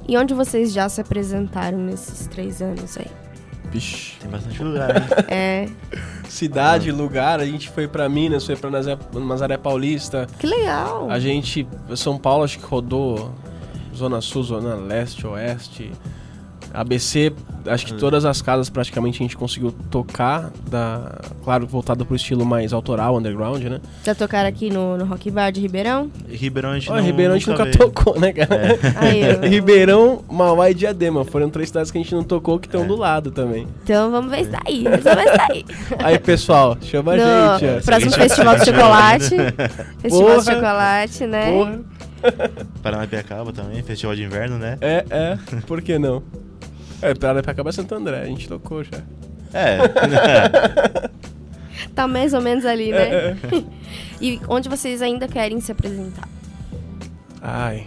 E 0.07 0.17
onde 0.19 0.35
vocês 0.35 0.73
já 0.73 0.87
se 0.89 1.01
apresentaram 1.01 1.79
nesses 1.79 2.27
três 2.27 2.61
anos 2.61 2.97
aí? 2.99 3.07
Vixe. 3.71 4.13
Tem 4.21 4.31
bastante 4.31 4.63
lugar, 4.65 4.97
hein? 4.97 5.03
É, 5.29 5.69
Cidade, 6.29 6.93
lugar, 6.93 7.41
a 7.41 7.47
gente 7.47 7.69
foi 7.71 7.89
pra 7.89 8.09
Minas, 8.09 8.45
foi 8.45 8.57
pra 8.57 8.71
Nazaré, 8.71 8.99
Nazaré 9.15 9.57
Paulista. 9.57 10.27
que 10.39 10.47
legal! 10.47 11.11
A 11.11 11.19
gente, 11.19 11.67
São 11.97 12.19
Paulo, 12.19 12.45
acho 12.45 12.59
que 12.59 12.65
rodou 12.67 13.33
Zona 13.95 14.21
Sul, 14.21 14.43
Zona 14.43 14.75
Leste, 14.75 15.27
Oeste. 15.27 15.91
ABC, 16.73 17.33
acho 17.67 17.87
que 17.87 17.95
todas 17.95 18.25
as 18.25 18.41
casas 18.43 18.69
praticamente 18.71 19.17
a 19.17 19.25
gente 19.25 19.37
conseguiu 19.37 19.73
tocar, 19.91 20.51
da, 20.71 21.19
claro, 21.45 21.67
voltado 21.67 22.05
pro 22.05 22.15
estilo 22.15 22.45
mais 22.45 22.73
autoral, 22.73 23.17
underground, 23.17 23.63
né? 23.65 23.81
Já 24.05 24.15
tocaram 24.15 24.49
aqui 24.49 24.71
no, 24.71 24.97
no 24.97 25.05
Rock 25.05 25.31
Bar 25.31 25.51
de 25.51 25.61
Ribeirão? 25.61 26.11
Ribeirão 26.29 26.71
a 26.71 26.75
gente 26.79 26.91
Ó, 26.91 26.97
não, 26.97 27.03
Ribeirão 27.03 27.35
a 27.35 27.39
gente 27.39 27.49
nunca, 27.51 27.67
tocou, 27.71 28.19
né, 28.21 28.33
cara? 28.33 28.79
Aí, 28.97 29.21
eu- 29.23 29.41
Ribeirão, 29.49 30.23
Mauá 30.31 30.71
e 30.71 30.75
Diadema. 30.75 31.25
Foram 31.25 31.49
três 31.51 31.69
cidades 31.69 31.91
que 31.91 31.99
a 31.99 32.03
gente 32.03 32.15
não 32.15 32.23
tocou 32.23 32.59
que 32.59 32.67
estão 32.67 32.83
É. 32.83 32.87
do 32.87 32.97
lado 32.97 33.31
também. 33.31 33.67
Então 33.85 34.11
vamos 34.11 34.31
ver 34.31 34.43
isso 34.43 34.51
daí. 34.51 34.83
Resolve 34.85 35.23
isso 35.25 35.37
daí. 35.49 35.65
Aí, 36.05 36.19
pessoal, 36.19 36.77
chama 36.83 37.13
a 37.15 37.17
No 37.17 37.59
gente. 37.59 37.79
ó. 37.79 37.85
próximo 37.85 38.11
Se 38.13 38.19
Festival 38.19 38.57
de 38.59 38.65
Chocolate. 38.65 39.29
Festival 40.01 40.27
Porra. 40.27 40.39
de 40.39 40.45
Chocolate, 40.45 41.27
né? 41.27 41.51
Porra. 41.53 41.81
Paranapiacaba 42.83 43.53
também, 43.53 43.83
festival 43.83 44.15
de 44.17 44.25
inverno, 44.25 44.59
né? 44.59 44.77
É, 44.81 45.05
é. 45.11 45.39
Por 45.67 45.81
que 45.83 45.99
não? 45.99 46.23
É, 47.03 47.15
pra 47.15 47.39
acabar 47.39 47.73
Santo 47.73 47.95
André, 47.95 48.21
a 48.23 48.25
gente 48.27 48.49
tocou 48.49 48.83
já. 48.85 48.99
É. 49.53 49.79
Tá 51.95 52.07
mais 52.09 52.33
ou 52.35 52.41
menos 52.41 52.65
ali, 52.65 52.91
né? 52.93 53.09
É, 53.09 53.37
é. 53.55 53.65
E 54.21 54.41
onde 54.49 54.69
vocês 54.69 55.01
ainda 55.01 55.29
querem 55.29 55.61
se 55.61 55.71
apresentar? 55.71 56.29
Ai. 57.41 57.87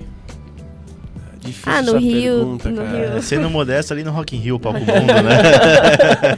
Difícil 1.42 1.72
Ah, 1.72 1.82
no 1.82 1.90
essa 1.90 1.98
Rio, 1.98 2.36
pergunta, 2.38 2.70
no 2.70 2.78
cara. 2.84 3.12
Rio. 3.14 3.22
Sendo 3.22 3.50
modesto 3.50 3.94
ali 3.94 4.04
no 4.04 4.12
Rock 4.12 4.36
in 4.36 4.40
Rio, 4.40 4.60
Palco 4.60 4.80
Mundo, 4.80 4.90
né? 5.24 6.38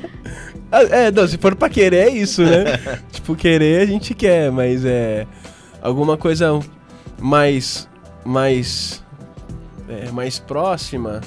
Ah, 0.71 0.81
É, 0.83 1.11
não, 1.11 1.27
se 1.27 1.37
for 1.37 1.55
pra 1.55 1.69
querer 1.69 2.07
é 2.07 2.09
isso, 2.09 2.41
né? 2.43 2.63
tipo, 3.11 3.35
querer 3.35 3.81
a 3.81 3.85
gente 3.85 4.15
quer, 4.15 4.51
mas 4.51 4.83
é. 4.83 5.27
Alguma 5.81 6.17
coisa 6.17 6.59
mais. 7.19 7.87
mais. 8.25 9.03
é, 9.87 10.09
mais 10.11 10.39
próxima. 10.39 11.21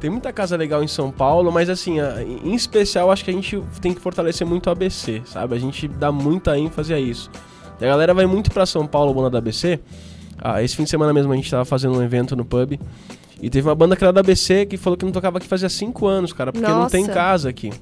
Tem 0.00 0.08
muita 0.10 0.32
casa 0.32 0.56
legal 0.56 0.82
em 0.82 0.88
São 0.88 1.10
Paulo, 1.10 1.50
mas 1.50 1.68
assim, 1.68 1.96
em 2.44 2.54
especial 2.54 3.10
acho 3.10 3.24
que 3.24 3.30
a 3.30 3.34
gente 3.34 3.60
tem 3.80 3.92
que 3.92 4.00
fortalecer 4.00 4.46
muito 4.46 4.68
o 4.68 4.70
ABC, 4.70 5.22
sabe? 5.24 5.56
A 5.56 5.58
gente 5.58 5.88
dá 5.88 6.12
muita 6.12 6.58
ênfase 6.58 6.94
a 6.94 7.00
isso. 7.00 7.30
A 7.80 7.84
galera 7.84 8.14
vai 8.14 8.26
muito 8.26 8.50
pra 8.50 8.64
São 8.64 8.86
Paulo, 8.86 9.12
banda 9.12 9.30
da 9.30 9.38
ABC. 9.38 9.80
Ah, 10.38 10.62
esse 10.62 10.76
fim 10.76 10.84
de 10.84 10.90
semana 10.90 11.12
mesmo 11.12 11.32
a 11.32 11.36
gente 11.36 11.50
tava 11.50 11.64
fazendo 11.64 11.98
um 11.98 12.02
evento 12.02 12.36
no 12.36 12.44
pub. 12.44 12.78
E 13.40 13.50
teve 13.50 13.68
uma 13.68 13.74
banda 13.74 13.96
que 13.96 14.02
era 14.02 14.12
da 14.12 14.20
ABC 14.20 14.66
que 14.66 14.76
falou 14.76 14.96
que 14.96 15.04
não 15.04 15.12
tocava 15.12 15.38
aqui 15.38 15.46
fazia 15.46 15.68
5 15.68 16.06
anos, 16.06 16.32
cara, 16.32 16.52
porque 16.52 16.68
não 16.68 16.88
tem 16.88 17.02
Nossa. 17.02 17.14
casa 17.14 17.48
aqui. 17.48 17.72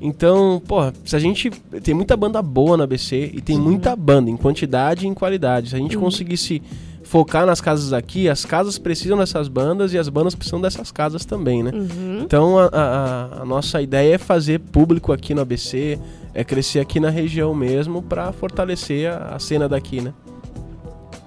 Então, 0.00 0.62
porra, 0.66 0.92
se 1.04 1.16
a 1.16 1.18
gente. 1.18 1.50
Tem 1.82 1.92
muita 1.92 2.16
banda 2.16 2.40
boa 2.40 2.76
na 2.76 2.84
ABC 2.84 3.30
e 3.34 3.40
tem 3.40 3.58
muita 3.58 3.96
banda, 3.96 4.30
em 4.30 4.36
quantidade 4.36 5.04
e 5.04 5.08
em 5.08 5.14
qualidade. 5.14 5.70
Se 5.70 5.74
a 5.74 5.78
gente 5.78 5.96
conseguisse 5.96 6.62
focar 7.08 7.46
nas 7.46 7.60
casas 7.60 7.92
aqui, 7.92 8.28
as 8.28 8.44
casas 8.44 8.78
precisam 8.78 9.16
dessas 9.16 9.48
bandas 9.48 9.92
e 9.94 9.98
as 9.98 10.08
bandas 10.10 10.34
precisam 10.34 10.60
dessas 10.60 10.92
casas 10.92 11.24
também, 11.24 11.62
né? 11.62 11.70
Uhum. 11.72 12.20
Então 12.22 12.58
a, 12.58 12.66
a- 12.70 13.42
a- 13.42 13.44
nossa 13.46 13.80
ideia 13.80 14.14
é 14.16 14.18
fazer 14.18 14.60
público 14.60 15.10
aqui 15.12 15.32
no 15.34 15.40
ABC, 15.40 15.98
é 16.34 16.44
crescer 16.44 16.80
aqui 16.80 17.00
na 17.00 17.08
região 17.08 17.54
mesmo 17.54 18.02
pra 18.02 18.30
fortalecer 18.32 19.10
a, 19.10 19.34
a 19.36 19.38
cena 19.38 19.66
daqui, 19.68 20.00
né? 20.02 20.12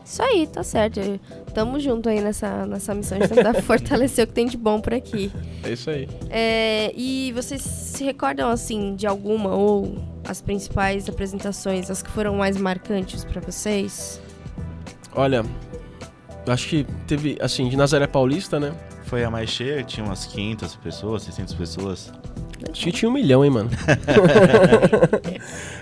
Isso 0.06 0.22
aí, 0.22 0.46
tá 0.46 0.62
certo. 0.62 1.00
Tamo 1.54 1.80
junto 1.80 2.10
aí 2.10 2.20
nessa, 2.22 2.65
nessa 2.65 2.94
missão 2.94 3.17
de 3.17 3.28
tentar 3.30 3.54
fortalecer 3.63 4.26
o 4.26 4.28
que 4.28 4.34
tem 4.34 4.46
de 4.46 4.58
bom 4.58 4.80
por 4.82 4.94
aqui. 4.94 5.32
É 5.63 5.72
isso 5.72 5.89
aí. 5.89 6.08
É, 6.30 6.91
e 6.96 7.32
vocês 7.34 7.62
se 7.62 8.04
recordam, 8.04 8.50
assim, 8.50 8.94
de 8.96 9.08
alguma 9.08 9.56
ou 9.56 9.96
as 10.28 10.41
principais 10.41 11.08
apresentações, 11.08 11.89
as 11.89 12.04
que 12.04 12.10
foram 12.12 12.36
mais 12.36 12.58
marcantes 12.58 13.24
pra 13.24 13.39
vocês? 13.41 14.20
Olha, 15.15 15.46
acho 16.47 16.67
que 16.67 16.86
teve, 17.08 17.38
assim, 17.41 17.69
de 17.69 17.77
Nazaré 17.77 18.08
Paulista, 18.08 18.60
né? 18.60 18.71
Foi 19.06 19.23
a 19.23 19.30
mais 19.30 19.49
cheia, 19.49 19.84
tinha 19.84 20.06
umas 20.06 20.25
500 20.25 20.75
pessoas, 20.77 21.23
600 21.23 21.54
pessoas. 21.56 22.12
Acho 22.71 22.84
que 22.84 22.91
tinha 22.91 23.10
um 23.10 23.13
milhão, 23.13 23.43
hein, 23.43 23.51
mano? 23.51 23.69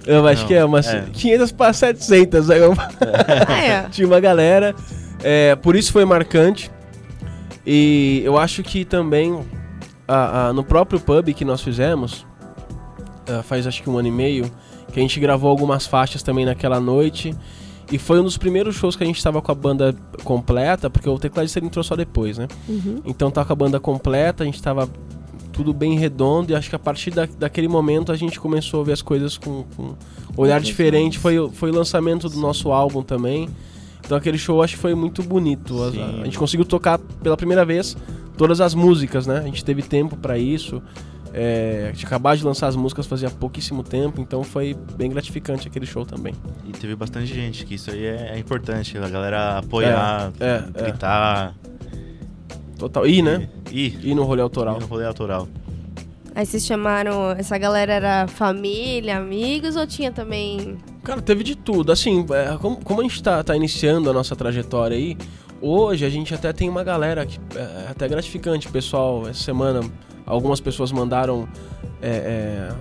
eu 0.06 0.26
acho 0.28 0.42
Não, 0.42 0.48
que 0.48 0.54
é 0.54 0.66
umas 0.66 0.88
é. 0.88 1.06
500 1.14 1.52
para 1.52 1.74
700. 1.74 2.50
Aí 2.50 2.60
eu... 2.60 2.74
Ah, 2.78 3.54
é. 3.62 3.82
tinha 3.90 4.08
uma 4.08 4.20
galera. 4.20 4.76
é, 5.24 5.56
por 5.56 5.76
isso 5.76 5.92
foi 5.92 6.06
marcante. 6.06 6.72
E 7.66 8.22
eu 8.26 8.38
acho 8.38 8.64
que 8.64 8.84
também 8.86 9.40
a- 10.08 10.48
a- 10.48 10.54
no 10.54 10.64
próprio 10.64 11.00
pub 11.00 11.34
que 11.34 11.46
nós 11.46 11.62
fizemos, 11.62 12.26
ah, 13.28 13.44
faz 13.44 13.68
acho 13.68 13.84
que 13.84 13.90
um 13.90 13.98
ano 13.98 14.08
e 14.08 14.12
meio, 14.12 14.50
que 14.92 15.00
a 15.00 15.02
gente 15.02 15.20
gravou 15.20 15.50
algumas 15.50 15.86
faixas 15.86 16.24
também 16.24 16.46
naquela 16.46 16.80
noite. 16.80 17.36
E 17.92 17.98
foi 17.98 18.20
um 18.20 18.24
dos 18.24 18.38
primeiros 18.38 18.76
shows 18.76 18.96
que 18.96 19.04
a 19.04 19.08
gente 19.08 19.22
tava 19.24 19.42
com 19.42 19.52
a 19.52 19.56
banda 19.56 19.96
completa, 20.24 20.90
porque 20.90 21.10
o 21.10 21.18
tecladista 21.18 21.58
ele 21.60 21.66
entrou 21.68 21.84
só 21.84 21.96
depois, 21.96 22.38
né? 22.38 22.48
Uhum. 22.68 23.02
Então 23.06 23.32
tá 23.32 23.44
com 23.44 23.52
a 23.52 23.56
banda 23.56 23.80
completa, 23.80 24.44
a 24.44 24.46
gente 24.46 24.62
tava 24.62 24.88
tudo 25.52 25.74
bem 25.74 25.98
redondo 25.98 26.52
e 26.52 26.56
acho 26.56 26.70
que 26.70 26.76
a 26.76 26.80
partir 26.80 27.12
da, 27.12 27.28
daquele 27.38 27.68
momento 27.68 28.12
a 28.12 28.16
gente 28.16 28.40
começou 28.40 28.82
a 28.82 28.84
ver 28.84 28.94
as 28.94 29.02
coisas 29.02 29.38
com, 29.38 29.64
com 29.76 29.84
um 29.84 29.96
olhar 30.38 30.62
diferente. 30.62 31.18
Foi, 31.18 31.38
o- 31.40 31.50
foi 31.50 31.72
o 31.72 31.74
lançamento 31.76 32.30
do 32.30 32.40
nosso 32.40 32.72
álbum 32.72 33.02
também. 33.02 33.50
Então 34.06 34.18
aquele 34.18 34.38
show 34.38 34.62
acho 34.64 34.76
que 34.76 34.82
foi 34.82 34.94
muito 34.96 35.22
bonito. 35.24 35.82
A, 35.84 35.88
a 36.22 36.26
gente 36.26 36.38
conseguiu 36.40 36.66
tocar 36.66 36.98
pela 37.00 37.36
primeira 37.36 37.66
vez 37.66 37.98
todas 38.38 38.62
as 38.62 38.74
músicas, 38.74 39.28
né? 39.28 39.40
A 39.40 39.44
gente 39.44 39.66
teve 39.66 39.82
tempo 39.82 40.16
pra 40.16 40.38
isso. 40.38 40.82
É, 41.34 41.88
a 41.90 41.92
gente 41.94 42.06
acabou 42.06 42.36
de 42.36 42.44
lançar 42.44 42.68
as 42.68 42.76
músicas 42.76 43.06
fazia 43.06 43.30
pouquíssimo 43.30 43.84
tempo, 43.84 44.20
então 44.20 44.44
foi 44.44 44.76
bem 44.96 45.10
gratificante 45.10 45.68
aquele 45.68 45.86
show 45.86 46.06
também. 46.06 46.34
E 46.66 46.72
teve 46.72 46.96
bastante 46.96 47.28
gente, 47.28 47.66
que 47.66 47.76
isso 47.76 47.92
aí 47.92 48.06
é, 48.06 48.32
é 48.34 48.40
importante, 48.40 48.98
a 48.98 49.08
galera 49.08 49.60
apoiar, 49.60 50.32
É, 50.40 50.64
é. 50.74 50.82
gritar. 50.82 51.56
Total. 52.78 53.06
E, 53.06 53.22
né? 53.22 53.50
E, 53.72 53.98
E 54.02 54.16
no 54.16 54.24
rolê 54.24 54.42
autoral. 54.42 54.78
e 54.78 54.80
no 54.80 54.86
rolê 54.88 55.06
autoral. 55.06 55.48
Aí 56.34 56.46
vocês 56.46 56.66
chamaram. 56.66 57.32
Essa 57.32 57.58
galera 57.58 57.92
era 57.94 58.28
família, 58.28 59.18
amigos 59.18 59.76
ou 59.76 59.86
tinha 59.86 60.12
também. 60.12 60.78
Cara, 61.04 61.22
teve 61.22 61.44
de 61.44 61.56
tudo. 61.56 61.92
Assim, 61.92 62.26
é, 62.32 62.58
como, 62.58 62.78
como 62.84 63.02
a 63.02 63.04
gente 63.04 63.22
tá, 63.22 63.44
tá 63.44 63.56
iniciando 63.56 64.10
a 64.10 64.14
nossa 64.14 64.36
trajetória 64.36 64.96
aí, 64.96 65.18
hoje 65.62 66.06
a 66.06 66.10
gente 66.10 66.34
até 66.34 66.54
tem 66.54 66.70
uma 66.70 66.84
galera 66.84 67.26
que 67.26 67.38
é 67.56 67.88
até 67.92 68.08
gratificante. 68.08 68.68
O 68.68 68.72
pessoal, 68.72 69.28
essa 69.28 69.44
semana, 69.44 69.82
algumas 70.30 70.62
pessoas 70.62 70.92
mandaram 70.92 71.50
é, 72.02 72.10
é, 72.10 72.76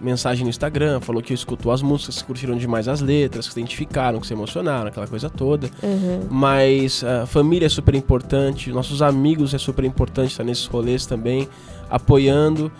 mensagem 0.00 0.44
no 0.44 0.50
Instagram, 0.50 1.00
falou 1.00 1.22
que 1.22 1.32
escutou 1.32 1.70
as 1.70 1.82
músicas, 1.82 2.20
que 2.20 2.24
curtiram 2.24 2.56
demais 2.56 2.88
as 2.88 3.00
letras, 3.00 3.46
que 3.46 3.54
se 3.54 3.60
identificaram, 3.60 4.20
que 4.20 4.26
se 4.26 4.32
emocionaram, 4.32 4.88
aquela 4.88 5.06
coisa 5.06 5.28
toda. 5.28 5.70
Uhum. 5.82 6.26
Mas 6.30 7.04
a 7.04 7.26
família 7.26 7.66
é 7.66 7.68
super 7.68 7.94
importante, 7.94 8.70
nossos 8.70 9.02
amigos 9.02 9.54
é 9.54 9.58
super 9.58 9.84
importante 9.84 10.30
estar 10.32 10.44
nesses 10.44 10.66
rolês 10.66 11.06
também, 11.06 11.48
apoiando, 11.90 12.72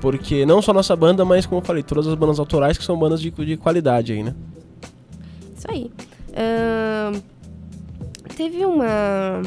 porque 0.00 0.46
não 0.46 0.62
só 0.62 0.72
nossa 0.72 0.94
banda, 0.94 1.24
mas 1.24 1.46
como 1.46 1.60
eu 1.60 1.64
falei, 1.64 1.82
todas 1.82 2.06
as 2.06 2.14
bandas 2.14 2.38
autorais 2.38 2.78
que 2.78 2.84
são 2.84 2.98
bandas 2.98 3.20
de, 3.20 3.30
de 3.30 3.56
qualidade 3.56 4.12
aí, 4.12 4.22
né? 4.22 4.34
Isso 5.56 5.66
aí. 5.68 5.90
Ahn, 6.36 7.20
teve 8.36 8.64
uma. 8.64 9.42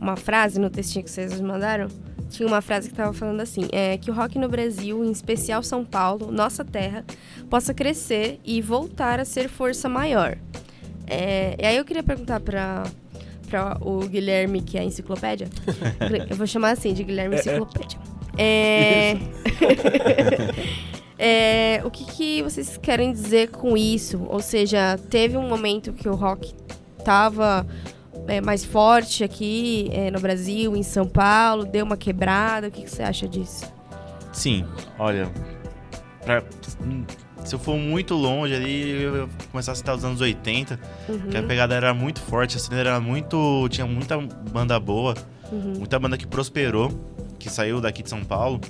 Uma 0.00 0.16
frase 0.16 0.58
no 0.58 0.68
textinho 0.68 1.04
que 1.04 1.10
vocês 1.10 1.40
mandaram. 1.40 1.86
Tinha 2.32 2.48
uma 2.48 2.62
frase 2.62 2.88
que 2.88 2.94
tava 2.94 3.12
falando 3.12 3.40
assim: 3.40 3.68
é, 3.70 3.96
que 3.98 4.10
o 4.10 4.14
rock 4.14 4.38
no 4.38 4.48
Brasil, 4.48 5.04
em 5.04 5.10
especial 5.10 5.62
São 5.62 5.84
Paulo, 5.84 6.32
nossa 6.32 6.64
terra, 6.64 7.04
possa 7.50 7.74
crescer 7.74 8.40
e 8.44 8.60
voltar 8.60 9.20
a 9.20 9.24
ser 9.24 9.48
força 9.48 9.88
maior. 9.88 10.38
É, 11.06 11.56
e 11.60 11.66
aí 11.66 11.76
eu 11.76 11.84
queria 11.84 12.02
perguntar 12.02 12.40
pra, 12.40 12.84
pra 13.48 13.76
o 13.80 14.00
Guilherme, 14.08 14.62
que 14.62 14.78
é 14.78 14.80
a 14.80 14.84
enciclopédia. 14.84 15.48
eu 16.30 16.36
vou 16.36 16.46
chamar 16.46 16.70
assim, 16.70 16.94
de 16.94 17.04
Guilherme 17.04 17.36
Enciclopédia. 17.36 17.98
É. 18.38 19.16
É, 21.24 21.80
o 21.84 21.90
que, 21.90 22.04
que 22.04 22.42
vocês 22.42 22.76
querem 22.76 23.12
dizer 23.12 23.50
com 23.50 23.76
isso? 23.76 24.26
Ou 24.28 24.40
seja, 24.40 24.98
teve 25.08 25.36
um 25.36 25.48
momento 25.48 25.92
que 25.92 26.08
o 26.08 26.16
rock 26.16 26.52
tava 27.04 27.64
é, 28.28 28.40
mais 28.40 28.64
forte 28.64 29.22
aqui 29.24 29.88
é, 29.92 30.10
no 30.10 30.20
Brasil, 30.20 30.74
em 30.76 30.82
São 30.82 31.06
Paulo, 31.06 31.64
deu 31.64 31.84
uma 31.84 31.96
quebrada. 31.96 32.68
O 32.68 32.70
que, 32.70 32.82
que 32.82 32.90
você 32.90 33.02
acha 33.02 33.28
disso? 33.28 33.64
Sim, 34.32 34.64
olha, 34.98 35.30
pra- 36.24 36.42
se 37.44 37.54
eu 37.54 37.58
for 37.58 37.76
muito 37.76 38.14
longe 38.14 38.54
ali, 38.54 39.02
eu 39.02 39.28
começar 39.50 39.72
a 39.72 39.74
citar 39.74 39.96
os 39.96 40.04
anos 40.04 40.20
80, 40.20 40.78
que 41.30 41.36
a 41.36 41.42
pegada 41.42 41.74
era 41.74 41.92
muito 41.92 42.20
forte, 42.20 42.56
a 42.56 42.60
cena 42.60 42.78
era 42.80 43.00
muito. 43.00 43.68
tinha 43.68 43.86
muita 43.86 44.16
banda 44.18 44.78
boa, 44.78 45.14
muita 45.76 45.98
banda 45.98 46.16
que 46.16 46.26
prosperou, 46.26 46.90
que 47.38 47.50
saiu 47.50 47.80
daqui 47.80 48.02
de 48.02 48.08
São 48.08 48.22
Paulo. 48.24 48.60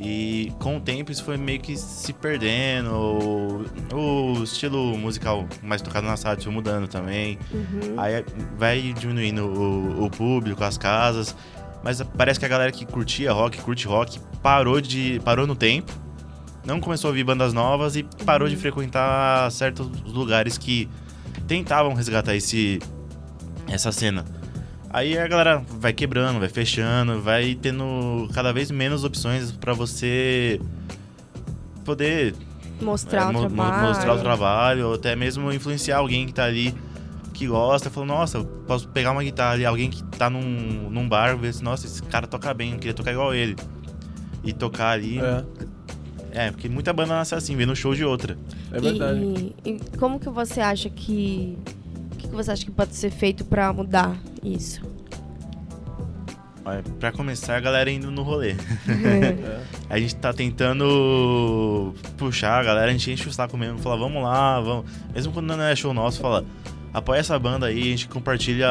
E 0.00 0.52
com 0.60 0.76
o 0.76 0.80
tempo 0.80 1.10
isso 1.10 1.24
foi 1.24 1.36
meio 1.36 1.58
que 1.58 1.76
se 1.76 2.12
perdendo, 2.12 2.92
o, 3.92 4.42
estilo 4.44 4.96
musical 4.96 5.44
mais 5.60 5.82
tocado 5.82 6.06
na 6.06 6.14
rádio 6.14 6.44
foi 6.44 6.52
mudando 6.52 6.86
também. 6.86 7.36
Aí 7.96 8.24
vai 8.56 8.80
diminuindo 8.92 9.44
o, 9.44 10.04
o 10.04 10.10
público, 10.10 10.62
as 10.62 10.78
casas. 10.78 11.34
Mas 11.82 12.00
parece 12.16 12.38
que 12.38 12.46
a 12.46 12.48
galera 12.48 12.70
que 12.70 12.86
curtia 12.86 13.32
rock, 13.32 13.60
curte 13.60 13.86
rock, 13.86 14.20
parou 14.40 14.80
de. 14.80 15.20
parou 15.24 15.46
no 15.46 15.56
tempo. 15.56 15.92
Não 16.64 16.80
começou 16.80 17.08
a 17.08 17.10
ouvir 17.10 17.24
bandas 17.24 17.52
novas 17.52 17.96
e 17.96 18.04
parou 18.24 18.48
de 18.48 18.56
frequentar 18.56 19.50
certos 19.50 19.88
lugares 20.04 20.58
que 20.58 20.88
tentavam 21.46 21.94
resgatar 21.94 22.36
esse, 22.36 22.78
essa 23.66 23.90
cena. 23.90 24.24
Aí 24.90 25.18
a 25.18 25.26
galera 25.28 25.62
vai 25.68 25.92
quebrando, 25.92 26.40
vai 26.40 26.48
fechando, 26.48 27.20
vai 27.20 27.54
tendo 27.54 28.28
cada 28.34 28.52
vez 28.52 28.70
menos 28.70 29.04
opções 29.04 29.52
pra 29.52 29.72
você 29.74 30.60
poder 31.84 32.34
Mostrar 32.80 33.22
é, 33.22 33.24
o 33.26 33.32
mo- 33.32 33.40
trabalho. 33.40 33.86
mostrar 33.88 34.14
o 34.14 34.18
trabalho, 34.20 34.86
ou 34.88 34.94
até 34.94 35.14
mesmo 35.16 35.52
influenciar 35.52 35.98
alguém 35.98 36.26
que 36.26 36.32
tá 36.32 36.44
ali 36.44 36.74
que 37.34 37.46
gosta, 37.46 37.88
falou, 37.90 38.06
nossa, 38.08 38.38
eu 38.38 38.44
posso 38.44 38.88
pegar 38.88 39.12
uma 39.12 39.22
guitarra 39.22 39.54
ali, 39.54 39.64
alguém 39.64 39.90
que 39.90 40.02
tá 40.04 40.28
num, 40.30 40.88
num 40.90 41.08
bar, 41.08 41.36
ver 41.36 41.52
se, 41.54 41.62
nossa, 41.62 41.86
esse 41.86 42.02
cara 42.02 42.26
toca 42.26 42.52
bem, 42.54 42.72
eu 42.72 42.78
queria 42.78 42.94
tocar 42.94 43.12
igual 43.12 43.32
ele. 43.34 43.54
E 44.42 44.52
tocar 44.52 44.90
ali. 44.90 45.18
É, 45.20 45.44
É, 46.46 46.50
porque 46.50 46.68
muita 46.68 46.92
banda 46.92 47.14
nasce 47.14 47.34
assim, 47.34 47.54
vendo 47.56 47.72
um 47.72 47.76
show 47.76 47.94
de 47.94 48.04
outra. 48.04 48.36
é 48.72 48.80
verdade. 48.80 49.20
E, 49.64 49.70
e 49.70 49.80
como 49.98 50.18
que 50.18 50.28
você 50.28 50.60
acha 50.60 50.88
que. 50.90 51.56
O 52.28 52.30
que, 52.30 52.36
você 52.36 52.50
acha 52.52 52.64
que 52.64 52.70
pode 52.70 52.94
ser 52.94 53.10
feito 53.10 53.44
pra 53.44 53.72
mudar 53.72 54.16
isso? 54.42 54.80
Pra 57.00 57.10
começar, 57.10 57.56
a 57.56 57.60
galera 57.60 57.90
indo 57.90 58.10
no 58.10 58.22
rolê. 58.22 58.54
A 59.88 59.98
gente 59.98 60.14
tá 60.16 60.34
tentando 60.34 61.94
puxar 62.18 62.60
a 62.60 62.62
galera, 62.62 62.88
a 62.88 62.92
gente 62.92 63.10
enche 63.10 63.26
o 63.26 63.32
saco 63.32 63.56
mesmo, 63.56 63.78
fala, 63.78 63.96
vamos 63.96 64.22
lá, 64.22 64.60
vamos. 64.60 64.84
Mesmo 65.14 65.32
quando 65.32 65.46
não 65.46 65.62
é 65.64 65.74
show 65.74 65.94
nosso, 65.94 66.20
fala, 66.20 66.44
apoia 66.92 67.20
essa 67.20 67.38
banda 67.38 67.64
aí, 67.66 67.80
a 67.80 67.84
gente 67.84 68.06
compartilha 68.08 68.68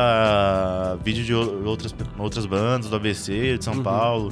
vídeo 1.03 1.23
de 1.25 1.33
ou- 1.33 1.65
outras, 1.65 1.95
outras 2.19 2.45
bandas, 2.45 2.87
do 2.91 2.95
ABC, 2.95 3.57
de 3.57 3.65
São 3.65 3.73
Uhum. 3.77 3.81
Paulo, 3.83 4.31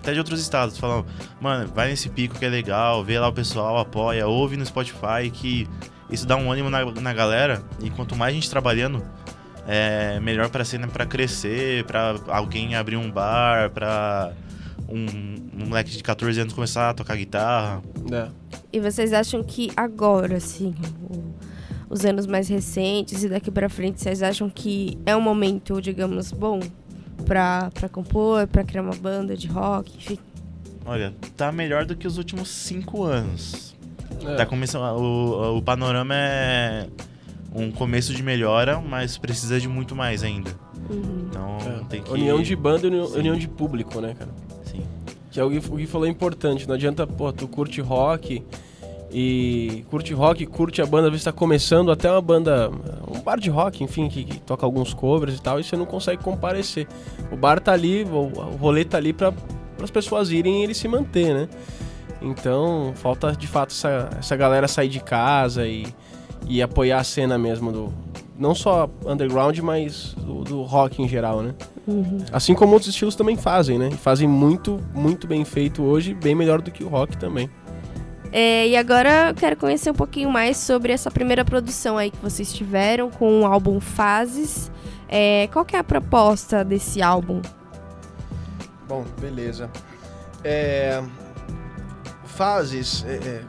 até 0.00 0.12
de 0.12 0.18
outros 0.18 0.40
estados. 0.40 0.76
Falam, 0.76 1.06
mano, 1.40 1.70
vai 1.72 1.90
nesse 1.90 2.08
pico 2.08 2.36
que 2.36 2.44
é 2.44 2.48
legal, 2.48 3.04
vê 3.04 3.16
lá 3.16 3.28
o 3.28 3.32
pessoal, 3.32 3.78
apoia, 3.78 4.26
ouve 4.26 4.56
no 4.56 4.66
Spotify 4.66 5.30
que 5.32 5.68
isso 6.10 6.26
dá 6.26 6.36
um 6.36 6.50
ânimo 6.50 6.70
na, 6.70 6.84
na 6.84 7.12
galera. 7.12 7.62
E 7.80 7.90
quanto 7.90 8.14
mais 8.16 8.32
a 8.32 8.34
gente 8.34 8.50
trabalhando, 8.50 9.02
é 9.66 10.20
melhor 10.20 10.48
pra 10.50 10.64
cena 10.64 10.86
pra 10.86 11.06
crescer, 11.06 11.84
pra 11.84 12.16
alguém 12.28 12.74
abrir 12.74 12.96
um 12.96 13.10
bar, 13.10 13.70
pra 13.70 14.32
um, 14.88 15.06
um 15.62 15.66
moleque 15.68 15.90
de 15.90 16.02
14 16.02 16.40
anos 16.40 16.52
começar 16.52 16.90
a 16.90 16.94
tocar 16.94 17.16
guitarra. 17.16 17.82
É. 18.12 18.28
E 18.72 18.80
vocês 18.80 19.12
acham 19.12 19.42
que 19.42 19.70
agora, 19.76 20.36
assim, 20.36 20.74
os 21.88 22.04
anos 22.04 22.26
mais 22.26 22.48
recentes 22.48 23.22
e 23.22 23.28
daqui 23.28 23.50
pra 23.50 23.68
frente, 23.68 24.00
vocês 24.00 24.22
acham 24.22 24.50
que 24.50 24.98
é 25.06 25.16
um 25.16 25.20
momento, 25.20 25.80
digamos, 25.80 26.32
bom 26.32 26.60
pra, 27.24 27.70
pra 27.72 27.88
compor, 27.88 28.46
pra 28.46 28.64
criar 28.64 28.82
uma 28.82 28.94
banda 28.94 29.36
de 29.36 29.46
rock, 29.46 29.96
enfim? 29.96 30.18
Olha, 30.86 31.14
tá 31.36 31.50
melhor 31.50 31.86
do 31.86 31.96
que 31.96 32.06
os 32.06 32.18
últimos 32.18 32.48
cinco 32.50 33.04
anos. 33.04 33.73
É. 34.26 34.34
Tá 34.36 34.46
começando, 34.46 34.82
o, 34.98 35.58
o 35.58 35.62
panorama 35.62 36.14
é 36.14 36.86
um 37.54 37.70
começo 37.70 38.12
de 38.14 38.22
melhora, 38.22 38.80
mas 38.80 39.16
precisa 39.18 39.60
de 39.60 39.68
muito 39.68 39.94
mais 39.94 40.22
ainda. 40.22 40.50
Uhum. 40.90 41.26
Então 41.30 41.56
É. 41.60 41.84
tem 41.88 42.02
que. 42.02 42.10
União 42.12 42.42
de 42.42 42.56
banda 42.56 42.86
e 42.86 42.90
união, 42.90 43.36
de 43.36 43.48
público, 43.48 44.00
né, 44.00 44.14
cara? 44.18 44.30
Sim. 44.64 44.82
Que 45.30 45.40
é 45.40 45.44
o 45.44 45.50
que, 45.50 45.58
o 45.58 45.76
que 45.76 45.86
falou 45.86 46.06
é 46.06 46.10
importante. 46.10 46.66
Não 46.66 46.74
adianta, 46.74 47.06
pô, 47.06 47.32
tu 47.32 47.46
curte 47.48 47.80
rock 47.80 48.42
e 49.12 49.84
curte 49.90 50.12
rock, 50.12 50.44
curte 50.46 50.82
a 50.82 50.86
banda, 50.86 51.06
às 51.06 51.12
vezes 51.12 51.24
tá 51.24 51.32
começando 51.32 51.92
até 51.92 52.10
uma 52.10 52.20
banda, 52.20 52.68
um 53.08 53.20
bar 53.20 53.38
de 53.38 53.48
rock, 53.48 53.84
enfim, 53.84 54.08
que, 54.08 54.24
que 54.24 54.38
toca 54.40 54.66
alguns 54.66 54.92
covers 54.92 55.36
e 55.38 55.40
tal, 55.40 55.60
e 55.60 55.64
você 55.64 55.76
não 55.76 55.86
consegue 55.86 56.20
comparecer. 56.22 56.88
O 57.30 57.36
bar 57.36 57.60
tá 57.60 57.72
ali, 57.72 58.02
o, 58.04 58.16
o 58.16 58.56
rolê 58.56 58.84
tá 58.84 58.98
ali 58.98 59.12
para 59.12 59.32
as 59.80 59.90
pessoas 59.90 60.30
irem 60.32 60.60
e 60.60 60.64
ele 60.64 60.74
se 60.74 60.88
manter, 60.88 61.32
né? 61.32 61.48
Então, 62.24 62.94
falta 62.96 63.32
de 63.32 63.46
fato 63.46 63.72
essa, 63.72 64.08
essa 64.18 64.34
galera 64.34 64.66
sair 64.66 64.88
de 64.88 65.00
casa 65.00 65.66
e, 65.66 65.86
e 66.46 66.62
apoiar 66.62 66.98
a 66.98 67.04
cena 67.04 67.36
mesmo 67.36 67.70
do. 67.70 67.92
Não 68.36 68.54
só 68.54 68.90
underground, 69.06 69.56
mas 69.58 70.14
do, 70.14 70.42
do 70.42 70.62
rock 70.62 71.00
em 71.00 71.06
geral, 71.06 71.42
né? 71.42 71.54
Uhum. 71.86 72.18
Assim 72.32 72.54
como 72.54 72.72
outros 72.72 72.90
estilos 72.90 73.14
também 73.14 73.36
fazem, 73.36 73.78
né? 73.78 73.90
Fazem 73.90 74.26
muito, 74.26 74.80
muito 74.92 75.26
bem 75.26 75.44
feito 75.44 75.82
hoje, 75.84 76.14
bem 76.14 76.34
melhor 76.34 76.60
do 76.60 76.70
que 76.70 76.82
o 76.82 76.88
rock 76.88 77.16
também. 77.16 77.48
É, 78.32 78.66
e 78.66 78.76
agora 78.76 79.28
eu 79.28 79.34
quero 79.34 79.56
conhecer 79.56 79.90
um 79.90 79.94
pouquinho 79.94 80.28
mais 80.28 80.56
sobre 80.56 80.92
essa 80.92 81.10
primeira 81.10 81.44
produção 81.44 81.96
aí 81.96 82.10
que 82.10 82.18
vocês 82.18 82.52
tiveram 82.52 83.08
com 83.08 83.42
o 83.42 83.46
álbum 83.46 83.78
Fases. 83.78 84.72
É, 85.08 85.48
qual 85.52 85.64
que 85.64 85.76
é 85.76 85.78
a 85.78 85.84
proposta 85.84 86.64
desse 86.64 87.00
álbum? 87.00 87.40
Bom, 88.88 89.04
beleza. 89.20 89.70
É, 90.42 91.00
Fases, 92.36 93.04
é, 93.06 93.14
é, 93.14 93.42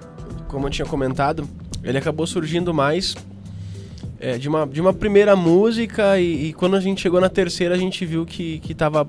como 0.48 0.68
eu 0.68 0.72
tinha 0.72 0.86
comentado, 0.86 1.48
ele 1.84 1.98
acabou 1.98 2.28
surgindo 2.28 2.74
mais 2.74 3.16
é, 4.20 4.38
de, 4.38 4.48
uma, 4.48 4.66
de 4.66 4.80
uma 4.80 4.94
primeira 4.94 5.36
música 5.36 6.20
e, 6.20 6.48
e 6.48 6.54
quando 6.54 6.76
a 6.76 6.80
gente 6.80 7.02
chegou 7.02 7.20
na 7.20 7.30
terceira 7.30 7.76
a 7.76 7.78
gente 7.78 8.06
viu 8.06 8.26
que, 8.26 8.60
que 8.60 8.74
tava 8.74 9.08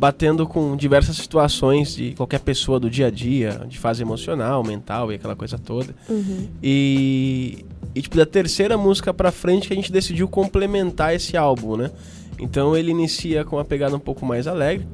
batendo 0.00 0.46
com 0.46 0.74
diversas 0.76 1.16
situações 1.16 1.94
de 1.94 2.12
qualquer 2.12 2.40
pessoa 2.40 2.80
do 2.80 2.88
dia 2.88 3.08
a 3.08 3.10
dia, 3.10 3.66
de 3.68 3.78
fase 3.78 4.02
emocional, 4.02 4.64
mental 4.64 5.12
e 5.12 5.16
aquela 5.16 5.36
coisa 5.36 5.58
toda. 5.58 5.94
Uhum. 6.08 6.48
E, 6.62 7.66
e 7.94 8.00
tipo, 8.00 8.16
da 8.16 8.24
terceira 8.24 8.78
música 8.78 9.12
pra 9.12 9.30
frente 9.30 9.68
que 9.68 9.74
a 9.74 9.76
gente 9.76 9.92
decidiu 9.92 10.26
complementar 10.26 11.14
esse 11.14 11.36
álbum, 11.36 11.76
né? 11.76 11.90
Então 12.38 12.74
ele 12.74 12.90
inicia 12.90 13.44
com 13.44 13.56
uma 13.56 13.64
pegada 13.64 13.94
um 13.94 14.00
pouco 14.00 14.24
mais 14.24 14.46
alegre. 14.46 14.86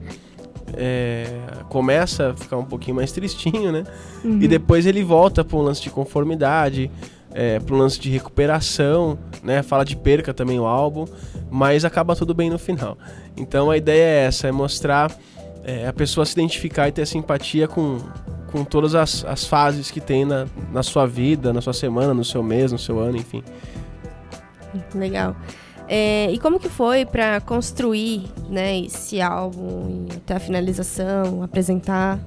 É, 0.74 1.26
começa 1.68 2.31
a 2.31 2.35
ficar 2.35 2.57
um 2.57 2.64
pouquinho 2.64 2.96
mais 2.96 3.12
tristinho, 3.12 3.70
né? 3.70 3.85
E 4.24 4.48
depois 4.48 4.87
ele 4.87 5.02
volta 5.05 5.44
para 5.44 5.57
um 5.57 5.62
lance 5.62 5.83
de 5.83 5.90
conformidade, 5.90 6.90
é, 7.33 7.61
para 7.61 7.74
um 7.74 7.79
lance 7.79 8.00
de 8.00 8.11
recuperação, 8.11 9.18
né? 9.42 9.62
Fala 9.62 9.85
de 9.85 9.96
perca 9.96 10.33
também 10.33 10.59
o 10.59 10.66
álbum, 10.66 11.07
mas 11.50 11.85
acaba 11.85 12.16
tudo 12.16 12.35
bem 12.35 12.50
no 12.50 12.59
final. 12.59 12.96
Então 13.37 13.70
a 13.70 13.76
ideia 13.76 14.02
é 14.02 14.24
essa, 14.24 14.48
é 14.48 14.52
mostrar 14.52 15.14
é, 15.64 15.87
a 15.87 15.92
pessoa 15.92 16.24
se 16.24 16.33
identificar 16.33 16.88
e 16.88 16.92
ter 16.92 17.07
simpatia 17.07 17.68
com, 17.68 17.98
com 18.50 18.64
todas 18.64 18.94
as, 18.94 19.24
as 19.24 19.44
fases 19.44 19.90
que 19.90 20.00
tem 20.00 20.24
na, 20.24 20.47
na 20.72 20.82
sua 20.82 21.07
vida, 21.07 21.53
na 21.53 21.61
sua 21.61 21.72
semana, 21.72 22.14
no 22.14 22.24
seu 22.24 22.43
mês, 22.43 22.72
no 22.72 22.78
seu 22.78 22.99
ano, 22.99 23.16
enfim. 23.16 23.43
Legal. 24.95 25.36
É, 25.89 26.30
e 26.32 26.39
como 26.39 26.59
que 26.59 26.68
foi 26.68 27.05
pra 27.05 27.41
construir 27.41 28.24
né, 28.49 28.80
esse 28.80 29.20
álbum 29.20 30.07
e 30.11 30.16
até 30.16 30.34
a 30.34 30.41
finalização, 30.41 31.43
apresentar? 31.43 32.18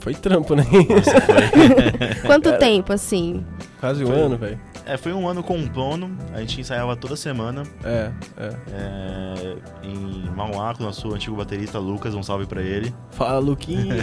Foi 0.00 0.14
trampo, 0.14 0.54
né? 0.54 0.64
Nossa, 0.64 1.20
foi. 1.22 2.20
Quanto 2.28 2.58
tempo, 2.58 2.92
assim? 2.92 3.42
Quase 3.80 4.04
um 4.04 4.08
Foi. 4.08 4.20
ano, 4.20 4.36
velho. 4.36 4.60
É, 4.86 4.98
foi 4.98 5.14
um 5.14 5.26
ano 5.26 5.42
compondo, 5.42 6.10
a 6.34 6.40
gente 6.40 6.60
ensaiava 6.60 6.94
toda 6.94 7.16
semana 7.16 7.62
É, 7.82 8.10
é. 8.36 8.56
é, 8.70 9.56
em 9.82 10.28
Mauá 10.36 10.74
com 10.74 10.82
o 10.82 10.86
nosso 10.86 11.14
antigo 11.14 11.34
baterista 11.34 11.78
Lucas, 11.78 12.14
um 12.14 12.22
salve 12.22 12.44
pra 12.44 12.60
ele. 12.60 12.94
Fala, 13.12 13.38
Luquinha. 13.38 13.94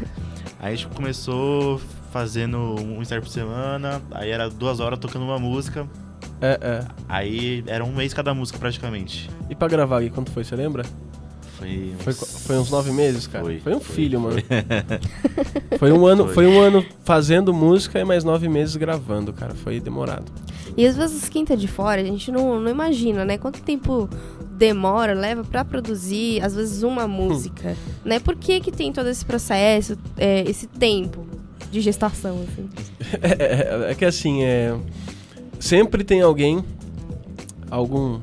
Aí 0.58 0.72
a 0.72 0.74
gente 0.74 0.86
começou 0.88 1.78
fazendo 2.10 2.56
um 2.80 3.02
ensaio 3.02 3.20
por 3.20 3.28
semana, 3.28 4.00
aí 4.10 4.30
era 4.30 4.48
duas 4.48 4.80
horas 4.80 4.98
tocando 4.98 5.26
uma 5.26 5.38
música, 5.38 5.86
é, 6.40 6.58
é. 6.62 6.84
aí 7.08 7.62
era 7.66 7.84
um 7.84 7.94
mês 7.94 8.12
cada 8.14 8.32
música 8.34 8.58
praticamente. 8.58 9.30
E 9.50 9.54
pra 9.54 9.68
gravar 9.68 9.98
aqui, 10.00 10.10
quanto 10.10 10.30
foi, 10.30 10.44
você 10.44 10.54
lembra? 10.56 10.84
Foi 11.58 11.94
uns, 11.96 12.02
Foi, 12.02 12.12
foi 12.12 12.58
uns 12.58 12.70
nove 12.70 12.90
meses, 12.92 13.26
cara? 13.26 13.42
Foi, 13.44 13.58
Foi, 13.60 13.74
um 13.74 13.80
foi, 13.80 13.94
filho, 13.96 14.20
foi. 14.20 14.30
mano. 14.30 14.42
Foi 15.78 15.92
um 15.92 16.06
ano, 16.06 16.24
Foi. 16.26 16.34
foi 16.34 16.46
um 16.46 16.60
ano 16.60 16.84
fazendo 17.04 17.52
música 17.52 17.98
e 18.00 18.04
mais 18.04 18.24
nove 18.24 18.48
meses 18.48 18.76
gravando, 18.76 19.32
cara. 19.32 19.54
Foi 19.54 19.78
demorado. 19.80 20.24
E 20.76 20.86
às 20.86 20.96
vezes 20.96 21.28
quem 21.28 21.44
tá 21.44 21.54
de 21.54 21.68
fora, 21.68 22.00
a 22.00 22.04
gente 22.04 22.30
não, 22.32 22.58
não 22.60 22.70
imagina, 22.70 23.24
né? 23.24 23.36
Quanto 23.38 23.62
tempo 23.62 24.08
demora, 24.52 25.12
leva 25.14 25.44
pra 25.44 25.64
produzir, 25.64 26.42
às 26.42 26.54
vezes, 26.54 26.82
uma 26.82 27.06
música, 27.08 27.76
né? 28.04 28.18
Por 28.20 28.36
que 28.36 28.60
que 28.60 28.72
tem 28.72 28.92
todo 28.92 29.08
esse 29.08 29.24
processo, 29.24 29.98
é, 30.16 30.42
esse 30.48 30.66
tempo 30.66 31.26
de 31.70 31.80
gestação, 31.80 32.42
assim? 32.48 32.68
É, 33.22 33.86
é- 33.88 33.90
é 33.92 33.94
que 33.94 34.04
assim, 34.04 34.42
é. 34.44 34.74
Sempre 35.58 36.04
tem 36.04 36.20
alguém, 36.22 36.64
algum. 37.70 38.20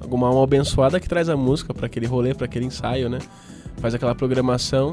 Alguma 0.00 0.28
alma 0.28 0.44
abençoada 0.44 1.00
que 1.00 1.08
traz 1.08 1.28
a 1.28 1.36
música 1.36 1.74
pra 1.74 1.86
aquele 1.86 2.06
rolê, 2.06 2.32
pra 2.32 2.44
aquele 2.44 2.64
ensaio, 2.64 3.08
né? 3.08 3.18
Faz 3.78 3.92
aquela 3.92 4.14
programação. 4.14 4.92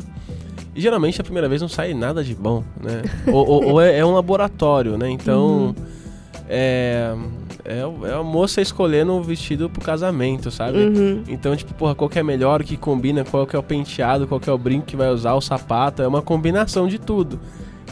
E 0.76 0.82
geralmente 0.82 1.22
a 1.22 1.24
primeira 1.24 1.48
vez 1.48 1.62
não 1.62 1.68
sai 1.70 1.94
nada 1.94 2.24
de 2.24 2.34
bom, 2.34 2.64
né? 2.82 3.04
ou 3.32 3.48
ou- 3.48 3.64
ou 3.74 3.82
é, 3.82 4.00
é 4.00 4.04
um 4.06 4.14
laboratório, 4.14 4.98
né? 4.98 5.10
Então. 5.10 5.76
É, 6.50 7.14
é, 7.64 7.86
o- 7.86 8.06
é 8.08 8.14
a 8.14 8.24
moça 8.24 8.60
escolhendo 8.60 9.14
o 9.14 9.22
vestido 9.24 9.70
pro 9.70 9.82
casamento, 9.82 10.50
sabe? 10.52 10.80
Uhum. 10.80 11.24
Então, 11.28 11.56
tipo, 11.56 11.74
porra, 11.76 11.94
qual 11.96 12.10
que 12.10 12.18
é 12.20 12.24
melhor, 12.24 12.62
o 12.62 12.64
que 12.64 12.76
combina, 12.76 13.24
qual 13.24 13.46
que 13.48 13.56
é 13.56 13.60
o 13.60 13.64
penteado, 13.64 14.28
qual 14.28 14.40
que 14.42 14.50
é 14.50 14.54
o 14.54 14.58
brinco 14.58 14.86
que 14.88 14.96
vai 14.96 15.10
usar, 15.10 15.36
o 15.36 15.42
sapato, 15.42 16.02
é 16.02 16.08
uma 16.08 16.22
combinação 16.24 16.88
de 16.88 16.98
tudo. 17.00 17.40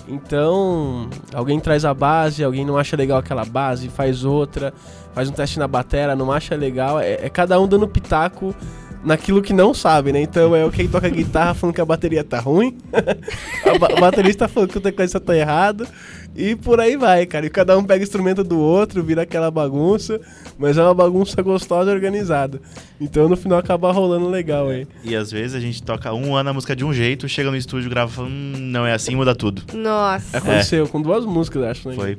Então, 0.08 1.10
alguém 1.34 1.60
traz 1.60 1.86
a 1.86 1.94
base, 1.94 2.44
alguém 2.44 2.66
não 2.66 2.78
acha 2.78 2.96
legal 2.96 3.20
aquela 3.20 3.46
base, 3.46 3.90
faz 3.90 4.24
outra, 4.24 4.74
faz 5.14 5.30
um 5.30 5.32
teste 5.32 5.60
na 5.60 5.68
batera, 5.68 6.16
não 6.16 6.32
acha 6.32 6.56
legal, 6.56 7.00
é, 7.00 7.14
é 7.14 7.30
cada 7.30 7.60
um 7.60 7.68
dando 7.68 7.88
pitaco 7.88 8.56
naquilo 9.04 9.42
que 9.42 9.54
não 9.54 9.74
sabe, 9.74 10.12
né? 10.12 10.22
Então 10.22 10.56
é 10.56 10.64
o 10.66 10.72
quem 10.72 10.88
toca 10.88 11.10
guitarra 11.10 11.54
falando 11.54 11.76
que 11.76 11.82
a 11.82 11.86
bateria 11.86 12.24
tá 12.24 12.40
ruim, 12.40 12.78
o 13.98 14.00
baterista 14.00 14.48
falando 14.48 14.70
que 14.70 14.78
outra 14.78 14.92
coisa 14.92 15.20
tá 15.20 15.36
errado, 15.36 15.88
E 16.36 16.56
por 16.56 16.80
aí 16.80 16.96
vai, 16.96 17.26
cara. 17.26 17.46
E 17.46 17.50
cada 17.50 17.78
um 17.78 17.84
pega 17.84 18.04
instrumento 18.04 18.44
do 18.44 18.60
outro, 18.60 19.04
vira 19.04 19.24
aquela 19.24 19.52
bagunça, 19.52 20.20
mas 20.58 20.78
é 20.78 20.84
uma 20.84 20.94
bagunça 20.94 21.42
gostosa 21.42 21.92
e 21.92 21.94
organizada. 21.94 22.62
Então 23.00 23.28
no 23.28 23.36
final 23.36 23.60
acaba 23.60 23.92
rolando 23.92 24.30
legal 24.30 24.70
aí. 24.70 24.88
E 25.04 25.16
às 25.16 25.32
vezes 25.32 25.56
a 25.56 25.60
gente 25.60 25.84
toca 25.84 26.14
um 26.14 26.36
ano 26.36 26.50
a 26.50 26.54
música 26.54 26.76
de 26.76 26.86
um 26.86 26.94
jeito, 26.94 27.28
chega 27.28 27.52
no 27.52 27.58
estúdio, 27.58 27.90
grava 27.90 28.12
e 28.12 28.16
fala, 28.16 28.28
hum, 28.28 28.54
não 28.58 28.86
é 28.86 28.94
assim, 28.94 29.16
muda 29.16 29.36
tudo. 29.36 29.64
Nossa. 29.74 30.38
Aconteceu 30.38 30.88
com 30.88 31.02
duas 31.02 31.26
músicas, 31.26 31.64
acho, 31.64 31.90
né? 31.90 31.96
Foi. 31.96 32.18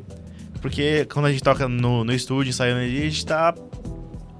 Porque 0.61 1.07
quando 1.13 1.27
a 1.27 1.33
gente 1.33 1.43
toca 1.43 1.69
no, 1.69 2.05
no 2.05 2.13
estúdio, 2.13 2.51
ensaiando 2.51 2.81
ali, 2.81 2.99
a 2.99 3.05
gente 3.05 3.27
tá 3.27 3.55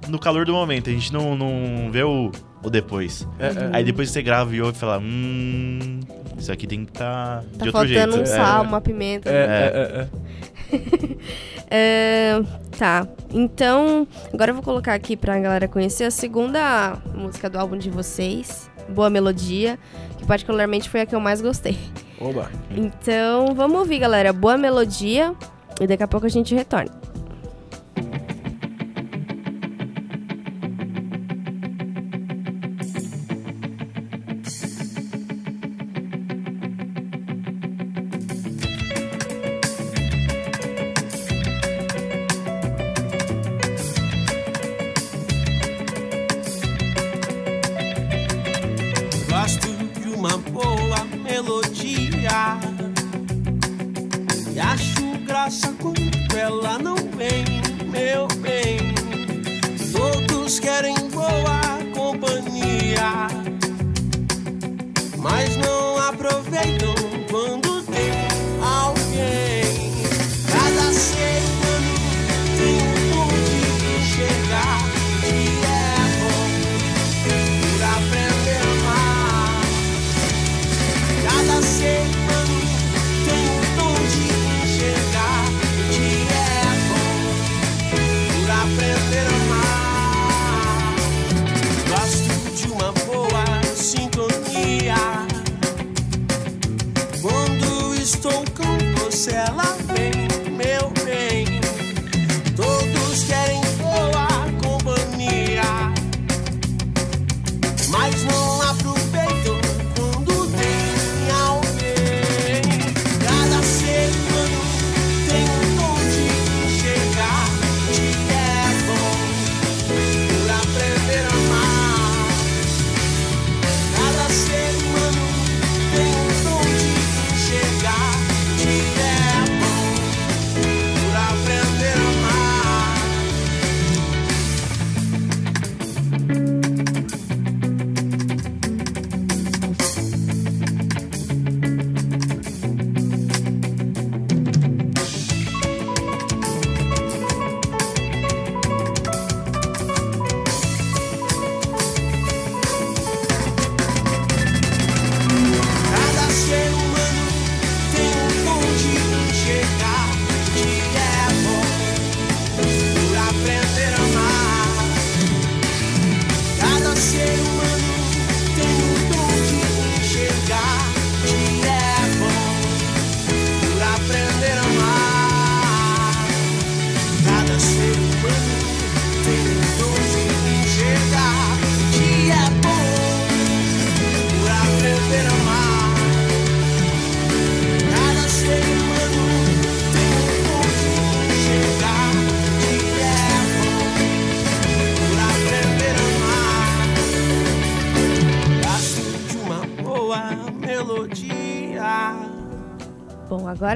no 0.07 0.19
calor 0.19 0.45
do 0.45 0.53
momento, 0.53 0.89
a 0.89 0.93
gente 0.93 1.11
não, 1.11 1.35
não 1.35 1.89
vê 1.91 2.03
o, 2.03 2.31
o 2.63 2.69
depois. 2.69 3.27
É, 3.39 3.47
é. 3.47 3.69
Aí 3.73 3.83
depois 3.83 4.09
você 4.09 4.21
grava 4.21 4.55
e 4.55 4.61
ouve 4.61 4.75
e 4.77 4.79
fala, 4.79 4.97
hum, 4.99 5.99
isso 6.37 6.51
aqui 6.51 6.65
tem 6.67 6.85
que 6.85 6.91
tá, 6.91 7.43
Tá 7.57 7.63
de 7.65 7.69
outro 7.69 7.71
faltando 7.71 7.93
jeito. 8.15 8.17
um 8.17 8.21
É. 8.21 8.25
sal, 8.25 8.63
uma 8.63 8.81
pimenta. 8.81 9.29
É, 9.29 9.33
é, 9.33 10.77
é, 10.77 10.77
é. 10.77 11.17
É, 11.69 12.41
tá, 12.77 13.07
então 13.31 14.07
agora 14.33 14.51
eu 14.51 14.55
vou 14.55 14.63
colocar 14.63 14.93
aqui 14.93 15.15
pra 15.15 15.39
galera 15.39 15.67
conhecer 15.67 16.03
a 16.05 16.11
segunda 16.11 16.97
música 17.13 17.49
do 17.49 17.59
álbum 17.59 17.77
de 17.77 17.89
vocês, 17.89 18.69
Boa 18.89 19.09
Melodia, 19.09 19.77
que 20.17 20.25
particularmente 20.25 20.89
foi 20.89 21.01
a 21.01 21.05
que 21.05 21.13
eu 21.15 21.19
mais 21.19 21.41
gostei. 21.41 21.77
Oba. 22.19 22.49
Então 22.71 23.53
vamos 23.55 23.77
ouvir, 23.79 23.99
galera, 23.99 24.31
Boa 24.33 24.57
Melodia 24.57 25.33
e 25.79 25.87
daqui 25.87 26.03
a 26.03 26.07
pouco 26.07 26.25
a 26.25 26.29
gente 26.29 26.53
retorna. 26.55 26.91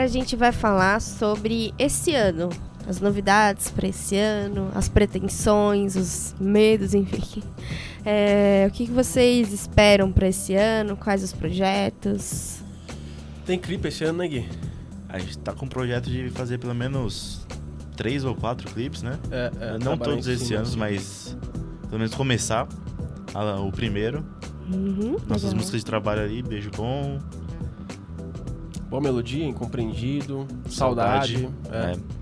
A 0.07 0.09
gente 0.09 0.35
vai 0.35 0.51
falar 0.53 1.01
sobre 1.01 1.73
esse 1.77 2.13
ano. 2.15 2.49
As 2.87 3.01
novidades 3.01 3.69
para 3.69 3.89
esse 3.89 4.15
ano, 4.15 4.71
as 4.73 4.87
pretensões, 4.87 5.97
os 5.97 6.33
medos, 6.39 6.93
enfim. 6.93 7.43
É, 8.05 8.65
o 8.69 8.71
que, 8.71 8.85
que 8.85 8.91
vocês 8.93 9.51
esperam 9.51 10.09
para 10.09 10.29
esse 10.29 10.55
ano? 10.55 10.95
Quais 10.95 11.21
os 11.21 11.33
projetos? 11.33 12.59
Tem 13.45 13.59
clipe 13.59 13.89
esse 13.89 14.05
ano, 14.05 14.19
né, 14.19 14.27
Gui? 14.29 14.47
A 15.09 15.19
gente 15.19 15.37
tá 15.39 15.51
com 15.51 15.65
um 15.65 15.69
projeto 15.69 16.09
de 16.09 16.29
fazer 16.29 16.57
pelo 16.59 16.73
menos 16.73 17.45
três 17.97 18.23
ou 18.23 18.33
quatro 18.33 18.71
clipes, 18.71 19.01
né? 19.03 19.19
É, 19.29 19.51
é, 19.59 19.77
Não 19.83 19.97
todos 19.97 20.25
esses 20.27 20.49
anos, 20.51 20.73
mas 20.75 21.35
pelo 21.89 21.99
menos 21.99 22.15
começar 22.15 22.67
a- 23.33 23.59
o 23.59 23.69
primeiro. 23.71 24.23
Uhum, 24.71 25.17
Nossas 25.27 25.43
legal. 25.43 25.57
músicas 25.57 25.81
de 25.81 25.85
trabalho 25.85 26.21
ali, 26.21 26.41
Beijo 26.41 26.69
Bom, 26.75 27.19
Boa 28.89 29.01
melodia, 29.01 29.45
incompreendido, 29.45 30.47
saudade. 30.69 31.47
é. 31.71 31.93
É. 31.93 32.17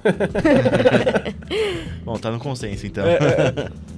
Bom, 2.04 2.18
tá 2.18 2.30
no 2.30 2.38
consenso 2.38 2.86
então. 2.86 3.04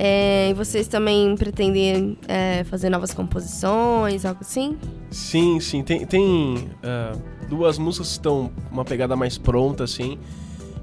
É, 0.00 0.50
e 0.50 0.54
vocês 0.54 0.86
também 0.86 1.34
pretendem 1.34 2.16
é, 2.28 2.62
fazer 2.62 2.88
novas 2.88 3.12
composições, 3.12 4.24
algo 4.24 4.42
assim? 4.42 4.78
Sim, 5.10 5.58
sim. 5.58 5.82
Tem, 5.82 6.06
tem 6.06 6.70
ah, 6.84 7.16
duas 7.48 7.78
músicas 7.78 8.06
que 8.06 8.12
estão 8.12 8.48
uma 8.70 8.84
pegada 8.84 9.16
mais 9.16 9.36
pronta, 9.36 9.82
assim. 9.82 10.16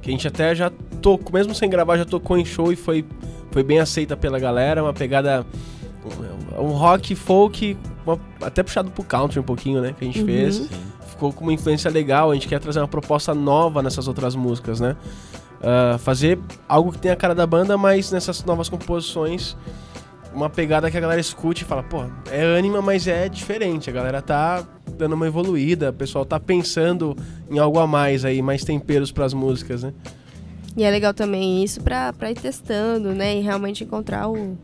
Que 0.02 0.10
a 0.10 0.12
gente 0.12 0.28
até 0.28 0.54
já 0.54 0.70
tocou, 1.02 1.32
mesmo 1.32 1.56
sem 1.56 1.70
gravar, 1.70 1.98
já 1.98 2.04
tocou 2.04 2.38
em 2.38 2.44
show 2.44 2.74
e 2.74 2.76
foi, 2.76 3.06
foi 3.52 3.64
bem 3.64 3.80
aceita 3.80 4.18
pela 4.18 4.38
galera. 4.38 4.84
Uma 4.84 4.94
pegada. 4.94 5.46
Um, 6.58 6.68
rock, 6.70 7.16
folk, 7.16 7.78
uma- 8.06 8.20
até 8.42 8.64
puxado 8.64 8.90
pro 8.92 9.04
country 9.04 9.40
um 9.40 9.44
pouquinho, 9.44 9.82
né? 9.82 9.94
Que 9.98 10.04
a 10.06 10.08
gente 10.08 10.20
Uhum. 10.20 10.26
fez. 10.26 10.56
Sim. 10.56 10.70
ficou 11.08 11.32
com 11.32 11.46
uma 11.46 11.54
influência 11.54 11.90
legal. 11.90 12.30
A 12.30 12.34
gente 12.34 12.46
quer 12.46 12.60
trazer 12.60 12.80
uma 12.82 12.90
proposta 12.90 13.34
nova 13.34 13.82
nessas 13.82 14.06
outras 14.06 14.36
músicas, 14.36 14.82
né? 14.82 14.98
Ah, 15.64 15.98
fazer 15.98 16.38
algo 16.68 16.92
que 16.92 16.98
tenha 16.98 17.14
a 17.14 17.18
cara 17.18 17.34
da 17.34 17.48
banda, 17.48 17.78
mas 17.78 18.12
nessas 18.12 18.44
novas 18.44 18.68
composições 18.68 19.56
uma 20.34 20.50
pegada 20.50 20.92
que 20.92 20.98
a 20.98 21.00
galera 21.00 21.22
escute 21.22 21.64
e 21.64 21.66
fala, 21.66 21.82
pô, 21.84 22.04
é 22.30 22.44
ânima, 22.44 22.82
mas 22.82 23.08
é 23.08 23.30
diferente. 23.30 23.90
A 23.90 23.94
galera 23.94 24.22
tá 24.22 24.62
dando 24.98 25.14
uma 25.14 25.26
evoluída, 25.26 25.92
o 25.92 25.94
pessoal 25.94 26.26
tá 26.26 26.38
pensando 26.38 27.16
em 27.50 27.58
algo 27.60 27.80
a 27.80 27.88
mais 27.88 28.26
aí, 28.26 28.42
mais 28.42 28.66
temperos 28.66 29.10
pras 29.14 29.34
músicas, 29.34 29.84
né? 29.84 29.94
E 30.76 30.84
é 30.84 30.92
legal 30.92 31.14
também 31.14 31.64
isso 31.64 31.80
pra, 31.82 32.12
pra 32.12 32.30
ir 32.30 32.36
testando, 32.36 33.14
né? 33.14 33.38
E 33.38 33.40
realmente 33.42 33.86
encontrar 33.86 34.28
o. 34.28 34.58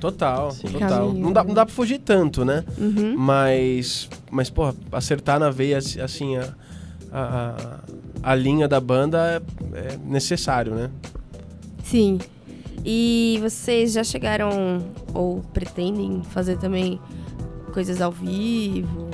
Total, 0.00 0.50
Sim. 0.52 0.68
total. 0.68 1.06
Caminho. 1.08 1.24
Não 1.24 1.32
dá, 1.32 1.44
não 1.44 1.54
dá 1.54 1.66
pra 1.66 1.74
fugir 1.74 1.98
tanto, 1.98 2.44
né? 2.44 2.64
Uhum. 2.78 3.16
Mas, 3.16 4.08
mas 4.30 4.48
pô, 4.48 4.72
acertar 4.92 5.40
na 5.40 5.50
veia, 5.50 5.78
assim, 5.78 6.36
a, 6.36 6.54
a, 7.12 7.80
a 8.22 8.34
linha 8.34 8.68
da 8.68 8.80
banda 8.80 9.42
é, 9.74 9.78
é 9.78 9.98
necessário, 10.04 10.74
né? 10.74 10.90
Sim. 11.82 12.18
E 12.84 13.38
vocês 13.42 13.92
já 13.92 14.04
chegaram 14.04 14.84
ou 15.12 15.40
pretendem 15.52 16.22
fazer 16.22 16.58
também 16.58 17.00
coisas 17.72 18.00
ao 18.00 18.12
vivo? 18.12 19.08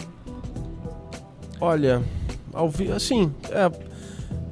Olha, 1.60 2.02
ao 2.52 2.68
vivo, 2.68 2.92
assim, 2.92 3.32
é, 3.50 3.70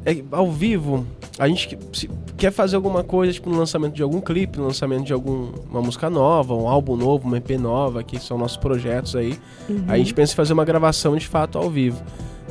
é- 0.04 0.22
ao 0.32 0.50
vivo, 0.50 1.06
a 1.38 1.48
gente 1.48 1.68
que- 1.68 1.78
se- 1.98 2.10
quer 2.36 2.50
fazer 2.52 2.76
alguma 2.76 3.02
coisa, 3.04 3.32
tipo 3.32 3.48
no 3.50 3.56
lançamento 3.58 3.94
de 3.94 4.02
algum 4.02 4.20
clipe, 4.20 4.58
no 4.58 4.66
lançamento 4.66 5.04
de 5.04 5.12
alguma 5.12 5.80
música 5.82 6.08
nova, 6.10 6.54
um 6.54 6.68
álbum 6.68 6.96
novo, 6.96 7.26
uma 7.28 7.36
EP 7.38 7.56
nova, 7.58 8.02
que 8.02 8.18
são 8.18 8.36
nossos 8.38 8.56
projetos 8.56 9.14
aí. 9.16 9.38
Uhum. 9.68 9.84
A 9.88 9.96
gente 9.98 10.12
pensa 10.14 10.32
em 10.32 10.36
fazer 10.36 10.52
uma 10.52 10.64
gravação 10.64 11.16
de 11.16 11.26
fato 11.26 11.58
ao 11.58 11.70
vivo. 11.70 12.02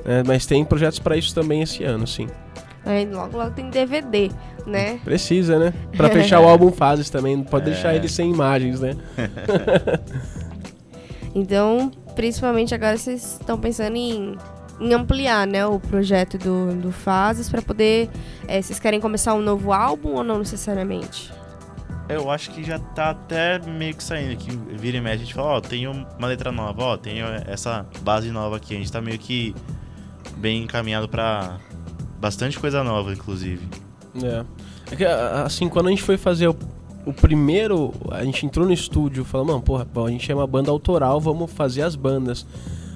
né? 0.05 0.23
Mas 0.25 0.45
tem 0.47 0.63
projetos 0.65 0.97
pra 0.99 1.15
isso 1.15 1.33
também 1.35 1.61
esse 1.61 1.83
ano, 1.83 2.07
sim. 2.07 2.27
Aí 2.83 3.05
logo, 3.05 3.37
logo 3.37 3.51
tem 3.51 3.69
DVD, 3.69 4.31
né? 4.65 4.99
Precisa, 5.03 5.59
né? 5.59 5.73
Pra 5.95 6.09
fechar 6.09 6.39
o 6.39 6.47
álbum 6.49 6.71
Fases 6.71 7.09
também, 7.11 7.35
não 7.35 7.43
pode 7.43 7.69
É. 7.69 7.73
deixar 7.73 7.93
ele 7.95 8.07
sem 8.07 8.31
imagens, 8.31 8.79
né? 8.79 8.95
Então, 11.33 11.91
principalmente 12.15 12.73
agora 12.75 12.97
vocês 12.97 13.37
estão 13.39 13.57
pensando 13.57 13.95
em, 13.95 14.35
em 14.81 14.93
ampliar, 14.93 15.45
né, 15.45 15.65
o 15.65 15.79
projeto 15.79 16.37
do, 16.37 16.73
do 16.73 16.91
Fases 16.91 17.49
pra 17.49 17.61
poder. 17.61 18.09
eh, 18.47 18.61
vocês 18.61 18.79
querem 18.79 18.99
começar 18.99 19.33
um 19.35 19.41
novo 19.41 19.71
álbum 19.71 20.15
ou 20.15 20.23
não 20.23 20.39
necessariamente? 20.39 21.31
Eu 22.09 22.29
acho 22.29 22.51
que 22.51 22.63
já 22.63 22.77
tá 22.77 23.11
até 23.11 23.59
meio 23.59 23.95
que 23.95 24.03
saindo 24.03 24.33
aqui. 24.33 24.49
Vira 24.77 24.97
e 24.97 25.01
mexe, 25.01 25.15
a 25.15 25.19
gente 25.19 25.33
fala, 25.33 25.47
ó, 25.57 25.61
tem 25.61 25.87
uma 25.87 26.27
letra 26.27 26.51
nova, 26.51 26.83
ó, 26.83 26.97
tem 26.97 27.21
essa 27.47 27.85
base 28.01 28.31
nova 28.31 28.57
aqui. 28.57 28.75
A 28.75 28.77
gente 28.77 28.91
tá 28.91 28.99
meio 28.99 29.17
que 29.17 29.55
bem 30.35 30.63
encaminhado 30.63 31.07
pra 31.07 31.57
bastante 32.19 32.59
coisa 32.59 32.83
nova, 32.83 33.13
inclusive. 33.13 33.65
É. 34.21 34.43
É 34.91 34.95
que, 34.95 35.05
assim, 35.05 35.69
quando 35.69 35.87
a 35.87 35.89
gente 35.89 36.03
foi 36.03 36.17
fazer 36.17 36.49
o, 36.49 36.55
o 37.05 37.13
primeiro, 37.13 37.93
a 38.11 38.25
gente 38.25 38.45
entrou 38.45 38.65
no 38.65 38.73
estúdio, 38.73 39.23
falou, 39.23 39.47
mano, 39.47 39.61
porra, 39.61 39.85
bom, 39.85 40.05
a 40.05 40.11
gente 40.11 40.29
é 40.29 40.35
uma 40.35 40.47
banda 40.47 40.69
autoral, 40.69 41.21
vamos 41.21 41.49
fazer 41.51 41.83
as 41.83 41.95
bandas. 41.95 42.45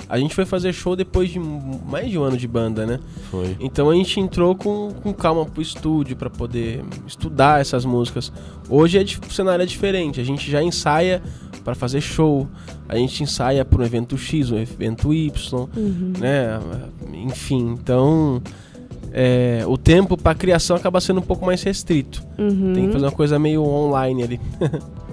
A 0.07 0.19
gente 0.19 0.35
foi 0.35 0.45
fazer 0.45 0.73
show 0.73 0.95
depois 0.95 1.29
de 1.29 1.39
mais 1.39 2.09
de 2.09 2.17
um 2.17 2.23
ano 2.23 2.37
de 2.37 2.47
banda, 2.47 2.85
né? 2.85 2.99
Foi. 3.31 3.55
Então 3.59 3.89
a 3.89 3.95
gente 3.95 4.19
entrou 4.19 4.55
com, 4.55 4.91
com 5.01 5.13
calma 5.13 5.45
pro 5.45 5.61
estúdio 5.61 6.15
pra 6.15 6.29
poder 6.29 6.83
estudar 7.07 7.59
essas 7.59 7.85
músicas. 7.85 8.31
Hoje 8.69 8.99
é, 8.99 9.03
o 9.03 9.33
cenário 9.33 9.63
é 9.63 9.65
diferente, 9.65 10.21
a 10.21 10.23
gente 10.23 10.49
já 10.49 10.61
ensaia 10.61 11.21
pra 11.63 11.73
fazer 11.73 12.01
show, 12.01 12.47
a 12.87 12.95
gente 12.95 13.23
ensaia 13.23 13.65
para 13.65 13.81
um 13.81 13.85
evento 13.85 14.17
X, 14.17 14.51
um 14.51 14.57
evento 14.57 15.13
Y, 15.13 15.67
né? 16.19 16.59
Enfim, 17.13 17.75
então 17.81 18.41
é, 19.11 19.63
o 19.65 19.77
tempo 19.77 20.17
pra 20.17 20.35
criação 20.35 20.75
acaba 20.75 20.99
sendo 20.99 21.21
um 21.21 21.23
pouco 21.23 21.45
mais 21.45 21.63
restrito. 21.63 22.21
Uhum. 22.37 22.73
Tem 22.73 22.87
que 22.87 22.93
fazer 22.93 23.05
uma 23.05 23.11
coisa 23.11 23.39
meio 23.39 23.63
online 23.63 24.23
ali. 24.23 24.41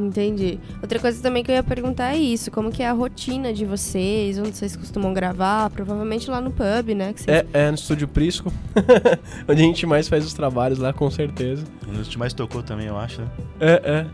Entendi. 0.00 0.58
Outra 0.82 0.98
coisa 0.98 1.20
também 1.22 1.44
que 1.44 1.50
eu 1.50 1.54
ia 1.54 1.62
perguntar 1.62 2.14
é 2.14 2.18
isso, 2.18 2.50
como 2.50 2.70
que 2.70 2.82
é 2.82 2.88
a 2.88 2.92
rotina 2.92 3.52
de 3.52 3.64
vocês, 3.66 4.38
onde 4.38 4.56
vocês 4.56 4.74
costumam 4.74 5.12
gravar, 5.12 5.68
provavelmente 5.70 6.30
lá 6.30 6.40
no 6.40 6.50
pub, 6.50 6.94
né? 6.96 7.12
Que 7.12 7.22
vocês- 7.22 7.44
É, 7.52 7.66
é 7.66 7.68
no 7.68 7.74
estúdio 7.74 8.08
Prisco, 8.08 8.50
onde 9.48 9.60
a 9.60 9.64
gente 9.64 9.84
mais 9.86 10.08
faz 10.08 10.24
os 10.24 10.32
trabalhos 10.32 10.78
lá, 10.78 10.92
com 10.92 11.10
certeza. 11.10 11.64
Um 11.86 11.92
dos 11.92 12.08
que 12.08 12.18
mais 12.18 12.32
tocou 12.32 12.62
também, 12.62 12.86
eu 12.86 12.96
acho, 12.96 13.20
né? 13.20 13.28
É, 13.60 13.82
é. 13.84 14.06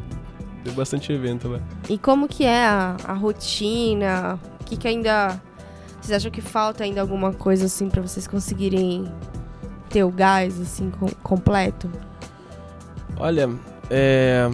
Tem 0.64 0.72
bastante 0.74 1.12
evento 1.12 1.47
lá. 1.49 1.61
E 1.89 1.97
como 1.97 2.26
que 2.26 2.45
é 2.45 2.66
a, 2.66 2.97
a 3.05 3.12
rotina? 3.12 4.39
O 4.61 4.64
que 4.64 4.76
que 4.76 4.89
ainda... 4.89 5.41
Vocês 6.01 6.16
acham 6.16 6.30
que 6.30 6.41
falta 6.41 6.82
ainda 6.84 7.01
alguma 7.01 7.32
coisa 7.32 7.66
assim 7.66 7.89
pra 7.89 8.03
vocês 8.03 8.26
conseguirem 8.26 9.07
ter 9.89 10.03
o 10.05 10.11
gás 10.11 10.61
assim 10.61 10.91
com- 10.91 11.09
completo? 11.22 11.89
Olha, 13.18 13.49
é. 13.91 14.49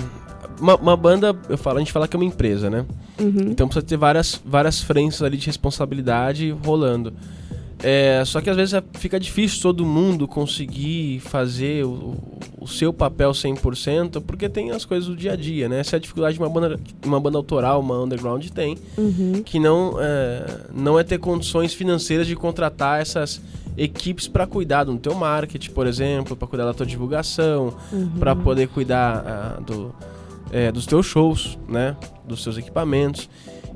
Uma, 0.63 0.77
uma 0.77 0.97
banda, 0.97 1.35
eu 1.49 1.59
falo, 1.59 1.79
a 1.79 1.81
gente 1.81 1.91
fala 1.91 2.07
que 2.07 2.15
é 2.15 2.19
uma 2.19 2.25
empresa, 2.25 2.71
né? 2.71 2.87
Uhum. 3.21 3.49
Então 3.51 3.67
precisa 3.67 3.85
ter 3.85 3.97
várias, 3.97 4.41
várias 4.47 4.81
frentes 4.81 5.21
ali 5.21 5.37
de 5.37 5.47
responsabilidade 5.47 6.51
rolando. 6.65 7.13
É, 7.85 8.23
só 8.25 8.41
que 8.41 8.49
às 8.49 8.55
vezes 8.55 8.75
é- 8.75 8.83
fica 8.95 9.19
difícil 9.19 9.61
todo 9.61 9.85
mundo 9.85 10.29
conseguir 10.29 11.19
fazer 11.19 11.85
o, 11.85 12.15
o 12.61 12.69
seu 12.69 12.93
papel 12.93 13.33
100%, 13.33 14.21
porque 14.25 14.49
tem 14.49 14.71
as 14.71 14.85
coisas 14.85 15.09
do 15.09 15.17
dia 15.17 15.33
a 15.33 15.37
dia, 15.37 15.69
né? 15.69 15.81
Essa 15.81 15.97
é 15.97 15.99
a 15.99 16.01
dificuldade 16.01 16.35
de 16.37 16.41
uma 16.41 16.49
banda, 16.49 16.79
uma 17.05 17.19
banda 17.19 17.39
autoral, 17.39 17.81
uma 17.81 18.01
underground 18.01 18.47
tem, 18.51 18.79
Uhum. 18.97 19.43
que 19.45 19.59
não 19.59 19.97
é, 19.99 20.47
não 20.73 20.97
é 20.97 21.03
ter 21.03 21.19
condições 21.19 21.75
financeiras 21.75 22.25
de 22.29 22.37
contratar 22.37 23.01
essas 23.01 23.41
equipes 23.77 24.29
para 24.29 24.47
cuidar 24.47 24.85
do 24.85 24.97
teu 24.99 25.15
marketing, 25.17 25.71
por 25.73 25.89
exemplo, 25.89 26.37
para 26.37 26.47
cuidar 26.47 26.67
da 26.67 26.75
tua 26.75 26.87
divulgação, 26.87 27.75
Uhum. 27.93 28.11
para 28.21 28.37
poder 28.37 28.69
cuidar 28.69 29.25
ah, 29.27 29.61
do, 29.61 29.93
é, 30.53 30.71
dos 30.71 30.87
teus 30.87 31.07
shows, 31.07 31.59
né? 31.69 31.97
Dos 32.25 32.45
teus 32.45 32.57
equipamentos. 32.59 33.29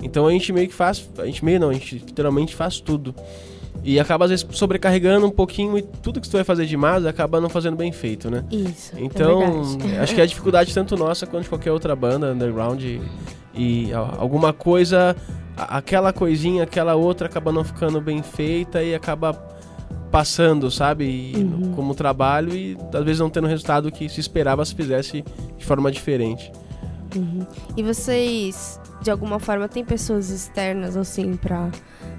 Então 0.03 0.27
a 0.27 0.31
gente 0.31 0.53
meio 0.53 0.69
que 0.69 0.75
faz, 0.75 1.09
a 1.19 1.25
gente 1.27 1.45
meio 1.45 1.59
não, 1.59 1.71
a 1.71 1.73
gente 1.73 1.97
literalmente 1.97 2.55
faz 2.55 2.79
tudo. 2.81 3.15
E 3.85 4.01
acaba 4.01 4.25
às 4.25 4.31
vezes 4.31 4.47
sobrecarregando 4.51 5.27
um 5.27 5.31
pouquinho 5.31 5.79
e 5.79 5.83
tudo 5.83 6.21
que 6.21 6.29
tu 6.29 6.33
vai 6.33 6.45
fazer 6.45 6.67
demais 6.67 7.07
acaba 7.07 7.41
não 7.41 7.49
fazendo 7.49 7.77
bem 7.77 7.93
feito, 7.93 8.31
né? 8.31 8.45
Isso. 8.51 8.97
é 8.97 9.01
Então, 9.01 9.63
verdade. 9.79 9.99
acho 9.99 10.15
que 10.15 10.21
é 10.21 10.25
a 10.25 10.27
dificuldade 10.27 10.75
tanto 10.75 10.97
nossa 10.97 11.27
quanto 11.27 11.45
de 11.45 11.49
qualquer 11.49 11.71
outra 11.73 11.95
banda 11.95 12.33
underground 12.33 12.83
e, 12.83 13.01
e, 13.55 13.93
alguma 13.93 14.53
coisa, 14.53 15.15
aquela 15.57 16.13
coisinha, 16.13 16.65
aquela 16.65 16.95
outra 16.95 17.27
acaba 17.29 17.53
não 17.53 17.63
ficando 17.65 18.01
bem 18.01 18.23
feita 18.23 18.83
e 18.83 18.95
acaba 18.95 19.33
passando, 20.11 20.71
sabe? 20.71 21.05
E 21.05 21.37
Uhum. 21.37 21.73
como 21.75 21.95
trabalho 21.95 22.55
e 22.55 22.77
às 22.93 23.05
vezes 23.05 23.21
não 23.21 23.31
tendo 23.31 23.45
o 23.45 23.49
resultado 23.49 23.91
que 23.93 24.09
se 24.09 24.21
esperava 24.21 24.65
se 24.65 24.75
fizesse 24.75 25.25
de 25.57 25.65
forma 25.65 25.91
diferente. 25.93 26.51
Uhum. 27.19 27.47
E 27.77 27.83
vocês, 27.83 28.81
de 29.03 29.11
alguma 29.11 29.39
forma, 29.39 29.69
tem 29.69 29.85
pessoas 29.85 30.31
externas, 30.31 30.97
assim, 30.97 31.37
pra, 31.37 31.69